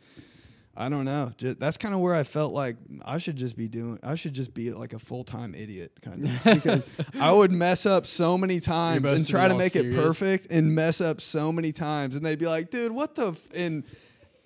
I 0.75 0.89
don't 0.89 1.05
know. 1.05 1.31
Just, 1.37 1.59
that's 1.59 1.77
kind 1.77 1.93
of 1.93 2.01
where 2.01 2.15
I 2.15 2.23
felt 2.23 2.51
like 2.51 2.77
I 3.05 3.19
should 3.19 3.35
just 3.35 3.55
be 3.55 3.67
doing. 3.67 3.99
I 4.01 4.15
should 4.15 4.33
just 4.33 4.55
be 4.55 4.71
like 4.73 4.93
a 4.93 4.99
full 4.99 5.23
time 5.23 5.53
idiot, 5.53 5.91
kind 6.01 6.25
of. 6.25 6.43
because 6.43 6.83
I 7.19 7.31
would 7.31 7.51
mess 7.51 7.85
up 7.85 8.07
so 8.07 8.37
many 8.39 8.59
times 8.59 9.09
and 9.09 9.27
try 9.27 9.47
to 9.47 9.55
make 9.55 9.75
it 9.75 9.93
perfect 9.93 10.47
and 10.49 10.73
mess 10.73 10.99
up 10.99 11.21
so 11.21 11.51
many 11.51 11.71
times, 11.71 12.15
and 12.15 12.25
they'd 12.25 12.39
be 12.39 12.47
like, 12.47 12.71
"Dude, 12.71 12.91
what 12.91 13.13
the?" 13.13 13.29
F-? 13.29 13.47
And 13.55 13.83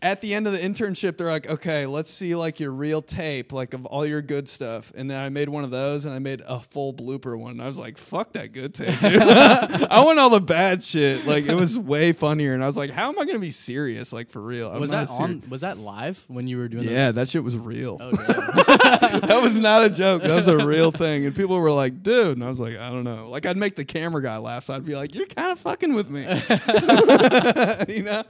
at 0.01 0.21
the 0.21 0.33
end 0.33 0.45
of 0.45 0.53
the 0.53 0.60
internship, 0.60 1.17
they're 1.17 1.31
like, 1.31 1.49
"Okay, 1.49 1.86
let's 1.86 2.10
see 2.10 2.36
like 2.36 2.60
your 2.60 2.71
real 2.71 3.01
tape, 3.01 3.51
like 3.51 3.73
of 3.73 3.86
all 3.88 4.05
your 4.05 4.21
good 4.21 4.47
stuff." 4.47 4.91
And 4.95 5.10
then 5.10 5.19
I 5.19 5.29
made 5.29 5.49
one 5.49 5.63
of 5.63 5.71
those, 5.71 6.05
and 6.05 6.13
I 6.13 6.19
made 6.19 6.41
a 6.47 6.60
full 6.60 6.93
blooper 6.93 7.38
one. 7.38 7.51
And 7.53 7.62
I 7.62 7.67
was 7.67 7.77
like, 7.77 7.97
"Fuck 7.97 8.33
that 8.33 8.51
good 8.53 8.75
tape, 8.75 8.99
dude." 8.99 9.21
I 9.21 10.03
want 10.05 10.19
all 10.19 10.29
the 10.29 10.41
bad 10.41 10.83
shit. 10.83 11.25
Like 11.25 11.45
it 11.45 11.55
was 11.55 11.79
way 11.79 12.13
funnier, 12.13 12.53
and 12.53 12.62
I 12.62 12.67
was 12.67 12.77
like, 12.77 12.91
"How 12.91 13.10
am 13.10 13.17
I 13.17 13.25
gonna 13.25 13.39
be 13.39 13.51
serious, 13.51 14.13
like 14.13 14.29
for 14.29 14.41
real?" 14.41 14.71
I'm 14.71 14.79
was 14.79 14.91
that 14.91 15.10
on? 15.10 15.41
Was 15.49 15.62
that 15.62 15.77
live 15.77 16.23
when 16.27 16.47
you 16.47 16.57
were 16.57 16.67
doing? 16.67 16.83
Yeah, 16.83 17.12
that 17.12 17.27
shit 17.27 17.43
was 17.43 17.57
real. 17.57 17.97
Oh, 17.99 18.12
that 18.67 19.39
was 19.41 19.60
not 19.60 19.83
a 19.83 19.89
joke. 19.89 20.23
That 20.23 20.36
was 20.36 20.47
a 20.47 20.65
real 20.65 20.91
thing. 20.91 21.25
And 21.25 21.36
people 21.36 21.60
were 21.60 21.71
like, 21.71 22.03
dude. 22.03 22.38
And 22.38 22.43
I 22.43 22.49
was 22.49 22.60
like, 22.60 22.77
I 22.77 22.89
don't 22.89 23.03
know. 23.03 23.27
Like, 23.29 23.45
I'd 23.45 23.57
make 23.57 23.75
the 23.75 23.86
camera 23.86 24.21
guy 24.21 24.38
laugh. 24.38 24.65
So 24.65 24.73
I'd 24.73 24.86
be 24.86 24.95
like, 24.95 25.15
you're 25.15 25.25
kind 25.27 25.51
of 25.51 25.60
fucking 25.60 25.93
with 25.93 26.10
me. 26.10 26.21
you 27.93 28.03
know? 28.03 28.23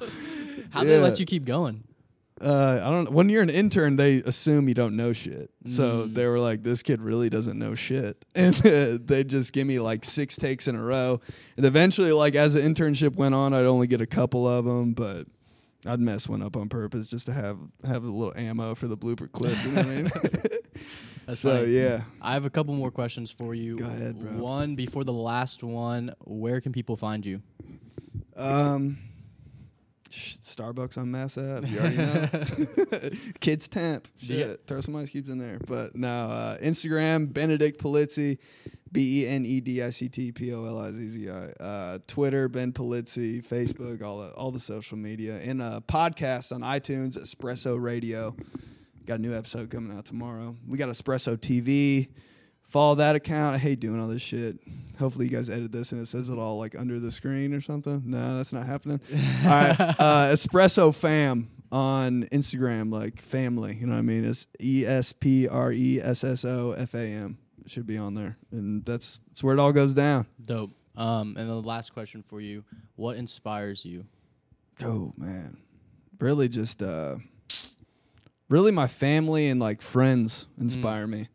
How 0.71 0.83
did 0.83 0.89
they 0.89 0.99
let 0.99 1.19
you 1.19 1.25
keep 1.25 1.45
going? 1.45 1.83
Uh, 2.39 2.79
I 2.83 2.89
don't. 2.91 3.11
When 3.13 3.29
you're 3.29 3.41
an 3.41 3.49
intern, 3.49 3.95
they 3.95 4.17
assume 4.17 4.67
you 4.67 4.75
don't 4.75 4.95
know 4.95 5.11
shit. 5.11 5.49
So 5.65 6.07
Mm. 6.07 6.13
they 6.13 6.27
were 6.27 6.39
like, 6.39 6.61
this 6.61 6.83
kid 6.83 7.01
really 7.01 7.29
doesn't 7.31 7.57
know 7.57 7.73
shit. 7.73 8.23
And 8.35 8.55
uh, 8.63 8.99
they 9.03 9.23
just 9.23 9.53
give 9.53 9.65
me 9.65 9.79
like 9.79 10.05
six 10.05 10.35
takes 10.35 10.67
in 10.67 10.75
a 10.75 10.81
row. 10.83 11.19
And 11.57 11.65
eventually, 11.65 12.11
like, 12.11 12.35
as 12.35 12.53
the 12.53 12.59
internship 12.61 13.15
went 13.15 13.33
on, 13.33 13.55
I'd 13.55 13.65
only 13.65 13.87
get 13.87 14.01
a 14.01 14.05
couple 14.05 14.47
of 14.47 14.65
them, 14.65 14.93
but. 14.93 15.25
I'd 15.85 15.99
mess 16.01 16.27
one 16.27 16.41
up 16.41 16.57
on 16.57 16.67
purpose 16.67 17.07
just 17.07 17.27
to 17.27 17.33
have 17.33 17.57
have 17.85 18.03
a 18.03 18.07
little 18.07 18.33
ammo 18.35 18.75
for 18.75 18.87
the 18.87 18.97
blooper 18.97 19.31
clip. 19.31 19.55
You 19.63 19.71
know 19.71 19.83
what 19.83 19.85
I 19.85 19.95
mean? 19.95 20.03
That's 21.27 21.39
so 21.39 21.59
funny. 21.61 21.71
yeah, 21.71 22.01
I 22.21 22.33
have 22.33 22.45
a 22.45 22.49
couple 22.49 22.73
more 22.73 22.91
questions 22.91 23.31
for 23.31 23.53
you. 23.55 23.77
Go 23.77 23.85
ahead, 23.85 24.19
bro. 24.19 24.31
One 24.31 24.75
before 24.75 25.05
the 25.05 25.13
last 25.13 25.63
one. 25.63 26.13
Where 26.25 26.59
can 26.59 26.73
people 26.73 26.97
find 26.97 27.25
you? 27.25 27.41
Um, 28.35 28.97
Starbucks 30.09 30.97
on 30.97 31.11
Mass 31.11 31.37
Ave. 31.37 31.67
You 31.67 31.79
already 31.79 31.97
know. 31.97 33.09
Kids 33.39 33.67
Temp. 33.67 34.07
Shit. 34.17 34.61
Throw 34.65 34.81
some 34.81 34.95
ice 34.95 35.09
cubes 35.09 35.29
in 35.29 35.37
there. 35.37 35.59
But 35.65 35.95
no, 35.95 36.07
uh, 36.09 36.57
Instagram, 36.57 37.31
Benedict 37.31 37.81
Polizzi. 37.81 38.37
B 38.91 39.23
E 39.23 39.27
N 39.27 39.45
E 39.45 39.59
D 39.59 39.83
I 39.83 39.89
C 39.89 40.07
T 40.07 40.31
P 40.31 40.53
O 40.53 40.65
L 40.65 40.79
I 40.79 40.91
Z 40.91 41.09
Z 41.09 41.29
I. 41.29 41.63
Uh, 41.63 41.97
Twitter, 42.07 42.47
Ben 42.47 42.71
Polizzi. 42.71 43.45
Facebook, 43.45 44.01
all 44.01 44.19
the, 44.19 44.33
all 44.33 44.49
the 44.51 44.59
social 44.59 44.97
media. 44.97 45.37
And 45.37 45.61
a 45.61 45.83
podcast 45.85 46.53
on 46.53 46.61
iTunes, 46.61 47.17
Espresso 47.17 47.79
Radio. 47.79 48.35
Got 49.05 49.15
a 49.15 49.21
new 49.21 49.35
episode 49.35 49.69
coming 49.69 49.95
out 49.95 50.05
tomorrow. 50.05 50.55
We 50.67 50.77
got 50.77 50.89
Espresso 50.89 51.37
TV. 51.37 52.07
Follow 52.67 52.95
that 52.95 53.15
account. 53.15 53.55
I 53.55 53.57
hate 53.57 53.79
doing 53.79 53.99
all 53.99 54.07
this 54.07 54.21
shit. 54.21 54.59
Hopefully, 54.99 55.25
you 55.25 55.31
guys 55.31 55.49
edit 55.49 55.71
this 55.71 55.91
and 55.93 56.01
it 56.01 56.07
says 56.07 56.29
it 56.29 56.37
all 56.37 56.57
like 56.57 56.77
under 56.77 56.99
the 56.99 57.11
screen 57.11 57.53
or 57.53 57.61
something. 57.61 58.03
No, 58.05 58.37
that's 58.37 58.51
not 58.51 58.65
happening. 58.65 58.99
all 59.43 59.49
right, 59.49 59.79
uh, 59.79 60.31
Espresso 60.31 60.93
Fam 60.93 61.49
on 61.71 62.23
Instagram, 62.31 62.91
like 62.91 63.21
family. 63.21 63.75
You 63.75 63.87
know 63.87 63.93
what 63.93 63.99
I 63.99 64.03
mean? 64.03 64.25
It's 64.25 64.47
E 64.59 64.85
S 64.85 65.13
P 65.13 65.47
R 65.47 65.71
E 65.71 65.99
S 66.01 66.23
S 66.23 66.43
O 66.45 66.71
F 66.71 66.93
A 66.93 67.05
M. 67.05 67.37
It 67.63 67.71
should 67.71 67.87
be 67.87 67.97
on 67.97 68.13
there, 68.13 68.37
and 68.51 68.83
that's 68.85 69.19
that's 69.27 69.43
where 69.43 69.53
it 69.53 69.59
all 69.59 69.71
goes 69.73 69.93
down. 69.93 70.25
Dope. 70.45 70.71
Um, 70.95 71.35
and 71.37 71.49
the 71.49 71.55
last 71.55 71.93
question 71.93 72.23
for 72.23 72.41
you: 72.41 72.63
What 72.95 73.17
inspires 73.17 73.85
you? 73.85 74.05
Oh 74.83 75.13
man, 75.17 75.57
really 76.19 76.49
just 76.49 76.81
uh, 76.81 77.15
really 78.49 78.71
my 78.71 78.87
family 78.87 79.47
and 79.49 79.59
like 79.59 79.81
friends 79.81 80.47
inspire 80.59 81.07
me, 81.07 81.27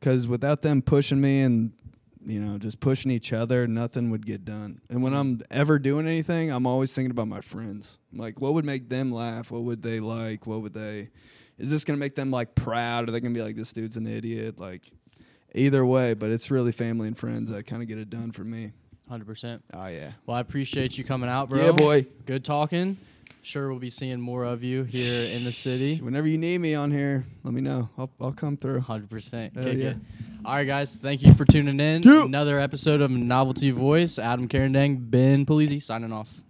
because 0.00 0.26
without 0.26 0.62
them 0.62 0.82
pushing 0.82 1.20
me 1.20 1.40
and 1.40 1.72
you 2.24 2.40
know 2.40 2.58
just 2.58 2.80
pushing 2.80 3.10
each 3.10 3.32
other, 3.32 3.66
nothing 3.66 4.10
would 4.10 4.26
get 4.26 4.44
done. 4.44 4.80
And 4.88 5.02
when 5.02 5.12
mm. 5.12 5.20
I'm 5.20 5.42
ever 5.50 5.78
doing 5.78 6.06
anything, 6.06 6.50
I'm 6.50 6.66
always 6.66 6.92
thinking 6.94 7.10
about 7.10 7.28
my 7.28 7.40
friends. 7.40 7.98
Like, 8.12 8.40
what 8.40 8.54
would 8.54 8.64
make 8.64 8.88
them 8.88 9.12
laugh? 9.12 9.50
What 9.50 9.62
would 9.62 9.82
they 9.82 10.00
like? 10.00 10.46
What 10.46 10.62
would 10.62 10.74
they? 10.74 11.10
Is 11.58 11.70
this 11.70 11.84
gonna 11.84 11.98
make 11.98 12.14
them 12.14 12.30
like 12.30 12.54
proud? 12.54 13.08
Are 13.08 13.12
they 13.12 13.20
gonna 13.20 13.34
be 13.34 13.42
like 13.42 13.56
this 13.56 13.72
dude's 13.72 13.96
an 13.96 14.06
idiot? 14.06 14.58
Like, 14.58 14.90
either 15.54 15.84
way, 15.84 16.14
but 16.14 16.30
it's 16.30 16.50
really 16.50 16.72
family 16.72 17.08
and 17.08 17.18
friends 17.18 17.50
that 17.50 17.66
kind 17.66 17.82
of 17.82 17.88
get 17.88 17.98
it 17.98 18.10
done 18.10 18.32
for 18.32 18.44
me. 18.44 18.72
Hundred 19.08 19.26
percent. 19.26 19.64
Oh 19.74 19.86
yeah, 19.86 20.12
Well, 20.24 20.36
I 20.36 20.40
appreciate 20.40 20.96
you 20.96 21.04
coming 21.04 21.28
out, 21.28 21.50
bro. 21.50 21.64
yeah, 21.64 21.72
boy. 21.72 22.06
Good 22.26 22.44
talking. 22.44 22.96
Sure, 23.42 23.70
we'll 23.70 23.78
be 23.78 23.90
seeing 23.90 24.20
more 24.20 24.44
of 24.44 24.62
you 24.62 24.84
here 24.84 25.34
in 25.34 25.44
the 25.44 25.52
city. 25.52 25.96
Whenever 25.96 26.28
you 26.28 26.36
need 26.36 26.58
me 26.58 26.74
on 26.74 26.90
here, 26.90 27.24
let 27.42 27.54
me 27.54 27.60
know. 27.62 27.88
I'll 27.96 28.10
I'll 28.20 28.32
come 28.32 28.56
through. 28.56 28.80
Hundred 28.80 29.08
percent. 29.08 29.56
Hell 29.56 29.74
yeah. 29.74 29.94
All 30.44 30.54
right, 30.54 30.66
guys. 30.66 30.96
Thank 30.96 31.22
you 31.22 31.32
for 31.34 31.44
tuning 31.46 31.80
in. 31.80 32.02
Dude. 32.02 32.26
Another 32.26 32.58
episode 32.58 33.00
of 33.00 33.10
Novelty 33.10 33.70
Voice. 33.70 34.18
Adam 34.18 34.46
Carendang, 34.48 35.10
Ben 35.10 35.46
Polizzi, 35.46 35.82
signing 35.82 36.12
off. 36.12 36.30